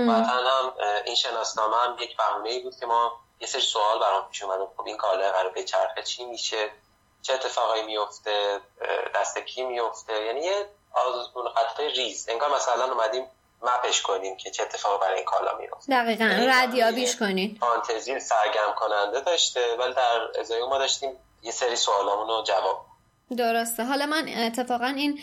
بعد 0.07 0.25
هم 0.25 0.73
این 1.05 1.15
شناسنامه 1.15 1.75
هم 1.75 1.97
یک 1.99 2.17
بهونه 2.17 2.63
بود 2.63 2.75
که 2.79 2.85
ما 2.85 3.19
یه 3.39 3.47
سری 3.47 3.61
سوال 3.61 3.99
برام 3.99 4.29
پیش 4.29 4.43
اومد 4.43 4.67
خب 4.77 4.87
این 4.87 4.97
کالا 4.97 5.31
قرار 5.31 5.51
به 5.51 5.63
چرخه 5.63 6.03
چی 6.03 6.25
میشه؟ 6.25 6.69
چه 7.21 7.33
اتفاقایی 7.33 7.83
میفته؟ 7.83 8.59
دست 9.15 9.37
کی 9.37 9.63
میفته؟ 9.63 10.23
یعنی 10.23 10.39
یه 10.39 10.65
آزمون 10.93 11.45
ریز. 11.95 12.29
انگار 12.29 12.55
مثلا 12.55 12.93
اومدیم 12.93 13.25
مپش 13.61 14.01
کنیم 14.01 14.37
که 14.37 14.51
چه 14.51 14.63
اتفاق 14.63 15.01
برای 15.01 15.15
این 15.15 15.25
کالا 15.25 15.57
میفته. 15.57 15.93
دقیقا 15.93 16.25
یعنی 16.25 16.47
ردیابیش 16.47 17.15
کنیم. 17.15 17.57
فانتزی 17.59 18.19
سرگرم 18.19 18.75
کننده 18.75 19.21
داشته 19.21 19.59
ولی 19.79 19.93
در 19.93 20.39
ازای 20.39 20.67
ما 20.69 20.77
داشتیم 20.77 21.09
یه 21.43 21.51
سری 21.51 21.75
سوالامون 21.75 22.27
رو 22.27 22.43
جواب 22.47 22.85
درسته. 23.37 23.83
حالا 23.83 24.05
من 24.05 24.27
اتفاقا 24.27 24.85
این 24.85 25.19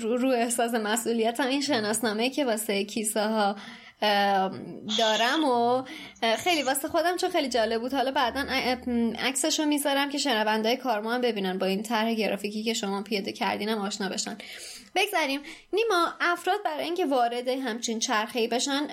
رو, 0.00 0.16
رو 0.16 0.30
احساس 0.30 0.74
مسئولیتم 0.74 1.46
این 1.46 1.60
شناسنامه 1.60 2.30
که 2.30 2.44
واسه 2.44 2.84
کیسه 2.84 3.20
ها 3.20 3.56
دارم 4.98 5.44
و 5.44 5.82
خیلی 6.38 6.62
واسه 6.62 6.88
خودم 6.88 7.16
چون 7.16 7.30
خیلی 7.30 7.48
جالب 7.48 7.80
بود. 7.80 7.94
حالا 7.94 8.10
بعدا 8.10 8.44
عکسش 9.18 9.60
رو 9.60 9.66
می‌ذارم 9.66 10.10
که 10.10 10.18
شنونده 10.18 10.76
کارما 10.76 11.12
هم 11.12 11.20
ببینن 11.20 11.58
با 11.58 11.66
این 11.66 11.82
طرح 11.82 12.14
گرافیکی 12.14 12.62
که 12.62 12.74
شما 12.74 13.02
پیاده 13.02 13.32
کردینم 13.32 13.78
آشنا 13.78 14.08
بشن. 14.08 14.38
بگذاریم. 14.94 15.42
نیما 15.72 16.12
افراد 16.20 16.62
برای 16.62 16.84
اینکه 16.84 17.06
وارد 17.06 17.48
همچین 17.48 17.98
چرخه 17.98 18.48
بشن 18.48 18.88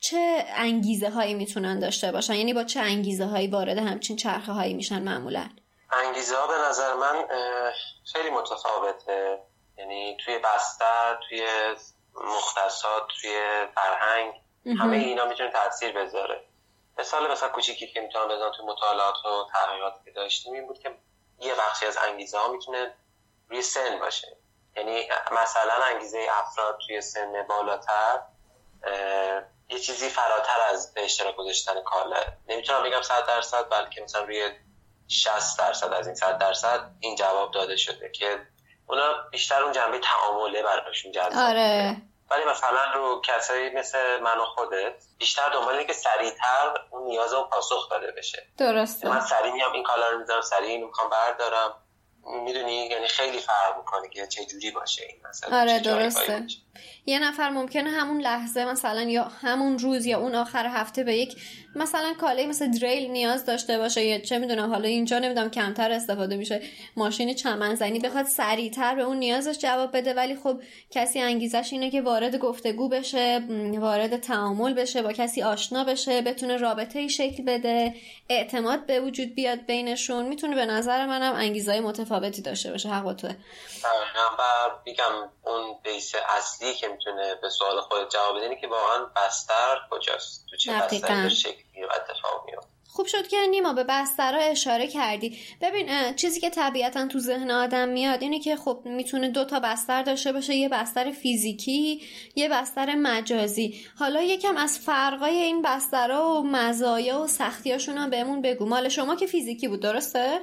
چه 0.00 0.44
انگیزه 0.54 1.10
هایی 1.10 1.34
می‌تونن 1.34 1.78
داشته 1.78 2.12
باشن؟ 2.12 2.34
یعنی 2.34 2.54
با 2.54 2.64
چه 2.64 2.80
انگیزه 2.80 3.24
هایی 3.24 3.46
وارد 3.46 3.78
همچین 3.78 4.16
چرخه 4.16 4.52
هایی 4.52 4.74
میشن 4.74 5.02
معمولا؟ 5.02 5.48
انگیزه 5.92 6.36
ها 6.36 6.46
به 6.46 6.54
نظر 6.68 6.94
من 6.94 7.24
خیلی 8.12 8.30
متفاوته. 8.30 9.38
یعنی 9.78 10.16
توی 10.24 10.38
بستر 10.38 11.18
توی 11.28 11.46
مختصات 12.14 13.02
توی 13.20 13.30
فرهنگ 13.74 14.32
همه 14.78 14.96
اینا 14.96 15.24
می‌تونه 15.24 15.50
تاثیر 15.50 15.92
بذاره. 15.92 16.44
مثال 16.98 17.32
مثلا 17.32 17.48
کوچیکی 17.48 17.86
که 17.86 18.00
می‌تونم 18.00 18.28
بزنم 18.28 18.52
توی 18.56 18.66
مطالعات 18.66 19.14
و 19.24 19.46
تحقیقات 19.52 19.94
که 20.04 20.10
داشتیم 20.10 20.52
این 20.52 20.66
بود 20.66 20.78
که 20.78 20.90
یه 21.40 21.54
بخشی 21.54 21.86
از 21.86 21.98
انگیزه 22.08 22.38
ها 22.38 22.52
می‌تونه 22.52 22.94
روی 23.48 23.62
سن 23.62 23.98
باشه. 23.98 24.36
یعنی 24.76 25.08
مثلا 25.32 25.74
انگیزه 25.92 26.26
افراد 26.30 26.78
توی 26.86 27.00
سن 27.00 27.46
بالاتر 27.48 28.20
یه 29.68 29.78
چیزی 29.78 30.08
فراتر 30.08 30.60
از 30.70 30.94
به 30.94 31.04
اشتراک 31.04 31.36
گذاشتن 31.36 31.82
کالا 31.82 32.16
نمی‌تونم 32.48 32.82
بگم 32.82 33.02
100 33.02 33.26
درصد 33.26 33.68
بلکه 33.70 34.02
مثلا 34.02 34.22
روی 34.22 34.50
60 35.08 35.58
درصد 35.58 35.92
از 35.92 36.06
این 36.06 36.14
100 36.14 36.38
درصد 36.38 36.90
این 37.00 37.16
جواب 37.16 37.50
داده 37.50 37.76
شده 37.76 38.10
که 38.10 38.46
اونا 38.86 39.12
بیشتر 39.30 39.62
اون 39.62 39.72
جنبه 39.72 39.98
تعامله 39.98 40.62
براشون 40.62 41.12
جذاب 41.12 41.32
آره. 41.32 41.96
ولی 42.30 42.44
مثلا 42.44 42.92
رو 42.94 43.20
کسایی 43.24 43.70
مثل 43.70 44.20
من 44.20 44.38
و 44.38 44.44
خودت 44.44 45.04
بیشتر 45.18 45.48
دنبال 45.48 45.84
که 45.84 45.92
سریعتر 45.92 46.74
اون 46.90 47.04
نیاز 47.04 47.32
رو 47.32 47.42
پاسخ 47.42 47.90
داده 47.90 48.12
بشه. 48.16 48.46
درسته. 48.58 49.08
من 49.08 49.20
سریع 49.20 49.52
میام 49.52 49.72
این 49.72 49.82
کالا 49.82 50.10
رو 50.10 50.18
می‌ذارم 50.18 50.40
سریع 50.40 50.68
اینو 50.68 50.86
می‌خوام 50.86 51.10
بردارم. 51.10 51.83
می‌دونی؟ 52.26 52.86
یعنی 52.86 53.08
خیلی 53.08 53.38
فرق 53.38 53.78
می‌کنه 53.78 54.08
که 54.08 54.26
چه 54.26 54.44
جوری 54.44 54.70
باشه 54.70 55.04
این 55.08 55.20
مثلا 55.28 55.60
آره 55.60 55.80
درسته. 55.80 56.46
یه 57.06 57.18
نفر 57.18 57.50
ممکنه 57.50 57.90
همون 57.90 58.20
لحظه 58.20 58.64
مثلا 58.64 59.02
یا 59.02 59.24
همون 59.24 59.78
روز 59.78 60.06
یا 60.06 60.18
اون 60.18 60.34
آخر 60.34 60.66
هفته 60.66 61.04
به 61.04 61.14
یک 61.16 61.36
مثلا 61.76 62.14
کاله 62.20 62.46
مثل 62.46 62.70
دریل 62.70 63.10
نیاز 63.10 63.46
داشته 63.46 63.78
باشه 63.78 64.04
یا 64.04 64.18
چه 64.18 64.38
می‌دونم 64.38 64.70
حالا 64.70 64.88
اینجا 64.88 65.18
نمی‌دونم 65.18 65.50
کمتر 65.50 65.92
استفاده 65.92 66.36
میشه 66.36 66.62
ماشین 66.96 67.34
چمنزنی 67.34 67.98
بخواد 67.98 68.26
سریعتر 68.26 68.94
به 68.94 69.02
اون 69.02 69.16
نیازش 69.16 69.58
جواب 69.58 69.96
بده 69.96 70.14
ولی 70.14 70.36
خب 70.36 70.62
کسی 70.90 71.20
انگیزش 71.20 71.68
اینه 71.72 71.90
که 71.90 72.02
وارد 72.02 72.36
گفتگو 72.36 72.88
بشه 72.88 73.42
وارد 73.78 74.16
تعامل 74.16 74.74
بشه 74.74 75.02
با 75.02 75.12
کسی 75.12 75.42
آشنا 75.42 75.84
بشه 75.84 76.22
بتونه 76.22 76.56
رابطه 76.56 76.98
ای 76.98 77.08
شکل 77.08 77.44
بده 77.44 77.94
اعتماد 78.28 78.86
به 78.86 79.00
وجود 79.00 79.34
بیاد 79.34 79.66
بینشون. 79.66 80.28
می‌تونه 80.28 80.54
به 80.54 80.66
نظر 80.66 81.06
منم 81.06 81.34
انگیزهای 81.34 81.80
متفاوتی 81.80 82.42
داشته 82.42 82.70
باشه 82.70 82.88
حق 82.88 83.12
توه. 83.12 83.34
میگم 84.86 85.30
اون 85.44 85.76
بیس 85.82 86.12
اصلی 86.28 86.63
که 86.72 86.88
می‌تونه 86.88 87.34
به 87.42 87.48
سوال 87.48 87.80
خود 87.80 88.10
جواب 88.10 88.36
بده 88.36 88.56
که 88.56 88.66
واقعا 88.66 89.04
بستر 89.16 89.80
کجاست؟ 89.90 90.46
تو 90.50 90.56
چه 90.56 90.72
بستر 90.72 91.28
شکلی 91.28 91.84
و 91.84 91.88
اتفاق 91.94 92.46
میفته 92.46 92.74
خوب 92.94 93.06
شد 93.06 93.26
که 93.26 93.36
نیما 93.50 93.72
به 93.72 93.84
بستر 93.88 94.38
اشاره 94.40 94.86
کردی. 94.86 95.38
ببین 95.60 96.16
چیزی 96.16 96.40
که 96.40 96.50
طبیعتا 96.50 97.08
تو 97.08 97.18
ذهن 97.18 97.50
آدم 97.50 97.88
میاد 97.88 98.22
اینه 98.22 98.40
که 98.40 98.56
خب 98.56 98.80
می‌تونه 98.84 99.28
دو 99.28 99.44
تا 99.44 99.60
بستر 99.60 100.02
داشته 100.02 100.32
باشه 100.32 100.54
یه 100.54 100.68
بستر 100.68 101.10
فیزیکی 101.10 102.02
یه 102.34 102.48
بستر 102.48 102.94
مجازی. 102.94 103.86
حالا 103.98 104.22
یکم 104.22 104.56
از 104.56 104.78
فرقای 104.78 105.36
این 105.36 105.62
بسترها 105.62 106.28
و 106.28 106.42
مزایا 106.46 107.20
و 107.20 107.26
سختیاشون 107.26 107.98
هم 107.98 108.10
بهمون 108.10 108.42
بگو. 108.42 108.66
مال 108.66 108.88
شما 108.88 109.16
که 109.16 109.26
فیزیکی 109.26 109.68
بود 109.68 109.82
درسته؟ 109.82 110.40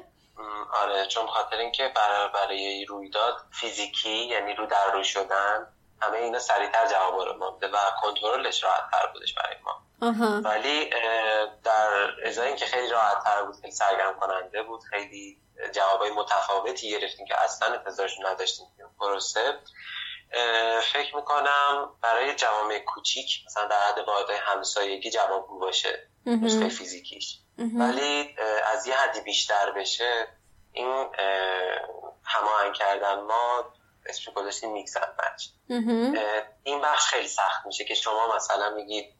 آره 0.83 1.05
چون 1.05 1.27
خاطر 1.27 1.57
اینکه 1.57 1.91
برای 1.95 2.29
برای 2.33 2.85
رویداد 2.85 3.33
فیزیکی 3.51 4.25
یعنی 4.25 4.53
رو 4.53 4.65
در 4.65 4.91
رو 4.93 5.03
شدن 5.03 5.67
همه 6.01 6.17
اینا 6.17 6.39
سریعتر 6.39 6.87
جواب 6.87 7.21
رو 7.21 7.37
مانده 7.37 7.67
و 7.67 7.77
کنترلش 8.01 8.63
راحت 8.63 8.91
تر 8.91 9.07
بودش 9.13 9.33
برای 9.33 9.55
ما. 9.63 9.81
ولی 10.43 10.89
در 11.63 12.11
ازای 12.25 12.47
اینکه 12.47 12.65
خیلی 12.65 12.89
راحت 12.89 13.23
تر 13.23 13.43
بود 13.43 13.55
خیلی 13.61 13.71
سرگرم 13.71 14.19
کننده 14.19 14.63
بود 14.63 14.83
خیلی 14.83 15.37
جوابای 15.71 16.11
متفاوتی 16.11 16.91
گرفتیم 16.91 17.25
که 17.25 17.43
اصلا 17.43 17.73
انتظارش 17.73 18.19
نداشتیم 18.19 18.65
که 18.77 18.83
پروسه 18.99 19.59
فکر 20.93 21.15
می‌کنم 21.15 21.89
برای 22.01 22.35
جوامع 22.35 22.79
کوچیک 22.79 23.43
مثلا 23.45 23.67
در 23.67 23.87
حد 23.87 24.07
واحدهای 24.07 24.37
همسایگی 24.37 25.09
جواب 25.09 25.47
باشه 25.47 26.07
نسخه 26.25 26.69
فیزیکیش. 26.69 27.37
ولی 27.79 28.35
از 28.65 28.87
یه 28.87 28.95
حدی 28.95 29.21
بیشتر 29.21 29.71
بشه 29.71 30.27
این 30.73 31.07
هماهنگ 32.25 32.73
کردن 32.73 33.19
ما 33.19 33.73
اسم 34.05 34.31
گذاشتیم 34.31 34.71
میکس 34.71 34.97
مچ 34.97 35.47
این 36.63 36.81
بخش 36.81 37.05
خیلی 37.05 37.27
سخت 37.27 37.65
میشه 37.65 37.85
که 37.85 37.95
شما 37.95 38.35
مثلا 38.35 38.69
میگید 38.69 39.13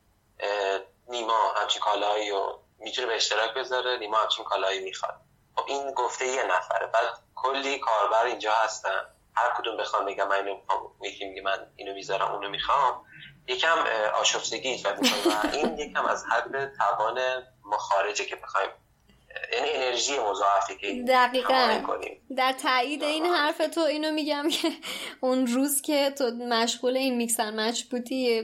نیما 1.07 1.53
همچی 1.57 1.79
کالایی 1.79 2.31
رو 2.31 2.63
می‌تونه 2.79 3.07
به 3.07 3.15
اشتراک 3.15 3.53
بذاره 3.53 3.97
نیما 3.97 4.17
همچین 4.17 4.45
کالایی 4.45 4.79
می‌خواد. 4.79 5.15
خب 5.55 5.63
این 5.67 5.91
گفته 5.91 6.27
یه 6.27 6.43
نفره. 6.43 6.87
بعد 6.87 7.05
کلی 7.35 7.79
کاربر 7.79 8.25
اینجا 8.25 8.53
هستن. 8.53 9.15
هر 9.35 9.53
کدوم 9.57 9.77
بخوام 9.77 10.05
بگم 10.05 10.27
من 10.27 10.35
اینو 10.35 10.55
می‌خوام. 10.55 10.95
یکی 11.01 11.25
میگه 11.25 11.41
من 11.41 11.71
اینو 11.75 11.93
می‌ذارم 11.93 12.31
اونو 12.31 12.49
می‌خوام. 12.49 13.05
یکم 13.47 13.77
آشفتگی 14.13 14.69
ایجاد 14.69 14.99
و 14.99 15.47
این 15.51 15.77
یکم 15.79 16.05
از 16.05 16.25
حد 16.25 16.75
توان 16.77 17.47
ما 17.63 17.77
خارجه 17.77 18.25
که 18.25 18.35
بخوایم 18.35 18.69
یعنی 19.53 19.69
انرژی 19.75 20.19
مضاعفی 20.19 20.77
که 20.77 21.03
دقیقا 21.07 21.81
در 22.37 22.51
تایید 22.51 23.03
این 23.03 23.25
حرف 23.25 23.57
تو 23.57 23.81
اینو 23.81 24.11
میگم 24.11 24.49
که 24.49 24.71
اون 25.21 25.47
روز 25.47 25.81
که 25.81 26.13
تو 26.17 26.31
مشغول 26.31 26.97
این 26.97 27.15
میکسن 27.15 27.59
مچ 27.59 27.83
بودی 27.83 28.41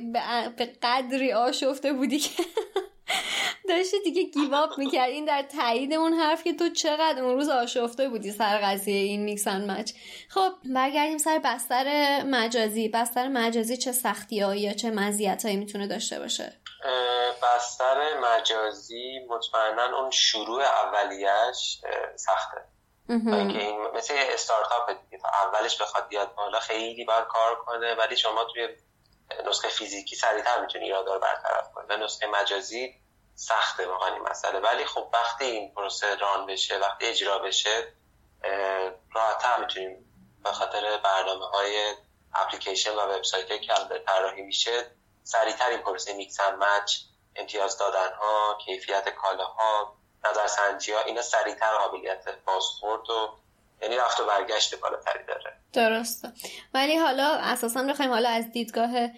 به 0.57 0.65
قدری 0.83 1.33
آشفته 1.33 1.93
بودی 1.93 2.19
که 2.19 2.43
داشتی 3.69 3.97
دیگه 4.03 4.23
گیواب 4.23 4.69
می‌کرد 4.77 5.09
این 5.09 5.25
در 5.25 5.41
تایید 5.41 5.93
اون 5.93 6.13
حرف 6.13 6.43
که 6.43 6.53
تو 6.53 6.69
چقدر 6.69 7.23
اون 7.23 7.35
روز 7.35 7.49
آشفته 7.49 8.09
بودی 8.09 8.31
سر 8.31 8.57
قضیه 8.57 8.95
این 8.95 9.23
میکسن 9.23 9.71
مچ. 9.71 9.91
خب 10.29 10.51
برگردیم 10.65 11.17
سر 11.17 11.41
بستر 11.43 12.23
مجازی. 12.23 12.89
بستر 12.89 13.27
مجازی 13.27 13.77
چه 13.77 13.91
سختی 13.91 14.35
یا 14.35 14.73
چه 14.73 14.91
مزیت 14.91 15.45
هایی 15.45 15.57
می‌تونه 15.57 15.87
داشته 15.87 16.19
باشه؟ 16.19 16.53
بستر 17.43 18.19
مجازی 18.19 19.19
مطمئنا 19.29 19.97
اون 19.97 20.11
شروع 20.11 20.63
اولیش 20.63 21.81
سخته. 22.15 22.65
اینکه 23.09 23.59
این 23.59 23.87
مثل 23.87 24.13
استارتاپ 24.17 24.89
دیگه. 24.89 25.23
تا 25.23 25.29
اولش 25.29 25.81
بخواد 25.81 26.07
بیاد 26.07 26.35
بالا 26.35 26.59
خیلی 26.59 27.05
باید 27.05 27.27
کار 27.27 27.55
کنه 27.55 27.95
ولی 27.95 28.17
شما 28.17 28.43
توی 28.43 28.67
نسخه 29.45 29.67
فیزیکی 29.67 30.15
سریعتر 30.15 30.61
می‌تونی 30.61 30.85
ایرادا 30.85 31.13
رو 31.13 31.19
برطرف 31.19 31.71
کنی. 31.73 31.85
و 31.89 31.97
نسخه 31.97 32.27
مجازی 32.27 32.95
سخته 33.35 33.87
واقعا 33.87 34.13
این 34.13 34.23
مسئله. 34.23 34.59
ولی 34.59 34.85
خب 34.85 35.09
وقتی 35.13 35.45
این 35.45 35.73
پروسه 35.73 36.15
ران 36.15 36.45
بشه 36.45 36.77
وقتی 36.77 37.05
اجرا 37.05 37.39
بشه 37.39 37.93
راحتر 39.15 39.59
می‌تونیم 39.59 40.03
به 40.43 40.51
خاطر 40.51 40.97
برنامه 40.97 41.45
های 41.45 41.93
اپلیکیشن 42.33 42.95
و 42.95 42.99
وبسایت 42.99 43.61
که 43.61 43.73
طراحی 44.07 44.41
میشه. 44.41 44.91
سریعتر 45.27 45.69
این 45.69 45.79
پروسه 45.79 46.13
میکس 46.13 46.39
مچ 46.39 46.97
امتیاز 47.35 47.77
دادن 47.77 48.13
ها 48.21 48.57
کیفیت 48.65 49.09
کالاها 49.09 49.97
نظرسنجی 50.25 50.91
ها 50.91 51.01
اینا 51.01 51.21
سریعتر 51.21 51.77
قابلیت 51.77 52.25
بازخورد 52.45 53.09
و 53.09 53.37
یعنی 53.81 53.97
رفت 53.97 54.19
و 54.19 54.25
برگشت 54.25 54.79
بالاتری 54.79 55.23
داره. 55.27 55.53
درسته 55.73 56.33
ولی 56.73 56.95
حالا 56.95 57.33
اساسا 57.33 57.83
بخوایم 57.83 58.11
حالا 58.11 58.29
از 58.29 58.51
دیدگاه 58.51 59.09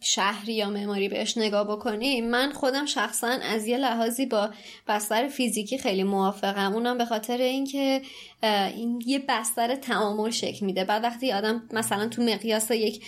شهری 0.00 0.54
یا 0.54 0.70
معماری 0.70 1.08
بهش 1.08 1.38
نگاه 1.38 1.68
بکنیم 1.68 2.30
من 2.30 2.52
خودم 2.52 2.86
شخصا 2.86 3.26
از 3.26 3.66
یه 3.66 3.78
لحاظی 3.78 4.26
با 4.26 4.50
بستر 4.88 5.28
فیزیکی 5.28 5.78
خیلی 5.78 6.02
موافقم. 6.02 6.72
اونم 6.72 6.98
به 6.98 7.04
خاطر 7.04 7.36
اینکه 7.36 8.02
این 8.42 9.02
یه 9.06 9.18
بستر 9.28 9.74
تعامل 9.74 10.30
شکل 10.30 10.66
میده. 10.66 10.84
بعد 10.84 11.04
وقتی 11.04 11.32
آدم 11.32 11.68
مثلا 11.72 12.08
تو 12.08 12.22
مقیاس 12.22 12.70
یک 12.70 13.04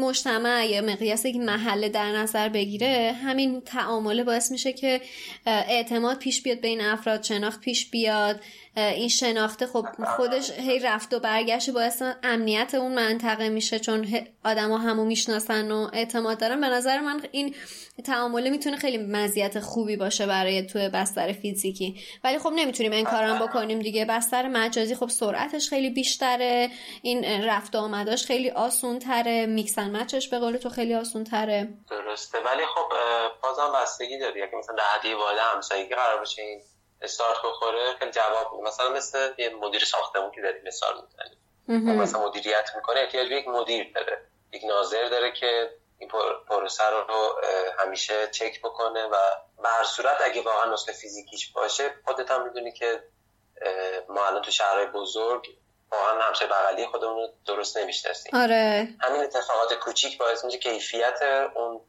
مجتمع 0.00 0.66
یا 0.66 0.80
مقیاس 0.80 1.24
یک 1.24 1.36
محله 1.36 1.88
در 1.88 2.12
نظر 2.12 2.48
بگیره 2.48 3.16
همین 3.24 3.60
تعامله 3.60 4.24
باعث 4.24 4.50
میشه 4.50 4.72
که 4.72 5.00
اعتماد 5.46 6.18
پیش 6.18 6.42
بیاد 6.42 6.60
بین 6.60 6.80
افراد 6.80 7.22
شناخت 7.22 7.60
پیش 7.60 7.90
بیاد. 7.90 8.40
این 8.76 9.08
شناخته 9.08 9.66
خب 9.66 9.86
خودش 10.16 10.50
هی 10.50 10.78
رفت 10.78 11.14
و 11.14 11.20
برگشت 11.20 11.70
باعث 11.70 12.02
امنیت 12.22 12.74
اون 12.74 12.94
منطقه 12.94 13.48
میشه 13.48 13.78
چون 13.78 14.08
آدما 14.44 14.78
همو 14.78 15.04
می‌شناسن 15.04 15.70
و 15.70 15.90
اعتماد 15.92 16.40
دارن. 16.40 16.60
به 16.60 16.66
نظر 16.66 17.00
من 17.00 17.22
این 17.30 17.54
تعامله 18.04 18.50
می‌تونه 18.50 18.76
خیلی 18.76 18.98
مزیت 18.98 19.60
خوبی 19.60 19.96
باشه 19.96 20.26
برای 20.26 20.66
توی 20.66 20.88
بستر 20.88 21.32
فیزیکی. 21.32 22.00
ولی 22.24 22.38
خب 22.38 22.52
نمی‌تونیم 22.56 22.92
این 22.92 23.04
کارم 23.04 23.46
بکنیم 23.46 23.78
دیگه. 23.78 24.04
بستر 24.04 24.48
مجازی 24.48 24.94
خب 24.94 25.08
سرعتش 25.08 25.68
خیلی 25.68 25.90
بیشتره. 25.90 26.70
این 27.02 27.24
رفت 27.24 27.74
و 27.74 27.78
آمداش 27.78 28.26
خیلی 28.26 28.50
آسون 28.50 28.98
تره 28.98 29.46
میکسن 29.46 29.96
مچش 29.96 30.28
به 30.28 30.38
قول 30.38 30.56
تو 30.56 30.68
خیلی 30.68 30.94
آسون 30.94 31.24
تره 31.24 31.68
درسته. 31.90 32.38
ولی 32.38 32.62
خب 32.74 32.92
بازم 33.42 33.72
بستگی 33.82 34.18
داره 34.18 34.50
که 34.50 34.56
مثلا 34.56 34.74
در 34.74 34.84
حدی 34.98 35.08
همسایگی 35.54 35.94
قرار 35.94 36.18
باشه 36.18 36.42
این 36.42 36.60
استارت 37.02 37.38
بخوره 37.44 37.94
خیلی 37.98 38.10
جواب 38.10 38.52
میده. 38.52 38.68
مثلا 38.68 38.88
مثل 38.88 39.32
یه 39.38 39.48
مدیر 39.48 39.84
ساختمون 39.84 40.30
که 40.30 40.40
داریم 40.40 40.62
مثال 40.66 41.02
می‌زنیم. 41.02 42.00
مثلا 42.00 42.26
مدیریت 42.26 42.70
می‌کنه 42.76 43.00
احتیاج 43.00 43.28
به 43.28 43.34
یک 43.34 43.48
مدیر 43.48 43.92
داره. 43.94 44.26
یک 44.52 44.64
ناظر 44.64 45.08
داره 45.08 45.32
که 45.32 45.70
این 45.98 46.10
پروسه 46.48 46.84
رو 46.90 47.40
همیشه 47.78 48.28
چک 48.28 48.60
بکنه 48.62 49.04
و 49.04 49.16
به 49.62 49.68
هر 49.68 49.84
صورت 49.84 50.16
اگه 50.24 50.42
واقعا 50.42 50.72
نسخه 50.72 50.92
فیزیکیش 50.92 51.52
باشه 51.52 51.94
خودت 52.04 52.30
هم 52.30 52.44
می‌دونی 52.44 52.72
که 52.72 53.02
ما 54.08 54.26
الان 54.26 54.42
تو 54.42 54.50
شهرهای 54.50 54.86
بزرگ 54.86 55.46
واقعا 55.92 56.20
همسایه 56.20 56.50
بغلی 56.50 56.86
خودمون 56.86 57.16
رو 57.16 57.28
درست 57.46 57.76
نمی‌شناسیم. 57.76 58.32
آره. 58.34 58.88
همین 59.00 59.22
اتفاقات 59.22 59.74
کوچیک 59.74 60.18
باعث 60.18 60.44
میشه 60.44 60.58
کیفیت 60.58 61.22
اون 61.54 61.80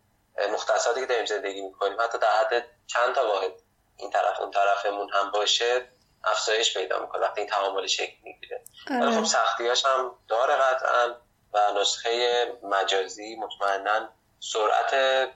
مختصاتی 0.54 1.00
که 1.00 1.06
داریم 1.06 1.26
زندگی 1.26 1.62
می‌کنیم 1.62 2.02
حتی 2.02 2.18
در 2.18 2.28
حد 2.28 2.66
چند 2.88 3.16
تا 3.16 3.28
واحد 3.28 3.54
این 3.98 4.10
طرف 4.12 4.40
اون 4.40 4.52
طرفمون 4.52 5.10
هم 5.14 5.32
باشه 5.32 5.90
افزایش 6.24 6.78
پیدا 6.78 7.00
می‌کنه. 7.00 7.22
وقتی 7.22 7.42
این 7.42 7.50
تعامل 7.50 7.88
شکل 7.88 8.16
می‌گیره. 8.24 8.64
ولی 8.90 9.02
آره. 9.02 9.12
خب 9.12 9.24
سختیاش 9.24 9.86
هم 9.86 10.12
داره 10.28 10.54
قطعا 10.54 11.16
و 11.54 11.80
نسخه 11.82 12.46
مجازی 12.64 13.36
مطمئنا 13.36 14.10
سرعت 14.40 15.30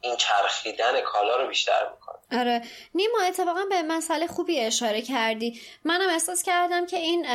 این 0.00 0.16
چرخیدن 0.16 1.00
کالا 1.00 1.36
رو 1.36 1.48
بیشتر 1.48 1.90
می‌کنه. 1.90 2.40
آره. 2.40 2.62
نیما 2.94 3.20
اتفاقا 3.28 3.64
به 3.70 3.82
مسئله 3.82 4.26
خوبی 4.26 4.60
اشاره 4.60 5.02
کردی. 5.02 5.60
منم 5.84 6.08
احساس 6.08 6.42
کردم 6.42 6.86
که 6.86 6.96
این 6.96 7.26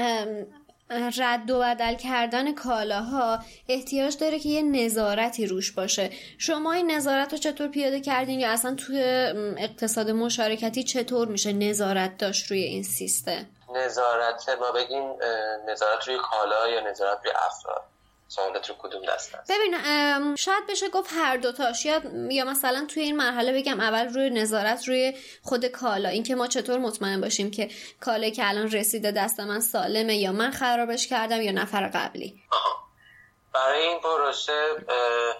رد 0.90 1.52
و 1.52 1.60
بدل 1.60 1.96
کردن 1.96 2.54
کالاها 2.54 3.40
احتیاج 3.70 4.18
داره 4.18 4.40
که 4.40 4.50
یه 4.50 4.62
نظارتی 4.62 5.46
روش 5.46 5.72
باشه. 5.72 6.10
شما 6.38 6.72
این 6.74 6.92
نظارت 6.92 7.32
رو 7.32 7.38
چطور 7.38 7.68
پیاده 7.68 8.02
کردین 8.02 8.40
یا 8.40 8.50
اصلا 8.50 8.76
توی 8.76 9.02
اقتصاد 9.58 10.10
مشارکتی 10.10 10.84
چطور 10.84 11.28
میشه 11.28 11.54
نظارت 11.54 12.18
داشت 12.18 12.52
روی 12.52 12.64
این 12.64 12.84
سیستم؟ 12.84 13.46
نظارت 13.76 14.50
ما 14.50 14.72
بگیم 14.72 15.04
نظارت 15.68 16.08
روی 16.08 16.18
کالا 16.18 16.68
یا 16.68 16.90
نظارت 16.90 17.20
روی 17.24 17.34
افراد. 17.46 17.95
سوالت 18.28 18.70
رو 18.70 18.76
کدوم 18.80 19.02
دست 19.06 19.36
است 19.36 19.52
ببین 19.52 20.36
شاید 20.36 20.68
بشه 20.70 20.90
گفت 20.90 21.10
هر 21.14 21.38
دوتاش. 21.38 21.86
یا 21.86 22.02
یا 22.30 22.46
مثلا 22.46 22.86
توی 22.94 23.04
این 23.04 23.18
مرحله 23.18 23.54
بگم 23.54 23.80
اول 23.80 24.14
روی 24.14 24.30
نظارت 24.30 24.88
روی 24.88 25.18
خود 25.42 25.66
کالا. 25.66 26.10
اینکه 26.10 26.36
ما 26.36 26.48
چطور 26.48 26.80
مطمئن 26.80 27.22
باشیم 27.22 27.52
که 27.52 27.70
کالایی 28.02 28.32
که 28.32 28.50
الان 28.50 28.72
رسیده 28.72 29.12
دست 29.12 29.40
من 29.40 29.60
سالمه 29.60 30.18
یا 30.18 30.32
من 30.32 30.52
خرابش 30.52 31.08
کردم 31.08 31.42
یا 31.42 31.52
نفر 31.52 31.88
قبلی. 31.88 32.42
آها. 32.52 32.86
برای 33.54 33.82
این 33.82 34.00
پروسه 34.00 34.76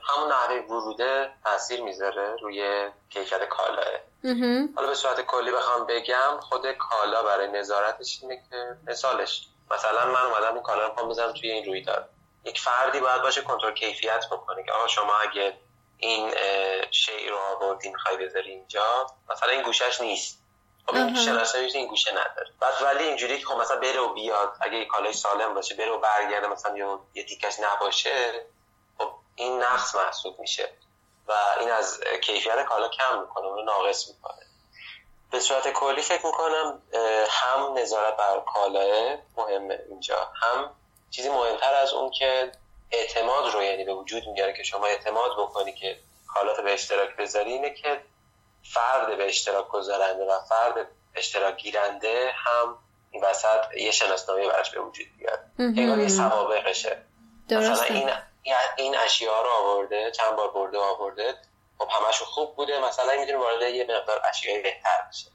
همون 0.04 0.32
نحوه 0.32 0.66
وروده 0.70 1.30
تاثیر 1.44 1.82
می‌ذاره 1.82 2.36
روی 2.42 2.90
کیفیت 3.10 3.48
کالاه 3.50 3.86
حالا 4.76 4.88
به 4.88 4.96
صورت 4.96 5.22
کلی 5.22 5.52
بخوام 5.52 5.88
بگم 5.88 6.40
خود 6.40 6.72
کالا 6.72 7.24
برای 7.24 7.48
نظارتش 7.52 8.20
اینه 8.22 8.44
که 8.50 8.78
مثالش 8.88 9.48
مثلا 9.72 10.06
من 10.06 10.22
اومدم 10.22 10.54
این 10.54 10.64
کالا 10.64 10.88
رو 10.88 11.10
بزنم 11.10 11.34
توی 11.34 11.52
این 11.52 11.66
رویداد. 11.66 12.10
یک 12.46 12.60
فردی 12.62 13.00
باید 13.00 13.22
باشه 13.22 13.42
کنترل 13.42 13.74
کیفیت 13.74 14.26
بکنه 14.32 14.64
که 14.64 14.72
آقا 14.72 14.88
شما 14.88 15.16
اگه 15.18 15.58
این 15.98 16.34
شی 16.92 17.30
رو 17.30 17.38
آوردی 17.38 17.90
می‌خوای 17.90 18.18
بذاری 18.18 18.52
اینجا 18.52 19.08
مثلا 19.30 19.50
این 19.50 19.62
گوشش 19.62 20.02
نیست. 20.02 20.42
خب 20.88 20.96
این 20.96 21.16
شناسایی 21.16 21.72
این 21.72 21.88
گوشه 21.88 22.12
نداره. 22.12 22.52
بعد 22.60 22.74
ولی 22.82 23.04
اینجوری 23.04 23.40
که 23.40 23.46
خب 23.46 23.56
مثلا 23.56 23.80
بره 23.80 24.00
و 24.00 24.14
بیاد 24.14 24.58
اگه 24.62 24.78
یک 24.78 24.88
کالای 24.88 25.14
سالم 25.14 25.54
باشه 25.54 25.76
بره 25.76 25.92
و 25.92 26.00
برگرده 26.00 26.48
مثلا 26.48 27.00
یه 27.14 27.24
تیکش 27.24 27.60
نباشه 27.60 28.46
خب 28.98 29.12
این 29.36 29.64
نقص 29.64 29.96
محسوب 29.96 30.40
میشه. 30.40 30.70
و 31.28 31.34
این 31.60 31.72
از 31.72 32.02
کیفیت 32.22 32.66
کالا 32.66 32.90
کم 32.90 33.22
می‌کنه 33.22 33.46
اونو 33.46 33.62
ناقص 33.62 34.08
می‌کنه. 34.08 34.46
به 35.32 35.40
صورت 35.40 35.72
کلی 35.72 36.02
فکر 36.02 36.26
می‌کنم 36.26 36.82
هم 37.30 37.78
نظارت 37.78 38.18
بر 38.18 38.40
کالاه 38.54 39.18
مهمه 39.38 39.80
اینجا. 39.90 40.32
هم 40.42 40.76
چیزی 41.12 41.30
مهمتر 41.30 41.74
از 41.74 41.94
اون 41.94 42.12
که 42.12 42.52
اعتماد 42.92 43.54
رو 43.54 43.64
یعنی 43.64 43.84
به 43.84 43.94
وجود 43.94 44.28
میاره 44.28 44.54
که 44.54 44.64
شما 44.64 44.86
اعتماد 44.86 45.32
بکنی 45.38 45.74
که 45.74 45.98
کالات 46.28 46.60
به 46.60 46.74
اشتراک 46.74 47.16
بذاری 47.16 47.52
اینه 47.52 47.74
که 47.74 48.02
فرد 48.74 49.18
به 49.18 49.28
اشتراک 49.28 49.68
گذارنده 49.68 50.26
و 50.26 50.40
فرد 50.50 50.88
اشتراک 51.16 51.58
گیرنده 51.58 52.32
هم 52.36 52.78
این 53.12 53.24
وسط 53.24 53.74
یه 53.78 53.92
شناسنامه 53.92 54.48
براش 54.48 54.72
به 54.72 54.82
وجود 54.82 55.08
بیاد. 55.18 55.40
انگار 55.60 56.00
یه 56.00 56.08
سوابقشه. 56.08 57.02
مثلا 57.52 57.84
این 57.84 58.10
این 58.78 58.98
اشیاء 58.98 59.42
رو 59.44 59.50
آورده 59.50 60.12
چند 60.12 60.36
بار 60.36 60.52
برده 60.52 60.78
آورده. 60.78 61.36
خب 61.78 61.88
همشون 61.92 62.28
خوب 62.28 62.56
بوده. 62.56 62.80
مثلا 62.80 63.20
می‌تونه 63.20 63.38
وارد 63.38 63.62
یه 63.62 63.84
مقدار 63.84 64.22
اشیاء 64.30 64.62
بهتر 64.62 65.08
بشه 65.10 65.28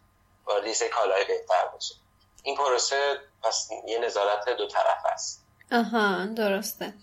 وارد 0.45 0.67
یه 0.67 0.89
کالای 0.89 1.25
بهتر 1.25 1.67
بشه 1.77 1.95
این 2.43 2.57
پروسه 2.57 3.21
پس 3.43 3.69
یه 3.87 3.99
نظارت 3.99 4.49
دو 4.49 4.69
طرف 4.69 5.05
است. 5.05 5.47
آها 5.73 6.27
درسته. 6.27 6.95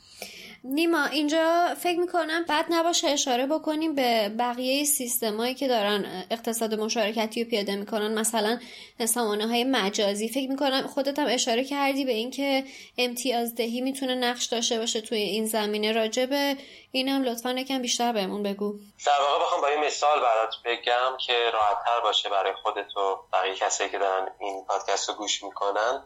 نیما 0.63 1.05
اینجا 1.05 1.75
فکر 1.79 1.99
می‌کنم 1.99 2.45
بد 2.49 2.65
نباشه 2.69 3.07
اشاره 3.07 3.47
بکنیم 3.47 3.95
به 3.95 4.29
بقیه 4.29 4.83
سیستمایی 4.83 5.53
که 5.53 5.67
دارن 5.67 6.25
اقتصاد 6.31 6.73
مشارکتی 6.73 7.43
رو 7.43 7.49
پیاده 7.49 7.75
می‌کنن 7.75 8.19
مثلا 8.19 8.59
سامانه 9.05 9.47
های 9.47 9.63
مجازی. 9.63 10.29
فکر 10.29 10.49
می‌کنم 10.49 10.87
خودت 10.87 11.19
هم 11.19 11.27
اشاره 11.29 11.63
کردی 11.63 12.05
به 12.05 12.11
اینکه 12.11 12.63
امتیازدهی 12.97 13.81
می‌تونه 13.81 14.15
نقش 14.15 14.45
داشته 14.45 14.79
باشه 14.79 15.01
توی 15.01 15.17
این 15.17 15.45
زمینه. 15.45 15.91
راجبه 15.91 16.57
این 16.91 17.07
هم 17.07 17.23
لطفا 17.23 17.51
یکم 17.51 17.81
بیشتر 17.81 18.13
بهمون 18.13 18.43
بگو. 18.43 18.79
در 19.05 19.21
واقع 19.21 19.45
بخوام 19.45 19.61
با 19.61 19.67
این 19.67 19.79
مثال 19.79 20.19
برات 20.19 20.53
بگم 20.65 21.17
که 21.27 21.33
راحتتر 21.53 21.99
باشه 22.03 22.29
برای 22.29 22.53
خودت 22.63 22.97
و 22.97 23.17
بقیه 23.33 23.55
کسایی 23.55 23.89
که 23.89 23.97
دارن 23.97 24.27
این 24.39 24.65
پادکست 24.67 25.09
رو 25.09 25.15
گوش 25.15 25.43
می‌کنن. 25.43 26.03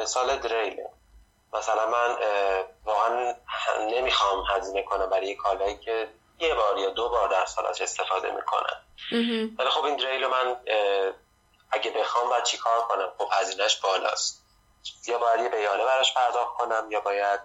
مثال 0.00 0.38
دریله 0.38 0.90
مثلا 1.52 1.86
من 1.86 2.16
واقعا 2.84 3.34
نمی‌خوام 3.80 4.44
هزینه 4.56 4.82
کنم 4.82 5.10
برای 5.10 5.26
یه 5.26 5.36
کالایی 5.36 5.78
که 5.78 6.08
یه 6.38 6.54
بار 6.54 6.78
یا 6.78 6.90
دو 6.90 7.08
بار 7.08 7.28
در 7.28 7.46
سال 7.46 7.66
استفاده 7.66 8.30
می‌کنم. 8.30 8.82
ولی 9.58 9.70
خب 9.70 9.84
این 9.84 9.96
دریل 9.96 10.26
من 10.26 10.56
اگه 11.70 11.90
بخوام 11.90 12.28
باید 12.28 12.44
چیکار 12.44 12.80
کنم؟ 12.80 13.12
خب 13.18 13.28
هزینهش 13.32 13.76
بالاست. 13.76 14.44
یا 15.06 15.18
باید 15.18 15.40
یه 15.40 15.48
بیانه 15.48 15.84
براش 15.84 16.14
پرداخت 16.14 16.56
کنم 16.56 16.88
یا 16.90 17.00
باید 17.00 17.40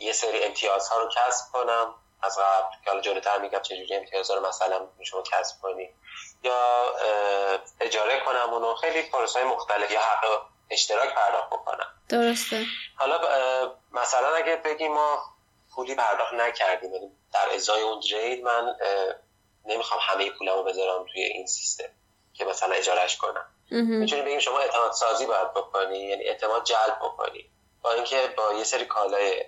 یه 0.00 0.12
سری 0.12 0.44
امتیازها 0.44 0.98
رو 0.98 1.08
کسب 1.08 1.52
کنم. 1.52 1.94
از 2.22 2.38
قبل 2.38 2.76
که 2.84 2.90
حالا 2.90 3.00
جلوتر 3.00 3.38
میگم 3.38 3.58
چجوری 3.58 3.94
امتیازها 3.94 4.36
رو 4.36 4.48
مثلا 4.48 4.88
شما 5.04 5.22
کسب 5.22 5.60
کنی. 5.62 5.90
یا 6.42 6.84
اجاره 7.80 8.20
کنم 8.20 8.54
اونو. 8.54 8.74
خیلی 8.74 9.02
پروسه 9.02 9.44
مختلف. 9.44 9.90
یا 9.90 10.00
حق 10.00 10.42
اشتراک 10.70 11.14
پرداخت 11.14 11.50
بکنم. 11.50 11.86
درسته. 12.08 12.64
حالا 12.96 13.20
مثلا 13.92 14.34
اگه 14.34 14.56
بگیم 14.56 14.92
ما 14.92 15.18
پولی 15.74 15.94
پرداخت 15.94 16.34
نکردیم 16.34 16.94
یعنی 16.94 17.10
در 17.34 17.54
ازای 17.54 17.82
اون 17.82 18.00
دریل 18.12 18.44
من 18.44 18.76
نمی‌خوام 19.64 20.00
همه 20.02 20.30
پولمو 20.30 20.62
بذارم 20.62 21.06
توی 21.12 21.22
این 21.22 21.46
سیستم 21.46 21.88
که 22.34 22.44
مثلا 22.44 22.74
اجارش 22.74 23.16
کنم. 23.16 23.46
می‌تونیم 23.70 24.24
بگیم 24.24 24.38
شما 24.38 24.58
اعتماد 24.58 24.92
سازی 24.92 25.26
باید 25.26 25.52
بکنی 25.54 25.98
یعنی 25.98 26.24
اعتماد 26.24 26.64
جلب 26.64 26.98
بکنی. 27.02 27.50
با 27.82 27.92
اینکه 27.92 28.34
با 28.36 28.52
یه 28.52 28.64
سری 28.64 28.84
کالای 28.84 29.44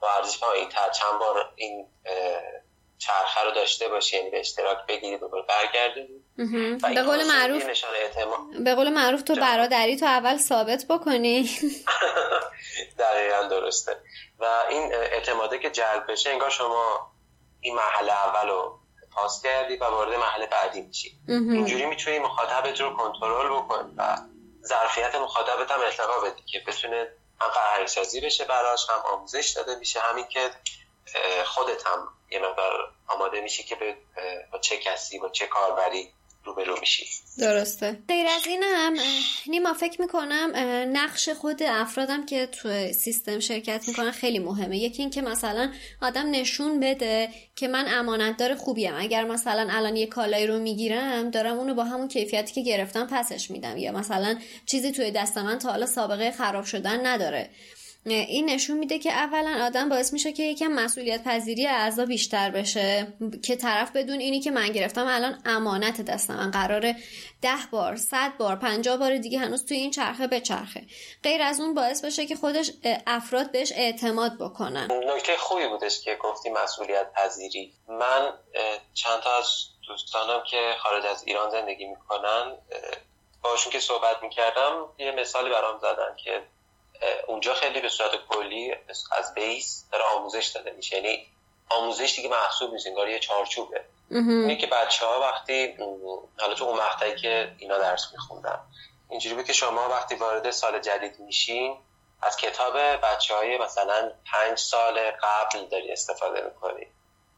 با 0.00 0.08
ارزش 0.10 0.38
پایین 0.40 0.68
تر 0.68 0.90
چند 0.90 1.18
بار 1.18 1.52
این 1.56 1.88
چرخه 3.06 3.40
رو 3.44 3.50
داشته 3.50 3.88
باشی 3.88 4.16
یعنی 4.16 4.30
به 4.30 4.40
اشتراک 4.40 4.78
بگیری 4.88 5.18
دوباره 5.18 5.44
برگردونی. 5.48 6.24
به 6.94 7.02
قول 7.02 7.26
معروف 7.26 7.64
به 8.64 8.74
قول 8.74 8.88
معروف 8.88 9.22
تو 9.22 9.34
برادری 9.34 9.96
تو 9.96 10.06
اول 10.06 10.36
ثابت 10.36 10.84
بکنی. 10.88 11.42
دقیقا 12.98 13.42
درسته. 13.50 13.96
و 14.38 14.46
این 14.70 14.94
اعتماده 14.94 15.58
که 15.58 15.70
جلب 15.70 16.12
بشه 16.12 16.30
انگار 16.30 16.50
شما 16.50 17.12
این 17.60 17.74
مرحله 17.74 18.12
اول 18.12 18.48
رو 18.48 18.78
پاس 19.12 19.42
کردی 19.42 19.76
و 19.76 19.84
وارد 19.84 20.14
مرحله 20.14 20.46
بعدی 20.46 20.80
میشی. 20.80 21.18
اینجوری 21.28 21.86
می‌تونی 21.86 22.18
مخاطبت 22.18 22.80
رو 22.80 22.96
کنترل 22.96 23.48
بکنی 23.48 23.94
و 23.96 24.16
ظرفیت 24.64 25.14
مخاطبت 25.14 25.70
هم 25.70 25.80
ارتقا 25.80 26.20
بدی 26.20 26.42
که 26.42 26.62
بتونه 26.66 27.08
هم 27.40 27.50
فرهنگسازی 27.50 28.20
بشه 28.20 28.44
براش 28.44 28.90
هم 28.90 29.02
آموزش 29.12 29.52
داده 29.56 29.74
میشه. 29.74 30.00
همین 30.00 30.24
که 30.28 30.50
خودت 31.44 31.86
هم 31.86 32.08
یه 32.30 32.38
مقدار 32.38 32.72
آماده 33.08 33.40
میشی 33.40 33.62
که 33.62 33.76
با 34.52 34.58
چه 34.58 34.76
کسی 34.76 35.18
با 35.18 35.28
چه 35.28 35.46
کاربری 35.46 36.08
روبرو 36.44 36.80
میشی. 36.80 37.06
درسته. 37.38 37.98
غیر 38.08 38.26
از 38.26 38.46
اینم 38.46 38.96
نیما 39.46 39.74
فکر 39.74 40.00
می‌کنم 40.00 40.52
نقش 40.92 41.28
خود 41.28 41.62
افرادم 41.62 42.26
که 42.26 42.46
تو 42.46 42.92
سیستم 42.92 43.38
شرکت 43.38 43.88
می‌کنن 43.88 44.10
خیلی 44.10 44.38
مهمه. 44.38 44.78
یکی 44.78 45.02
اینکه 45.02 45.22
مثلا 45.22 45.72
آدم 46.02 46.30
نشون 46.30 46.80
بده 46.80 47.28
که 47.56 47.68
من 47.68 47.84
امانتدار 47.88 48.54
خوبیم. 48.54 48.94
اگر 48.96 49.24
مثلا 49.24 49.68
الان 49.70 49.96
یه 49.96 50.06
کالایی 50.06 50.46
رو 50.46 50.58
می‌گیرم 50.58 51.30
دارم 51.30 51.58
اونو 51.58 51.74
با 51.74 51.84
همون 51.84 52.08
کیفیتی 52.08 52.52
که 52.52 52.62
گرفتم 52.62 53.06
پسش 53.06 53.50
میدم. 53.50 53.76
یا 53.76 53.92
مثلا 53.92 54.38
چیزی 54.66 54.92
توی 54.92 55.10
دست 55.10 55.38
من 55.38 55.58
تا 55.58 55.70
حالا 55.70 55.86
سابقه 55.86 56.30
خراب 56.30 56.64
شدن 56.64 57.06
نداره. 57.06 57.50
این 58.06 58.50
نشون 58.50 58.78
میده 58.78 58.98
که 58.98 59.12
اولا 59.12 59.66
آدم 59.66 59.88
باعث 59.88 60.12
میشه 60.12 60.32
که 60.32 60.42
یکم 60.42 60.66
مسئولیت 60.66 61.24
پذیری 61.24 61.66
اعضا 61.66 62.04
بیشتر 62.06 62.50
بشه. 62.50 63.12
که 63.42 63.56
طرف 63.56 63.96
بدون 63.96 64.20
اینی 64.20 64.40
که 64.40 64.50
من 64.50 64.68
گرفتم 64.68 65.06
الان 65.06 65.42
امانت 65.44 66.00
دستم. 66.00 66.34
من 66.36 66.50
قراره 66.50 66.96
ده 67.42 67.56
بار 67.70 67.96
صد 67.96 68.36
بار 68.38 68.56
پنجاه 68.56 68.96
بار 68.96 69.16
دیگه 69.16 69.38
هنوز 69.38 69.66
توی 69.66 69.76
این 69.76 69.90
چرخه 69.90 70.26
به 70.26 70.40
چرخه 70.40 70.82
غیر 71.22 71.42
از 71.42 71.60
اون 71.60 71.74
باعث 71.74 72.04
بشه 72.04 72.26
که 72.26 72.36
خودش 72.36 72.72
افراد 73.06 73.52
بهش 73.52 73.72
اعتماد 73.72 74.38
بکنن. 74.38 74.88
نکته 75.16 75.36
خوبی 75.36 75.68
بودش 75.68 76.00
که 76.00 76.18
گفتی 76.20 76.50
مسئولیت 76.50 77.12
پذیری 77.12 77.72
من 77.88 78.32
چند 78.94 79.20
تا 79.20 79.38
از 79.38 79.46
دوستانم 79.88 80.42
که 80.50 80.74
خارج 80.82 81.06
از 81.06 81.24
ایران 81.26 81.50
زندگی 81.50 81.84
می‌کنن 81.84 82.52
باشون 83.42 83.72
که 83.72 83.80
صحبت 83.80 84.22
می‌کردم 84.22 84.88
یه 84.98 85.12
مثالی 85.12 85.50
برام 85.50 85.78
زدن 85.78 86.16
که 86.24 86.42
اونجا 87.26 87.54
خیلی 87.54 87.80
به 87.80 87.88
صورت 87.88 88.10
کلی 88.28 88.74
از 89.12 89.34
بیس 89.34 89.84
داره 89.92 90.04
آموزش 90.04 90.46
داده 90.46 90.70
میشه. 90.70 90.96
یعنی 90.96 91.26
آموزش 91.68 92.14
دیگه 92.16 92.28
محسوب 92.28 92.72
نیست 92.72 92.86
انگار 92.86 93.08
یه 93.08 93.18
چارچوبه. 93.18 93.84
اینه 94.10 94.56
که 94.56 94.66
بچه 94.66 95.06
ها 95.06 95.20
وقتی 95.20 95.76
حالا 96.40 96.54
تو 96.54 96.64
اون 96.64 96.78
مقطعی 96.78 97.16
که 97.16 97.52
اینا 97.58 97.78
درس 97.78 98.12
میخوندن 98.12 98.58
اینجوری 99.10 99.34
بود 99.34 99.44
که 99.44 99.52
شما 99.52 99.88
وقتی 99.88 100.14
وارد 100.14 100.50
سال 100.50 100.78
جدید 100.80 101.20
میشین 101.20 101.78
از 102.22 102.36
کتاب 102.36 102.76
بچه 102.78 103.34
های 103.34 103.58
مثلا 103.58 104.12
پنج 104.32 104.58
سال 104.58 104.98
قبل 105.10 105.66
داری 105.66 105.92
استفاده 105.92 106.40
می‌کنی. 106.40 106.86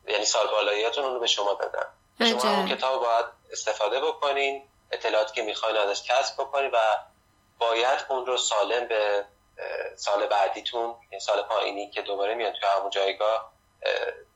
یعنی 0.09 0.25
سال 0.25 0.47
بالاییاتون 0.47 1.05
رو 1.05 1.21
به 1.21 1.27
شما 1.27 1.55
دادن 1.55 1.87
شما 2.31 2.57
اون 2.57 2.69
کتاب 2.69 3.01
باید 3.01 3.27
استفاده 3.53 4.01
بکنین 4.01 4.62
اطلاعاتی 4.91 5.35
که 5.35 5.43
می‌خواین 5.43 5.77
ازش 5.77 6.03
کسب 6.03 6.35
بکنین 6.35 6.71
و 6.71 6.79
باید 7.59 8.07
اون 8.09 8.27
رو 8.27 8.37
سالم 8.37 8.89
به 8.89 9.25
سال 9.97 10.27
بعدیتون 10.27 10.95
این 11.11 11.21
سال 11.21 11.43
پایینی 11.43 11.91
که 11.91 12.03
دوباره 12.03 12.35
میان 12.35 12.53
توی 12.53 12.69
همون 12.77 12.91
جایگاه 12.91 13.53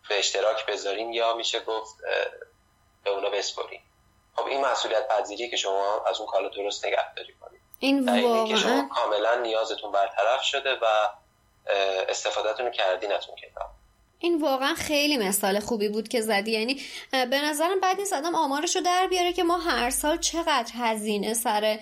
به 0.09 0.19
اشتراک 0.19 0.67
بذارین 0.67 1.13
یا 1.13 1.35
میشه 1.35 1.61
گفت 1.61 1.97
به 3.05 3.11
اونا 3.11 3.31
بسپرین. 3.31 3.81
خب 4.37 4.47
این 4.47 4.65
مسئولیت 4.65 5.09
پذیری 5.09 5.51
که 5.51 5.57
شما 5.57 6.05
از 6.07 6.21
اون 6.21 6.27
کالا 6.27 6.49
درست 6.49 6.85
نگهداری 6.85 7.33
کنید. 7.41 7.61
این 7.79 8.23
واقعا 8.23 8.49
که 8.49 8.57
شما 8.57 8.89
کاملا 8.95 9.35
نیازتون 9.35 9.93
برطرف 9.93 10.43
شده 10.43 10.75
و 10.75 11.09
استفادهتون 12.09 12.71
کردین 12.71 13.13
از 13.13 13.29
اون 13.29 13.37
کتاب 13.37 13.71
این 14.21 14.39
واقعا 14.39 14.75
خیلی 14.75 15.17
مثال 15.17 15.61
خوبی 15.61 15.89
بود 15.89 16.09
که 16.09 16.21
زدی. 16.21 16.51
یعنی 16.51 16.81
به 17.11 17.41
نظرم 17.45 17.81
بعد 17.81 18.01
نیست 18.01 18.13
آدم 18.13 18.35
آمارش 18.35 18.77
رو 18.77 18.83
در 18.83 19.07
بیاره 19.11 19.33
که 19.33 19.43
ما 19.43 19.59
هر 19.59 19.91
سال 19.91 20.19
چقدر 20.19 20.73
هزینه 20.75 21.35
سر 21.35 21.79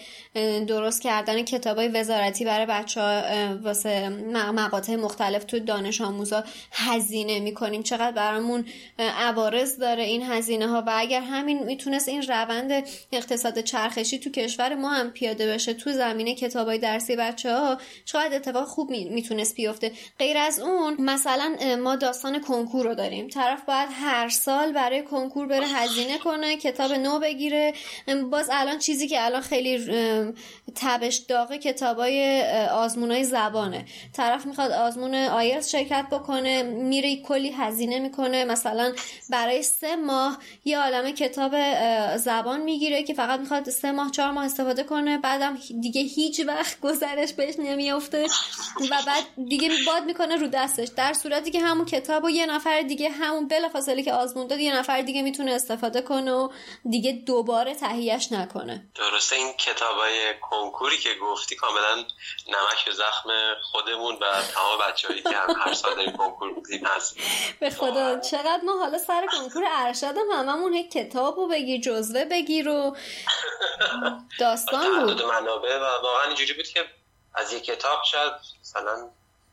درست 0.66 1.02
کردن 1.02 1.42
کتاب 1.42 1.76
های 1.76 1.88
وزارتی 1.88 2.44
برای 2.44 2.66
بچه 2.66 3.00
ها 3.00 3.22
واسه 3.62 4.08
مقاطع 4.08 4.96
مختلف 4.96 5.44
تو 5.44 5.58
دانش 5.58 6.00
آموزا 6.00 6.44
هزینه 6.72 7.40
می‌کنیم. 7.40 7.82
چقدر 7.82 8.12
برامون 8.12 8.64
عوارض 8.98 9.78
داره 9.78 10.02
این 10.02 10.22
هزینه 10.22 10.68
ها 10.68 10.82
و 10.86 10.92
اگر 10.96 11.20
همین 11.20 11.62
می‌تونست 11.62 12.08
این 12.08 12.22
روند 12.22 12.84
اقتصاد 13.12 13.60
چرخشی 13.60 14.18
تو 14.18 14.30
کشور 14.30 14.74
ما 14.74 14.90
هم 14.90 15.10
پیاده 15.10 15.52
بشه 15.52 15.74
تو 15.74 15.92
زمینه 15.92 16.34
کتاب 16.34 16.66
های 16.66 16.78
درسی 16.78 17.16
بچه 17.16 17.52
ها 17.52 17.78
چقدر 18.04 18.36
اتفاق 18.36 18.68
خوب 18.68 18.90
می‌تونست 18.90 19.54
بیفته. 19.54 19.92
غیر 20.18 20.38
از 20.38 20.60
اون 20.60 20.96
مثلا 21.00 21.56
ما 21.82 21.96
داستان 21.96 22.25
کنکور 22.34 22.84
رو 22.84 22.94
داریم. 22.94 23.28
طرف 23.28 23.64
باید 23.64 23.88
هر 23.92 24.28
سال 24.28 24.72
برای 24.72 25.02
کنکور 25.02 25.46
بره 25.46 25.66
هزینه 25.66 26.18
کنه 26.18 26.56
کتاب 26.56 26.92
نو 26.92 27.18
بگیره. 27.18 27.74
باز 28.30 28.48
الان 28.52 28.78
چیزی 28.78 29.08
که 29.08 29.24
الان 29.24 29.40
خیلی 29.40 29.78
تبش 30.74 31.16
داغه 31.16 31.58
کتابای 31.58 32.42
آزمونای 32.72 33.24
زبانه. 33.24 33.84
طرف 34.12 34.46
می‌خواد 34.46 34.72
آزمون 34.72 35.14
آیلتس 35.14 35.70
شرکت 35.70 36.06
بکنه 36.10 36.62
میره 36.62 37.16
کلی 37.16 37.50
هزینه 37.50 37.98
می‌کنه. 37.98 38.44
مثلا 38.44 38.92
برای 39.30 39.62
سه 39.62 39.96
ماه 39.96 40.38
یه 40.64 40.78
عالمه 40.78 41.12
کتاب 41.12 41.52
زبان 42.16 42.60
می‌گیره 42.60 43.02
که 43.02 43.14
فقط 43.14 43.40
می‌خواد 43.40 43.70
سه 43.70 43.92
ماه 43.92 44.10
چهار 44.10 44.30
ماه 44.30 44.44
استفاده 44.44 44.82
کنه. 44.82 45.18
بعدم 45.18 45.58
دیگه 45.80 46.02
هیچ 46.02 46.40
وقت 46.46 46.80
گذرش 46.80 47.32
بهش 47.32 47.54
نمیافته 47.58 48.24
و 48.90 48.94
بعد 49.06 49.48
دیگه 49.48 49.70
باد 49.86 50.04
می‌کنه 50.04 50.36
رو 50.36 50.46
دستش. 50.46 50.88
در 50.96 51.12
صورتی 51.12 51.50
که 51.50 51.60
همون 51.60 51.86
کتاب 51.86 52.15
کتاب 52.16 52.24
و 52.24 52.30
یه 52.30 52.46
نفر 52.46 52.82
دیگه 52.82 53.10
همون 53.10 53.68
فاصله 53.72 54.02
که 54.02 54.12
آزمون 54.12 54.46
داد 54.46 54.58
یه 54.58 54.76
نفر 54.76 55.00
دیگه 55.00 55.22
می‌تونه 55.22 55.52
استفاده 55.52 56.02
کنه 56.02 56.32
و 56.32 56.48
دیگه 56.90 57.12
دوباره 57.12 57.74
تهیهش 57.74 58.32
نکنه. 58.32 58.88
درسته 58.94 59.36
این 59.36 59.52
کتابای 59.52 60.34
کنکوری 60.50 60.98
که 60.98 61.14
گفتی 61.22 61.56
کاملا 61.56 61.96
نمک 62.48 62.84
به 62.86 62.92
زخم 62.92 63.30
خودمون 63.62 64.14
و 64.14 64.42
تمام 64.54 64.78
بچه‌هایی 64.88 65.22
که 65.22 65.36
هم 65.36 65.56
هر 65.60 65.74
سال 65.74 66.06
در 66.06 66.12
کنکور 66.12 66.54
بودیم 66.54 66.86
هست. 66.86 67.16
به 67.60 67.70
خدا 67.70 68.20
چقدر 68.20 68.60
ما 68.64 68.78
حالا 68.78 68.98
سر 68.98 69.26
کنکور 69.26 69.64
ارشد 69.72 70.14
هم 70.16 70.30
هممون 70.32 70.72
یک 70.72 70.92
کتابو 70.92 71.48
بگیر 71.48 71.80
جزوه 71.80 72.24
بگیر 72.24 72.68
و 72.68 72.96
داستان 74.40 75.06
بود. 75.06 75.22
منابع 75.22 75.78
و 75.78 76.02
واقعا 76.02 76.26
اینجوری 76.26 76.52
بود 76.52 76.68
که 76.68 76.80
از 77.34 77.52
یک 77.52 77.64
کتاب 77.64 77.98
شاید 78.10 78.32
مثلا 78.60 79.10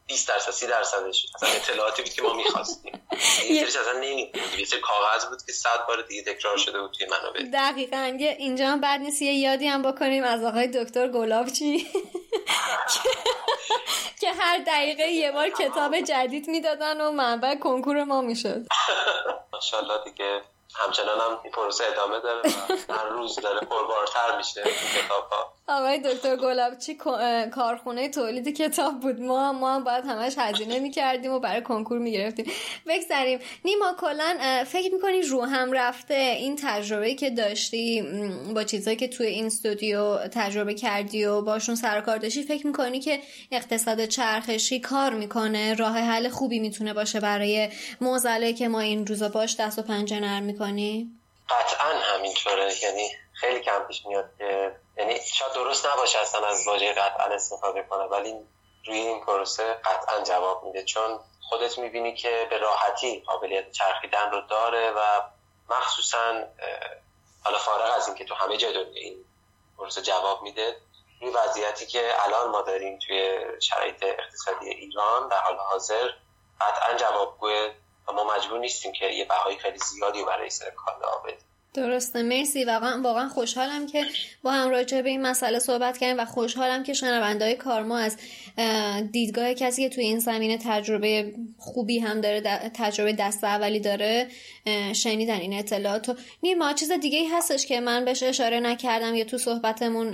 20 0.07 0.29
درصد 0.29 0.51
30 0.51 0.67
درصدش. 0.67 1.25
اصلا 1.35 1.49
اطلاعاتی 1.49 2.01
بود 2.01 2.11
که 2.11 2.21
ما 2.21 2.33
می‌خواستیم. 2.33 3.07
یه 3.49 3.67
اصلا 3.67 3.93
نمی‌دونیم 3.93 4.31
یه 4.57 4.65
سری 4.65 4.81
کاغذ 4.81 5.25
بود 5.25 5.45
که 5.45 5.51
صد 5.51 5.87
بار 5.87 6.01
دیگه 6.01 6.33
تکرار 6.33 6.57
شده 6.57 6.81
بود 6.81 6.91
توی 6.91 7.07
منابع. 7.07 7.43
دقیقا. 7.53 8.17
اینجا 8.37 8.67
هم 8.67 8.81
بعد 8.81 9.01
نیست 9.01 9.21
یه 9.21 9.33
یادی 9.33 9.67
هم 9.67 9.91
بکنیم 9.91 10.23
از 10.23 10.43
آقای 10.43 10.67
دکتر 10.67 11.07
گلابچی. 11.07 11.77
که 14.21 14.31
هر 14.31 14.57
دقیقه 14.57 15.03
یه 15.03 15.31
بار 15.31 15.49
کتاب 15.49 15.99
جدید 15.99 16.47
می‌دادن 16.47 17.01
و 17.01 17.11
منبع 17.11 17.55
کنکور 17.55 18.03
ما 18.03 18.21
می‌شد. 18.21 18.61
ماشاءالله 19.53 20.03
دیگه. 20.03 20.41
همچنان 20.75 21.19
هم 21.19 21.39
این 21.43 21.51
پروسه 21.51 21.85
ادامه 21.85 22.19
داره 22.19 22.49
و 22.89 22.93
هر 22.93 23.05
روز 23.05 23.39
داره 23.39 23.59
پربارتر 23.59 24.37
میشه 24.37 24.63
کتاب 24.95 25.29
ها 25.31 25.53
آقای 25.67 25.99
دکتر 25.99 26.35
گلابچی 26.35 26.95
کارخونه 27.51 28.09
تولید 28.09 28.57
کتاب 28.57 28.99
بود؟ 28.99 29.21
ما 29.21 29.49
هم 29.49 29.55
ما 29.55 29.75
هم 29.75 29.83
باید 29.83 30.05
همش 30.05 30.33
هزینه 30.37 30.79
می‌کردیم 30.79 31.31
و 31.31 31.39
برای 31.39 31.61
کنکور 31.61 31.97
می‌گرفتیم. 31.97 32.45
بگذاریم 32.87 33.39
نیما 33.65 33.93
کلا 33.99 34.63
فکر 34.67 34.93
می‌کنی 34.93 35.21
رو 35.21 35.41
هم 35.41 35.71
رفته 35.71 36.13
این 36.13 36.59
تجربه 36.61 37.15
که 37.15 37.29
داشتی 37.29 38.03
با 38.55 38.63
چیزهایی 38.63 38.97
که 38.97 39.07
توی 39.07 39.27
این 39.27 39.45
استودیو 39.45 40.17
تجربه 40.27 40.73
کردی 40.73 41.25
و 41.25 41.41
باشون 41.41 41.75
سر 41.75 42.01
کار 42.01 42.17
داشتی 42.17 42.43
فکر 42.43 42.67
می‌کنی 42.67 42.99
که 42.99 43.19
اقتصاد 43.51 44.05
چرخشی 44.05 44.79
کار 44.79 45.13
می‌کنه 45.13 45.73
راه 45.73 45.97
حل 45.97 46.29
خوبی 46.29 46.59
می‌تونه 46.59 46.93
باشه 46.93 47.19
برای 47.19 47.69
موزله 48.01 48.53
که 48.53 48.67
ما 48.67 48.79
این 48.79 49.07
روزا 49.07 49.29
باش 49.29 49.55
دست 49.59 49.79
و 49.79 49.81
پنجه 49.81 50.19
نرم 50.19 50.43
می‌کنیم؟ 50.43 51.19
قطعا 51.49 51.99
همینطوره. 51.99 52.73
یعنی 52.83 53.07
خیلی 53.33 53.59
کم 53.59 53.79
پیش 53.87 54.05
میاد 54.05 54.29
که 54.37 54.71
یعنی 55.03 55.21
شاید 55.21 55.53
درست 55.53 55.85
نباشه 55.85 56.19
اصلا 56.19 56.47
از 56.47 56.67
واژه 56.67 56.93
قطعا 56.93 57.25
استفاده 57.25 57.83
کنه 57.83 58.03
ولی 58.03 58.35
روی 58.85 58.97
این 58.97 59.25
پروسه 59.25 59.73
قطعا 59.73 60.23
جواب 60.23 60.63
میده. 60.63 60.83
چون 60.83 61.19
خودت 61.49 61.77
می‌بینی 61.77 62.15
که 62.15 62.47
به 62.49 62.57
راحتی 62.57 63.19
قابلیت 63.19 63.71
چرخیدن 63.71 64.31
رو 64.31 64.41
داره 64.41 64.91
و 64.91 65.21
مخصوصا 65.69 66.43
حالا 67.43 67.57
فارغ 67.57 67.95
از 67.95 68.07
اینکه 68.07 68.25
تو 68.25 68.35
همه 68.35 68.57
جای 68.57 68.73
دنیا 68.73 69.01
این 69.01 69.25
پروسه 69.77 70.01
جواب 70.01 70.41
میده 70.41 70.75
روی 71.21 71.31
وضعیتی 71.31 71.85
که 71.85 72.23
الان 72.23 72.49
ما 72.49 72.61
داریم 72.61 72.99
توی 72.99 73.39
شرایط 73.61 74.03
اقتصادی 74.03 74.69
ایران 74.69 75.27
در 75.27 75.37
حال 75.37 75.57
حاضر 75.57 76.09
قطعا 76.61 76.93
جوابگوه 76.97 77.73
و 78.07 78.13
ما 78.13 78.23
مجبور 78.23 78.59
نیستیم 78.59 78.91
که 78.91 79.05
یه 79.05 79.25
بهای 79.25 79.57
خیلی 79.57 79.77
زیادی 79.77 80.23
برای 80.23 80.49
سر 80.49 80.69
کالا 80.69 81.17
بدیم. 81.17 81.52
درسته. 81.73 82.23
مرسی. 82.23 82.63
واقعا 82.63 83.01
واقعا 83.01 83.29
خوشحالم 83.29 83.87
که 83.87 84.05
با 84.43 84.51
هم 84.51 84.69
راجع 84.69 85.01
به 85.01 85.09
این 85.09 85.21
مسئله 85.21 85.59
صحبت 85.59 85.97
کردیم 85.97 86.19
و 86.19 86.25
خوشحالم 86.25 86.83
که 86.83 86.93
شنوندهای 86.93 87.55
کارما 87.55 87.97
از 87.97 88.17
دیدگاه 89.11 89.53
کسی 89.53 89.89
که 89.89 89.95
توی 89.95 90.03
این 90.03 90.19
زمینه 90.19 90.57
تجربه 90.65 91.33
خوبی 91.57 91.99
هم 91.99 92.21
داره 92.21 92.41
تجربه 92.75 93.13
دست 93.13 93.43
اولی 93.43 93.79
داره 93.79 94.27
شنیدن 94.93 95.35
این 95.35 95.53
اطلاعات 95.53 96.17
نیما 96.43 96.73
چیز 96.73 96.91
دیگه 96.91 97.19
ای 97.19 97.27
هستش 97.27 97.65
که 97.65 97.79
من 97.79 98.05
بهش 98.05 98.23
اشاره 98.23 98.59
نکردم 98.59 99.15
یا 99.15 99.25
تو 99.25 99.37
صحبتمون 99.37 100.11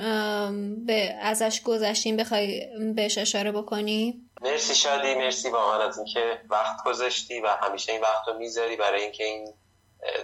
به 0.85 1.15
ازش 1.21 1.61
گذشتیم. 1.61 2.17
بخوای 2.17 2.67
بهش 2.95 3.17
اشاره 3.17 3.51
بکنی؟ 3.51 4.21
مرسی 4.41 4.75
شادی. 4.75 5.15
مرسی 5.15 5.49
واقعا 5.49 5.87
از 5.87 5.97
اینکه 5.97 6.41
وقت 6.49 6.83
گذاشتی 6.85 7.39
و 7.39 7.47
همیشه 7.61 7.91
این 7.91 8.01
وقت 8.01 8.27
رو 8.27 8.37
می‌ذاری 8.37 8.75
برای 8.75 9.01
اینکه 9.01 9.23
این 9.23 9.47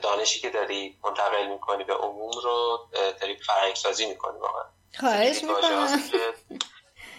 دانشی 0.01 0.39
که 0.39 0.49
داری 0.49 0.99
منتقل 1.03 1.45
می‌کنی 1.47 1.83
به 1.83 1.93
عموم 1.93 2.31
رو 2.43 2.87
داری 3.21 3.37
فرهنگ 3.37 3.75
سازی 3.75 4.05
می‌کنی 4.05 4.39
واقعا. 4.39 4.63
خواهش 4.99 5.43
می‌کنم. 5.43 5.99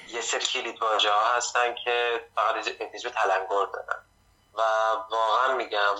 یه 0.09 0.21
سری 0.21 0.41
کلید 0.41 0.83
واژه 0.83 1.11
ها 1.11 1.37
هستن 1.37 1.75
که 1.85 2.25
فقط 2.35 2.69
به 2.79 3.11
تلنگر 3.11 3.67
دارن. 3.73 4.05
و 4.55 4.63
واقعا 5.11 5.55
میگم 5.55 5.95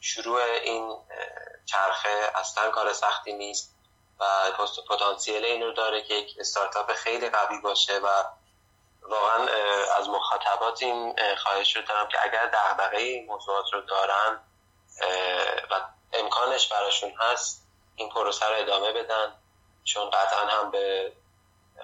شروع 0.00 0.40
این 0.42 0.96
چرخه 1.66 2.32
اصلا 2.34 2.70
کار 2.70 2.92
سختی 2.92 3.32
نیست 3.32 3.74
و 4.20 4.24
پتانسیل 4.88 5.44
این 5.44 5.62
رو 5.62 5.72
داره 5.72 6.02
که 6.02 6.14
یک 6.14 6.36
استارتاپ 6.38 6.92
خیلی 6.92 7.30
قوی 7.30 7.60
باشه 7.60 7.98
و 7.98 8.08
واقعا 9.02 9.46
از 9.96 10.08
مخاطبات 10.08 10.82
این 10.82 11.16
خواهش 11.36 11.76
رو 11.76 11.82
دارم 11.82 12.08
که 12.08 12.18
اگر 12.24 12.46
دغدغه 12.46 13.24
موضوعات 13.28 13.64
رو 13.72 13.80
دارن 13.80 14.40
و 15.70 15.80
امکانش 16.12 16.68
براشون 16.68 17.12
هست 17.18 17.66
این 17.96 18.08
پروسه 18.08 18.46
رو 18.46 18.54
ادامه 18.56 18.92
بدن 18.92 19.32
چون 19.84 20.10
قطعا 20.10 20.46
هم 20.46 20.70
به 20.70 21.12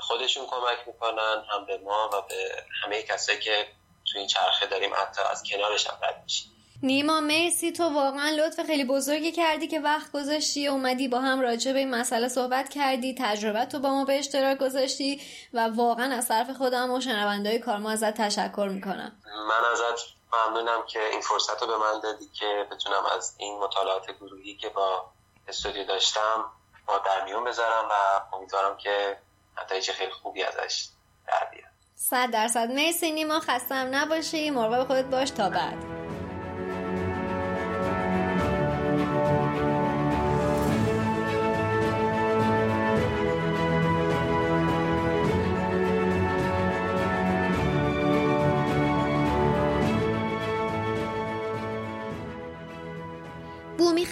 خودشون 0.00 0.46
کمک 0.46 0.78
می‌کنن 0.86 1.44
هم 1.50 1.66
به 1.66 1.78
ما 1.78 2.10
و 2.12 2.22
به 2.28 2.64
همه 2.84 3.02
کسایی 3.02 3.38
که 3.38 3.66
تو 4.12 4.18
این 4.18 4.26
چرخه 4.26 4.66
داریم 4.66 4.94
حتی 4.94 5.22
از 5.30 5.42
کنارش 5.42 5.86
هم 5.86 5.98
رد 6.02 6.20
میشیم. 6.22 6.52
نیما 6.82 7.20
مرسی. 7.20 7.72
تو 7.72 7.84
واقعا 7.84 8.30
لطف 8.30 8.66
خیلی 8.66 8.84
بزرگی 8.84 9.32
کردی 9.32 9.68
که 9.68 9.80
وقت 9.80 10.12
گذاشتی 10.12 10.66
اومدی 10.66 11.08
با 11.08 11.20
هم 11.20 11.40
راجع 11.40 11.72
به 11.72 11.78
این 11.78 11.90
مسئله 11.90 12.28
صحبت 12.28 12.68
کردی 12.68 13.14
تجربه 13.18 13.64
تو 13.64 13.78
با 13.78 13.88
ما 13.88 14.04
به 14.04 14.18
اشتراک 14.18 14.58
گذاشتی 14.58 15.22
و 15.52 15.68
واقعا 15.68 16.14
از 16.14 16.28
طرف 16.28 16.50
خودم 16.50 16.90
و 16.90 17.00
شنوندهای 17.00 17.58
کار 17.58 17.76
ما 17.76 17.90
ازت 17.90 18.14
تشکر 18.14 18.68
می‌کنم. 18.72 19.12
من 19.48 19.70
ازت 19.72 20.21
ممنونم 20.32 20.82
که 20.86 21.08
این 21.08 21.20
فرصت 21.20 21.62
رو 21.62 21.66
به 21.66 21.76
من 21.76 22.00
دادی 22.00 22.28
که 22.28 22.66
بتونم 22.70 23.02
از 23.16 23.34
این 23.38 23.58
مطالعات 23.58 24.10
گروهی 24.10 24.56
که 24.56 24.68
با 24.68 25.04
استودیو 25.48 25.84
داشتم 25.84 26.44
با 26.86 26.98
در 26.98 27.24
میون 27.24 27.44
بذارم 27.44 27.88
و 27.90 28.20
امیدوارم 28.36 28.76
که 28.76 29.18
نتایج 29.62 29.90
خیلی 29.90 30.12
خوبی 30.12 30.42
ازش 30.42 30.88
در 31.26 31.48
بیاد. 31.50 31.72
صد 31.94 32.30
درصد. 32.30 32.70
مرسی 32.70 33.12
نیما. 33.12 33.40
خستم 33.40 33.88
نباشی. 33.90 34.50
مراقب 34.50 34.86
خودت 34.86 35.04
باش. 35.04 35.30
تا 35.30 35.50
بعد. 35.50 36.01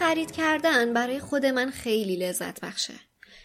خرید 0.00 0.30
کردن 0.30 0.92
برای 0.92 1.20
خود 1.20 1.46
من 1.46 1.70
خیلی 1.70 2.16
لذت 2.16 2.60
بخشه. 2.60 2.94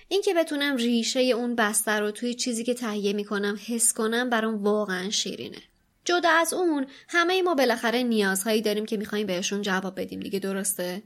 اینکه 0.08 0.34
بتونم 0.34 0.76
ریشه 0.76 1.20
اون 1.20 1.56
بستر 1.56 2.02
رو 2.02 2.12
توی 2.12 2.34
چیزی 2.34 2.64
که 2.64 2.74
تهیه 2.74 3.14
می‌کنم 3.14 3.60
حس 3.68 3.94
کنم 3.94 4.30
برام 4.30 4.64
واقعا 4.64 5.10
شیرینه. 5.10 5.62
جدا 6.06 6.30
از 6.30 6.54
اون 6.54 6.88
همه 7.10 7.42
ما 7.42 7.56
بالاخره 7.56 8.04
نیازهایی 8.04 8.62
داریم 8.62 8.86
که 8.86 8.98
می‌خوایم 8.98 9.28
بهشون 9.28 9.62
جواب 9.62 10.02
بدیم 10.02 10.20
دیگه 10.20 10.40
درسته؟ 10.40 11.04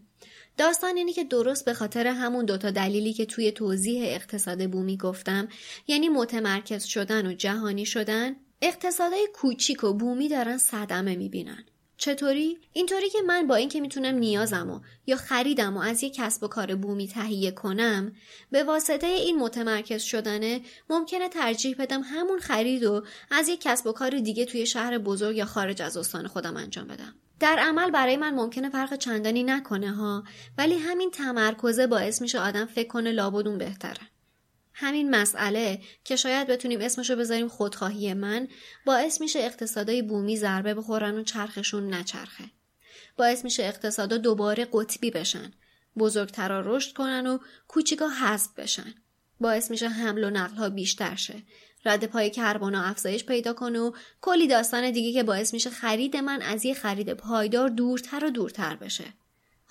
داستان 0.57 0.97
اینه 0.97 1.13
که 1.13 1.23
درست 1.23 1.65
به 1.65 1.73
خاطر 1.73 2.07
همون 2.07 2.45
دوتا 2.45 2.71
دلیلی 2.71 3.13
که 3.13 3.25
توی 3.25 3.51
توضیح 3.51 4.03
اقتصاد 4.05 4.69
بومی 4.69 4.97
گفتم 4.97 5.47
یعنی 5.87 6.09
متمرکز 6.09 6.83
شدن 6.83 7.27
و 7.27 7.33
جهانی 7.33 7.85
شدن 7.85 8.35
اقتصادهای 8.61 9.27
کوچیک 9.33 9.83
و 9.83 9.93
بومی 9.93 10.27
دارن 10.27 10.57
صدمه 10.57 11.15
می‌بینن 11.15 11.65
چطوری؟ 11.99 12.57
اینطوری 12.73 13.09
که 13.09 13.21
من 13.21 13.47
با 13.47 13.55
اینکه 13.55 13.81
می‌تونم 13.81 14.15
نیازمو 14.15 14.79
یا 15.07 15.15
خریدم 15.15 15.77
و 15.77 15.79
از 15.79 16.03
یک 16.03 16.13
کسب 16.13 16.43
و 16.43 16.47
کار 16.47 16.75
بومی 16.75 17.07
تهیه 17.07 17.51
کنم 17.51 18.11
به 18.51 18.63
واسطه 18.63 19.07
این 19.07 19.39
متمرکز 19.39 20.01
شدنه 20.01 20.61
ممکنه 20.89 21.29
ترجیح 21.29 21.75
بدم 21.79 22.01
همون 22.01 22.39
خرید 22.39 22.83
و 22.83 23.03
از 23.31 23.49
یک 23.49 23.61
کسب 23.61 23.87
و 23.87 23.91
کار 23.91 24.19
دیگه 24.19 24.45
توی 24.45 24.65
شهر 24.65 24.97
بزرگ 24.97 25.37
یا 25.37 25.45
خارج 25.45 25.81
از 25.81 25.97
استان 25.97 26.27
خودم 26.27 26.57
انجام 26.57 26.87
بدم. 26.87 27.15
در 27.39 27.59
عمل 27.59 27.91
برای 27.91 28.17
من 28.17 28.33
ممکنه 28.33 28.69
فرق 28.69 28.95
چندانی 28.95 29.43
نکنه 29.43 29.91
ها 29.91 30.23
ولی 30.57 30.75
همین 30.75 31.11
تمرکزه 31.11 31.87
باعث 31.87 32.21
میشه 32.21 32.39
آدم 32.39 32.65
فکر 32.65 32.87
کنه 32.87 33.11
لابدون 33.11 33.57
بهتره. 33.57 34.18
همین 34.81 35.09
مسئله 35.09 35.81
که 36.03 36.15
شاید 36.15 36.47
بتونیم 36.47 36.81
اسمشو 36.81 37.15
بذاریم 37.15 37.47
خودخواهی 37.47 38.13
من 38.13 38.47
باعث 38.85 39.21
میشه 39.21 39.39
اقتصادای 39.39 40.01
بومی 40.01 40.37
ضربه 40.37 40.73
بخورن 40.73 41.17
و 41.17 41.23
چرخشون 41.23 41.93
نچرخه. 41.93 42.43
باعث 43.17 43.43
میشه 43.43 43.63
اقتصادا 43.63 44.17
دوباره 44.17 44.67
قطبی 44.73 45.11
بشن. 45.11 45.53
بزرگترا 45.97 46.75
رشد 46.75 46.93
کنن 46.93 47.27
و 47.27 47.37
کوچیکا 47.67 48.07
حذف 48.07 48.53
بشن. 48.57 48.93
باعث 49.39 49.71
میشه 49.71 49.89
حمل 49.89 50.23
و 50.23 50.29
نقل 50.29 50.55
ها 50.55 50.69
بیشتر 50.69 51.15
شه. 51.15 51.43
رد 51.85 52.05
پای 52.05 52.29
کربن 52.29 52.75
افزایش 52.75 53.25
پیدا 53.25 53.53
کنه 53.53 53.79
و 53.79 53.91
کلی 54.21 54.47
داستان 54.47 54.91
دیگه 54.91 55.13
که 55.13 55.23
باعث 55.23 55.53
میشه 55.53 55.69
خرید 55.69 56.17
من 56.17 56.41
از 56.41 56.65
یه 56.65 56.73
خرید 56.73 57.13
پایدار 57.13 57.69
دورتر 57.69 58.25
و 58.25 58.29
دورتر 58.29 58.75
بشه. 58.75 59.05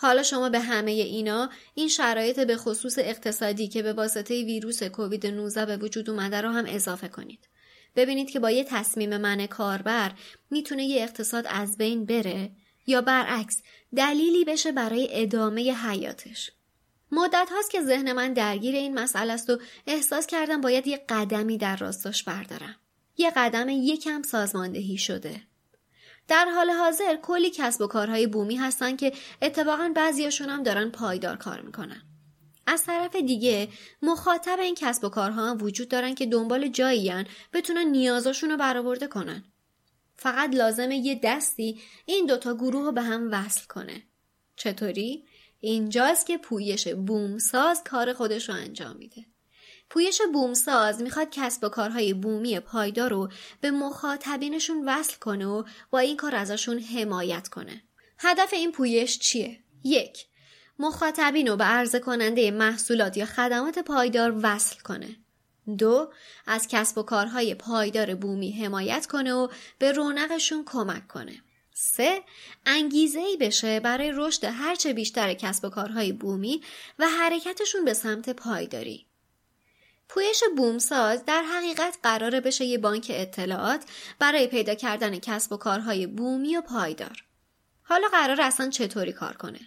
حالا 0.00 0.22
شما 0.22 0.48
به 0.48 0.60
همه 0.60 0.90
اینا 0.90 1.50
این 1.74 1.88
شرایط 1.88 2.40
به 2.40 2.56
خصوص 2.56 2.98
اقتصادی 2.98 3.68
که 3.68 3.82
به 3.82 3.92
واسطه 3.92 4.44
ویروس 4.44 4.82
کووید 4.82 5.26
19 5.26 5.66
به 5.66 5.76
وجود 5.76 6.10
اومده 6.10 6.40
رو 6.40 6.48
هم 6.50 6.64
اضافه 6.68 7.08
کنید. 7.08 7.48
ببینید 7.96 8.30
که 8.30 8.40
با 8.40 8.50
یه 8.50 8.64
تصمیم 8.64 9.16
من 9.16 9.46
کاربر 9.46 10.12
می‌تونه 10.50 10.84
یه 10.84 11.02
اقتصاد 11.02 11.46
از 11.48 11.76
بین 11.76 12.06
بره 12.06 12.50
یا 12.86 13.00
برعکس 13.00 13.62
دلیلی 13.96 14.44
بشه 14.44 14.72
برای 14.72 15.08
ادامه 15.10 15.72
حیاتش. 15.72 16.50
مدت 17.12 17.48
هاست 17.50 17.70
که 17.70 17.82
ذهن 17.82 18.12
من 18.12 18.32
درگیر 18.32 18.74
این 18.74 18.98
مسئله 18.98 19.32
است 19.32 19.50
و 19.50 19.58
احساس 19.86 20.26
کردم 20.26 20.60
باید 20.60 20.86
یه 20.86 21.04
قدمی 21.08 21.58
در 21.58 21.76
راستاش 21.76 22.22
بردارم. 22.22 22.76
یه 23.16 23.32
قدم 23.36 23.68
یکم 23.68 24.22
سازماندهی 24.22 24.98
شده. 24.98 25.42
در 26.28 26.44
حال 26.44 26.70
حاضر 26.70 27.16
کلی 27.16 27.50
کسب 27.50 27.80
و 27.80 27.86
کارهای 27.86 28.26
بومی 28.26 28.56
هستن 28.56 28.96
که 28.96 29.12
اتفاقا 29.42 29.92
بعضیاشون 29.96 30.48
هم 30.48 30.62
دارن 30.62 30.90
پایدار 30.90 31.36
کار 31.36 31.60
می‌کنن. 31.60 32.02
از 32.66 32.84
طرف 32.84 33.16
دیگه 33.16 33.68
مخاطب 34.02 34.58
این 34.60 34.74
کسب 34.74 35.04
و 35.04 35.08
کارها 35.08 35.50
هم 35.50 35.62
وجود 35.62 35.88
دارن 35.88 36.14
که 36.14 36.26
دنبال 36.26 36.68
جاییان 36.68 37.26
بتونن 37.52 37.86
نیازاشون 37.86 38.50
رو 38.50 38.56
برآورده 38.56 39.06
کنن. 39.06 39.44
فقط 40.16 40.54
لازمه 40.54 40.96
یه 40.96 41.20
دستی 41.22 41.80
این 42.06 42.26
دوتا 42.26 42.54
گروه 42.54 42.84
رو 42.84 42.92
به 42.92 43.02
هم 43.02 43.28
وصل 43.32 43.66
کنه. 43.66 44.02
چطوری؟ 44.56 45.24
اینجاست 45.60 46.26
که 46.26 46.38
پویش 46.38 46.88
بومساز 46.88 47.84
کار 47.84 48.12
خودش 48.12 48.48
رو 48.48 48.54
انجام 48.54 48.96
میده. 48.96 49.24
پویش 49.90 50.20
بومساز 50.32 51.02
می‌خواد 51.02 51.28
کسب 51.30 51.64
و 51.64 51.68
کارهای 51.68 52.14
بومی 52.14 52.60
پایدار 52.60 53.10
رو 53.10 53.28
به 53.60 53.70
مخاطبینشون 53.70 54.88
وصل 54.88 55.16
کنه 55.16 55.46
و 55.46 55.64
با 55.90 55.98
این 55.98 56.16
کار 56.16 56.34
ازشون 56.34 56.78
حمایت 56.78 57.48
کنه. 57.48 57.82
هدف 58.18 58.52
این 58.52 58.72
پویش 58.72 59.18
چیه؟ 59.18 59.58
یک 59.84 60.26
مخاطبین 60.78 61.46
رو 61.46 61.56
به 61.56 61.64
عرضه 61.64 61.98
کننده 61.98 62.50
محصولات 62.50 63.16
یا 63.16 63.26
خدمات 63.26 63.78
پایدار 63.78 64.40
وصل 64.42 64.80
کنه. 64.80 65.16
دو 65.78 66.12
از 66.46 66.68
کسب 66.68 66.98
و 66.98 67.02
کارهای 67.02 67.54
پایدار 67.54 68.14
بومی 68.14 68.52
حمایت 68.52 69.06
کنه 69.06 69.32
و 69.32 69.48
به 69.78 69.92
رونقشون 69.92 70.64
کمک 70.66 71.08
کنه. 71.08 71.42
سه 71.74 72.22
انگیزه 72.66 73.20
ای 73.20 73.36
بشه 73.36 73.80
برای 73.80 74.12
رشد 74.14 74.44
هرچه 74.44 74.92
بیشتر 74.92 75.34
کسب 75.34 75.64
و 75.64 75.68
کارهای 75.68 76.12
بومی 76.12 76.62
و 76.98 77.08
حرکتشون 77.08 77.84
به 77.84 77.94
سمت 77.94 78.30
پایداری. 78.30 79.07
پویش 80.08 80.42
بومساز 80.56 81.24
در 81.24 81.42
حقیقت 81.42 81.98
قراره 82.02 82.40
بشه 82.40 82.64
یه 82.64 82.78
بانک 82.78 83.12
اطلاعات 83.14 83.84
برای 84.18 84.46
پیدا 84.46 84.74
کردن 84.74 85.18
کسب 85.18 85.52
و 85.52 85.56
کارهای 85.56 86.06
بومی 86.06 86.56
و 86.56 86.60
پایدار. 86.60 87.24
حالا 87.82 88.08
قرار 88.08 88.40
اصلا 88.40 88.70
چطوری 88.70 89.12
کار 89.12 89.36
کنه؟ 89.36 89.60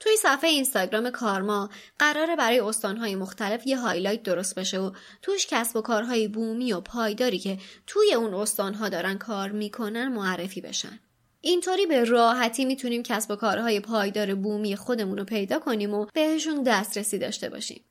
توی 0.00 0.16
صفحه 0.16 0.50
اینستاگرام 0.50 1.10
کارما 1.10 1.70
قراره 1.98 2.36
برای 2.36 2.60
استانهای 2.60 3.14
مختلف 3.14 3.66
یه 3.66 3.78
هایلایت 3.78 4.22
درست 4.22 4.58
بشه 4.58 4.78
و 4.78 4.92
توش 5.22 5.46
کسب 5.46 5.76
و 5.76 5.80
کارهای 5.80 6.28
بومی 6.28 6.72
و 6.72 6.80
پایداری 6.80 7.38
که 7.38 7.58
توی 7.86 8.14
اون 8.14 8.34
استانها 8.34 8.88
دارن 8.88 9.18
کار 9.18 9.50
می‌کنن 9.50 10.08
معرفی 10.08 10.60
بشن. 10.60 11.00
اینطوری 11.40 11.86
به 11.86 12.04
راحتی 12.04 12.64
می‌تونیم 12.64 13.02
کسب 13.02 13.30
و 13.30 13.36
کارهای 13.36 13.80
پایدار 13.80 14.34
بومی 14.34 14.76
خودمون 14.76 15.18
رو 15.18 15.24
پیدا 15.24 15.58
کنیم 15.58 15.94
و 15.94 16.06
بهشون 16.14 16.62
دسترسی 16.62 17.18
داشته 17.18 17.48
باشیم. 17.48 17.84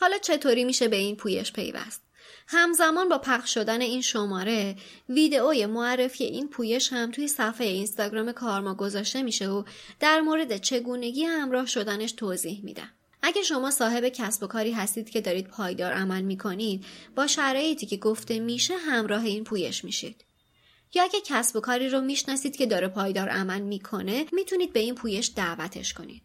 حالا 0.00 0.18
چطوری 0.18 0.64
میشه 0.64 0.88
به 0.88 0.96
این 0.96 1.16
پویش 1.16 1.52
پیوست؟ 1.52 2.02
همزمان 2.46 3.08
با 3.08 3.18
پخش 3.18 3.54
شدن 3.54 3.80
این 3.80 4.00
شماره 4.00 4.76
ویدئوی 5.08 5.66
معرفی 5.66 6.24
این 6.24 6.48
پویش 6.48 6.92
هم 6.92 7.10
توی 7.10 7.28
صفحه 7.28 7.66
اینستاگرام 7.66 8.32
کارما 8.32 8.74
گذاشته 8.74 9.22
میشه 9.22 9.48
و 9.48 9.62
در 10.00 10.20
مورد 10.20 10.56
چگونگی 10.56 11.24
همراه 11.24 11.66
شدنش 11.66 12.12
توضیح 12.12 12.60
میدم. 12.64 12.90
اگه 13.22 13.42
شما 13.42 13.70
صاحب 13.70 14.08
کسب 14.08 14.42
و 14.42 14.46
کاری 14.46 14.72
هستید 14.72 15.10
که 15.10 15.20
دارید 15.20 15.48
پایدار 15.48 15.92
عمل 15.92 16.22
می‌کنید 16.22 16.84
با 17.16 17.26
شرایطی 17.26 17.86
که 17.86 17.96
گفته 17.96 18.40
میشه 18.40 18.76
همراه 18.76 19.24
این 19.24 19.44
پویش 19.44 19.84
میشید. 19.84 20.24
یا 20.94 21.02
اگه 21.02 21.20
کسب 21.24 21.56
و 21.56 21.60
کاری 21.60 21.88
رو 21.88 22.00
می‌شناسید 22.00 22.56
که 22.56 22.66
داره 22.66 22.88
پایدار 22.88 23.28
عمل 23.28 23.60
می‌کنه 23.60 24.26
می‌تونید 24.32 24.72
به 24.72 24.80
این 24.80 24.94
پویش 24.94 25.30
دعوتش 25.36 25.94
کنید. 25.94 26.22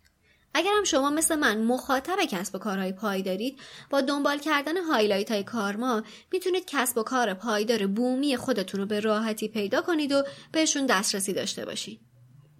اگر 0.54 0.72
هم 0.78 0.84
شما 0.84 1.10
مثل 1.10 1.36
من 1.36 1.58
مخاطب 1.58 2.26
کسب 2.30 2.56
و 2.56 2.60
کارهای 2.60 2.92
پایدارید 2.92 3.60
با 3.90 4.02
دنبال 4.02 4.40
کردن 4.40 4.78
هایلایت 4.78 5.32
های 5.32 5.44
کارما 5.44 6.04
می‌تونید 6.32 6.66
کسب 6.68 6.98
و 6.98 7.04
کار 7.04 7.34
پایدار 7.34 7.88
بومی 7.88 8.38
خودتون 8.38 8.80
رو 8.80 8.86
به 8.86 9.00
راحتی 9.00 9.48
پیدا 9.48 9.82
کنید 9.82 10.12
و 10.12 10.24
بهشون 10.52 10.86
دسترسی 10.86 11.34
داشته 11.34 11.66
باشید. 11.66 12.00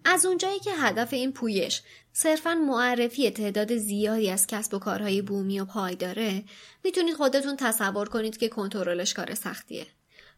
از 0.06 0.26
اونجایی 0.26 0.60
که 0.60 0.72
هدف 0.72 1.14
این 1.14 1.32
پویش 1.32 1.82
صرفا 2.14 2.56
معرفی 2.56 3.32
تعداد 3.32 3.78
زیادی 3.78 4.30
از 4.30 4.48
کسب 4.48 4.74
و 4.74 4.80
کارهای 4.80 5.22
بومی 5.22 5.60
و 5.60 5.66
پایداره 5.66 6.44
می‌تونید 6.84 7.16
خودتون 7.16 7.58
تصور 7.58 8.10
کنید 8.10 8.38
که 8.38 8.50
کنترلش 8.50 9.14
کار 9.14 9.34
سختیه. 9.34 9.88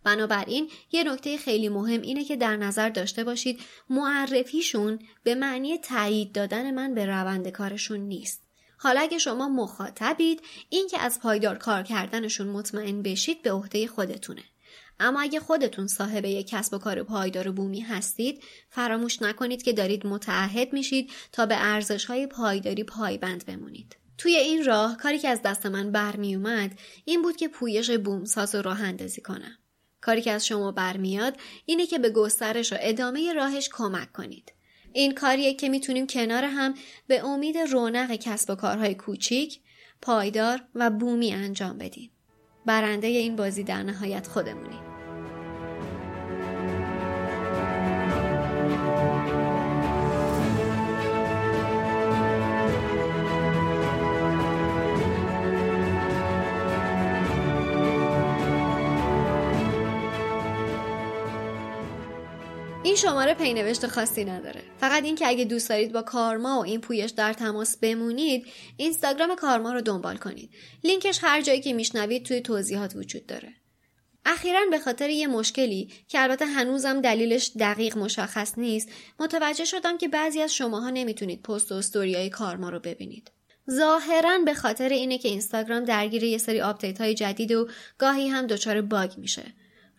بنابراین 0.06 0.70
یه 0.92 1.04
نکته 1.04 1.38
خیلی 1.38 1.70
مهم 1.70 2.02
اینه 2.02 2.24
که 2.24 2.36
در 2.36 2.58
نظر 2.58 2.90
داشته 2.90 3.24
باشید 3.24 3.60
معرفیشون 3.90 5.00
به 5.24 5.36
معنی 5.36 5.78
تایید 5.78 6.32
دادن 6.32 6.74
من 6.74 6.94
به 6.94 7.06
روند 7.06 7.50
کارشون 7.50 8.00
نیست. 8.00 8.42
حالا 8.78 9.02
اگه 9.02 9.18
شما 9.18 9.50
مخاطبید 9.50 10.42
این 10.70 10.88
که 10.88 11.00
از 11.00 11.20
پایدار 11.20 11.58
کار 11.58 11.84
کردنشون 11.84 12.48
مطمئن 12.48 13.02
بشید 13.02 13.42
به 13.42 13.52
عهده 13.52 13.88
خودتونه. 13.88 14.44
اما 15.00 15.22
اگه 15.22 15.40
خودتون 15.40 15.88
صاحب 15.88 16.26
یک 16.26 16.48
کسب 16.48 16.74
و 16.74 16.78
کار 16.78 17.04
پایدار 17.04 17.52
بومی 17.52 17.80
هستید 17.80 18.44
فراموش 18.70 19.22
نکنید 19.22 19.64
که 19.64 19.74
دارید 19.74 20.08
متعهد 20.08 20.74
میشید 20.74 21.12
تا 21.32 21.46
به 21.46 21.56
ارزش 21.58 22.06
های 22.06 22.28
پایداری 22.28 22.84
پایبند 22.84 23.46
بمونید. 23.46 23.96
توی 24.18 24.36
این 24.36 24.66
راه 24.66 24.98
کاری 24.98 25.20
که 25.20 25.30
از 25.30 25.42
دست 25.42 25.66
من 25.66 25.92
برمی 25.92 26.36
اومد 26.36 26.80
این 27.06 27.22
بود 27.22 27.36
که 27.36 27.48
پویش 27.48 27.92
بومساز 27.92 28.56
رو 28.56 28.62
راه 28.62 28.82
اندازی 28.82 29.22
کنم. 29.22 29.58
کاری 30.06 30.22
که 30.22 30.32
از 30.32 30.48
شما 30.48 30.72
برمیاد 30.72 31.38
اینه 31.66 31.86
که 31.86 32.00
به 32.00 32.10
گسترش 32.10 32.74
و 32.74 32.76
ادامه 32.80 33.34
راهش 33.34 33.70
کمک 33.74 34.12
کنید. 34.12 34.54
این 34.94 35.14
کاریه 35.14 35.54
که 35.54 35.70
می‌تونیم 35.70 36.08
کنار 36.08 36.44
هم 36.44 36.74
به 37.08 37.26
امید 37.26 37.58
رونق 37.58 38.16
کسب 38.16 38.50
و 38.50 38.56
کارهای 38.56 38.96
کوچیک، 38.96 39.60
پایدار 40.02 40.62
و 40.76 40.90
بومی 40.90 41.34
انجام 41.34 41.78
بدیم. 41.78 42.12
برنده 42.66 43.08
این 43.08 43.36
بازی 43.36 43.64
در 43.64 43.84
نهایت 43.84 44.28
خودمونیم. 44.28 44.95
این 62.86 62.96
شماره 62.96 63.34
پینوشت 63.34 63.88
خاصی 63.88 64.26
نداره. 64.26 64.64
فقط 64.80 65.04
اینکه 65.04 65.28
اگه 65.28 65.46
دوست 65.46 65.70
دارید 65.70 65.92
با 65.92 66.02
کارما 66.02 66.60
و 66.60 66.64
این 66.64 66.82
پویش 66.82 67.12
در 67.12 67.34
تماس 67.34 67.78
بمونید 67.78 68.46
اینستاگرام 68.78 69.36
کارما 69.36 69.74
رو 69.74 69.82
دنبال 69.82 70.18
کنید. 70.18 70.50
لینکش 70.84 71.20
هر 71.22 71.42
جایی 71.42 71.62
که 71.62 71.74
میشنوید 71.74 72.26
توی 72.26 72.42
توضیحات 72.42 72.96
وجود 72.96 73.26
داره. 73.26 73.54
اخیرا 74.26 74.60
به 74.72 74.80
خاطر 74.80 75.10
یه 75.10 75.28
مشکلی 75.28 75.94
که 76.08 76.22
البته 76.22 76.46
هنوزم 76.46 77.02
دلیلش 77.02 77.52
دقیق 77.60 77.98
مشخص 77.98 78.58
نیست 78.58 78.90
متوجه 79.20 79.66
شدم 79.66 79.98
که 79.98 80.08
بعضی 80.08 80.42
از 80.42 80.56
شماها 80.56 80.90
نمی‌تونید 80.90 81.42
پست 81.42 81.72
و 81.72 81.76
استوریای 81.76 82.30
کارما 82.30 82.70
رو 82.70 82.80
ببینید. 82.80 83.32
ظاهرا 83.72 84.40
به 84.46 84.54
خاطر 84.54 84.90
اینه 84.90 85.18
که 85.18 85.30
اینستاگرام 85.30 85.84
درگیر 85.84 86.24
یه 86.24 86.38
سری 86.38 86.62
update 86.62 87.02
های 87.02 87.14
جدید 87.14 87.52
و 87.52 87.68
گاهی 87.98 88.28
هم 88.28 88.48
دچار 88.48 88.82
باگ 88.82 89.12
میشه. 89.18 89.44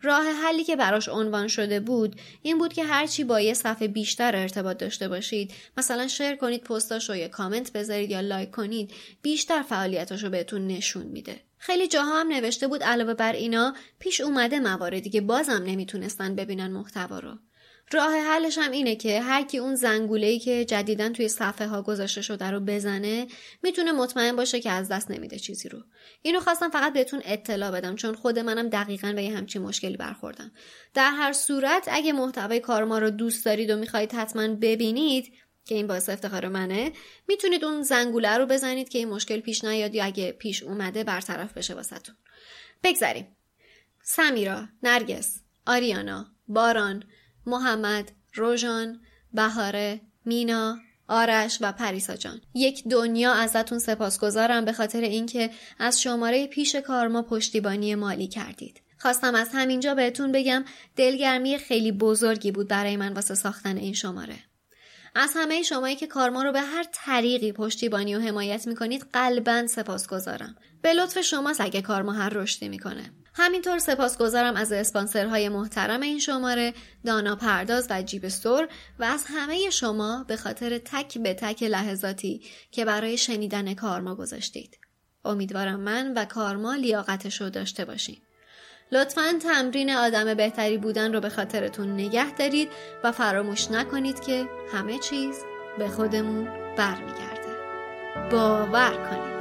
راه 0.02 0.24
حلی 0.24 0.64
که 0.64 0.76
براش 0.76 1.08
عنوان 1.08 1.48
شده 1.48 1.80
بود 1.80 2.20
این 2.42 2.58
بود 2.58 2.72
که 2.72 2.84
هرچی 2.84 3.24
با 3.24 3.40
یه 3.40 3.54
صفحه 3.54 3.88
بیشتر 3.88 4.36
ارتباط 4.36 4.78
داشته 4.78 5.08
باشید. 5.08 5.52
مثلا 5.76 6.08
شیر 6.08 6.36
کنید 6.36 6.64
پستاش 6.64 7.10
رو 7.10 7.16
یا 7.16 7.28
کامنت 7.28 7.72
بذارید 7.72 8.10
یا 8.10 8.20
لایک 8.20 8.50
کنید 8.50 8.90
بیشتر 9.22 9.62
فعالیتاش 9.62 10.24
رو 10.24 10.30
بهتون 10.30 10.66
نشون 10.66 11.06
میده. 11.06 11.40
خیلی 11.58 11.88
جاها 11.88 12.20
هم 12.20 12.28
نوشته 12.28 12.68
بود 12.68 12.82
علاوه 12.82 13.14
بر 13.14 13.32
اینا 13.32 13.74
پیش 13.98 14.20
اومده 14.20 14.60
مواردی 14.60 15.10
که 15.10 15.20
بازم 15.20 15.62
نمی‌تونستن 15.66 16.34
ببینن 16.34 16.70
محتوا 16.70 17.18
رو. 17.18 17.38
راه 17.92 18.12
حلش 18.14 18.58
هم 18.58 18.70
اینه 18.70 18.96
که 18.96 19.20
هر 19.20 19.42
کی 19.42 19.58
اون 19.58 19.74
زنگوله 19.74 20.38
که 20.38 20.64
جدیدا 20.64 21.08
توی 21.08 21.28
صفحه 21.28 21.66
ها 21.66 21.82
گذاشته 21.82 22.22
شده 22.22 22.50
رو 22.50 22.60
بزنه 22.60 23.26
می‌تونه 23.62 23.92
مطمئن 23.92 24.36
باشه 24.36 24.60
که 24.60 24.70
از 24.70 24.88
دست 24.88 25.10
نمیده 25.10 25.38
چیزی 25.38 25.68
رو. 25.68 25.82
اینو 26.22 26.40
خواستم 26.40 26.70
فقط 26.70 26.92
بهتون 26.92 27.22
اطلاع 27.24 27.70
بدم 27.70 27.96
چون 27.96 28.14
خود 28.14 28.38
منم 28.38 28.68
دقیقا 28.68 29.12
به 29.12 29.22
یه 29.22 29.36
همچین 29.36 29.62
مشکلی 29.62 29.96
برخوردم. 29.96 30.52
در 30.94 31.10
هر 31.10 31.32
صورت 31.32 31.88
اگه 31.92 32.12
محتوای 32.12 32.60
کار 32.60 32.84
ما 32.84 32.98
رو 32.98 33.10
دوست 33.10 33.44
دارید 33.44 33.70
و 33.70 33.76
می‌خواهید 33.76 34.12
حتما 34.12 34.48
ببینید 34.48 35.32
که 35.64 35.74
این 35.74 35.86
باعث 35.86 36.08
افتخار 36.08 36.48
منه 36.48 36.92
می‌تونید 37.28 37.64
اون 37.64 37.82
زنگوله 37.82 38.38
رو 38.38 38.46
بزنید 38.46 38.88
که 38.88 38.98
این 38.98 39.08
مشکل 39.08 39.40
پیش 39.40 39.64
نیاد 39.64 39.94
یا 39.94 40.04
اگه 40.04 40.32
پیش 40.32 40.62
اومده 40.62 41.04
برطرف 41.04 41.52
بشه 41.52 41.74
واسهتون. 41.74 42.14
بگذریم 42.82 43.36
سمیرا 44.02 44.68
نرگس 44.82 45.40
آریانا 45.66 46.26
باران 46.48 47.04
محمد، 47.46 48.12
روژان، 48.34 49.00
بهاره، 49.32 50.00
مینا، 50.24 50.78
آرش 51.08 51.58
و 51.60 51.72
پریسا 51.72 52.16
جان. 52.16 52.40
یک 52.54 52.88
دنیا 52.88 53.32
ازتون 53.32 53.78
سپاسگزارم 53.78 54.64
به 54.64 54.72
خاطر 54.72 55.00
اینکه 55.00 55.50
از 55.78 56.02
شماره 56.02 56.46
پیش 56.46 56.76
کار 56.76 57.08
ما 57.08 57.22
پشتیبانی 57.22 57.94
مالی 57.94 58.28
کردید. 58.28 58.82
خواستم 58.98 59.34
از 59.34 59.48
همینجا 59.52 59.94
بهتون 59.94 60.32
بگم 60.32 60.64
دلگرمی 60.96 61.58
خیلی 61.58 61.92
بزرگی 61.92 62.52
بود 62.52 62.68
برای 62.68 62.96
من 62.96 63.12
واسه 63.12 63.34
ساختن 63.34 63.76
این 63.76 63.94
شماره. 63.94 64.36
از 65.14 65.32
همه 65.36 65.62
شمایی 65.62 65.96
که 65.96 66.06
کارما 66.06 66.42
رو 66.42 66.52
به 66.52 66.60
هر 66.60 66.86
طریقی 66.92 67.52
پشتیبانی 67.52 68.16
و 68.16 68.20
حمایت 68.20 68.66
می‌کنید 68.66 69.06
قلبا 69.12 69.66
سپاسگزارم. 69.66 70.56
به 70.82 70.92
لطف 70.92 71.20
شماست 71.20 71.60
اگه 71.60 71.82
کارما 71.82 72.12
هر 72.12 72.28
رشدی 72.28 72.68
می‌کنه. 72.68 73.10
همینطور 73.38 73.78
سپاسگزارم 73.78 74.56
از 74.56 74.72
اسپانسرهای 74.72 75.48
محترم 75.48 76.00
این 76.00 76.18
شماره 76.18 76.74
دانا 77.06 77.36
پرداز 77.36 77.86
و 77.90 78.02
جیب 78.02 78.24
استور 78.24 78.68
و 78.98 79.04
از 79.04 79.24
همه 79.28 79.70
شما 79.70 80.24
به 80.28 80.36
خاطر 80.36 80.78
تک 80.78 81.18
به 81.18 81.34
تک 81.34 81.62
لحظاتی 81.62 82.42
که 82.70 82.84
برای 82.84 83.16
شنیدن 83.16 83.74
کارما 83.74 84.14
گذاشتید. 84.14 84.78
امیدوارم 85.24 85.80
من 85.80 86.12
و 86.16 86.24
کارما 86.24 86.74
لیاقتش 86.74 87.40
رو 87.40 87.50
داشته 87.50 87.84
باشیم. 87.84 88.22
لطفا 88.92 89.38
تمرین 89.42 89.90
آدم 89.90 90.34
بهتری 90.34 90.78
بودن 90.78 91.14
رو 91.14 91.20
به 91.20 91.28
خاطرتون 91.28 91.92
نگه 91.92 92.34
دارید 92.34 92.68
و 93.04 93.12
فراموش 93.12 93.70
نکنید 93.70 94.20
که 94.20 94.48
همه 94.72 94.98
چیز 94.98 95.36
به 95.78 95.88
خودمون 95.88 96.44
برمیگرده. 96.76 97.56
باور 98.30 99.10
کنید. 99.10 99.35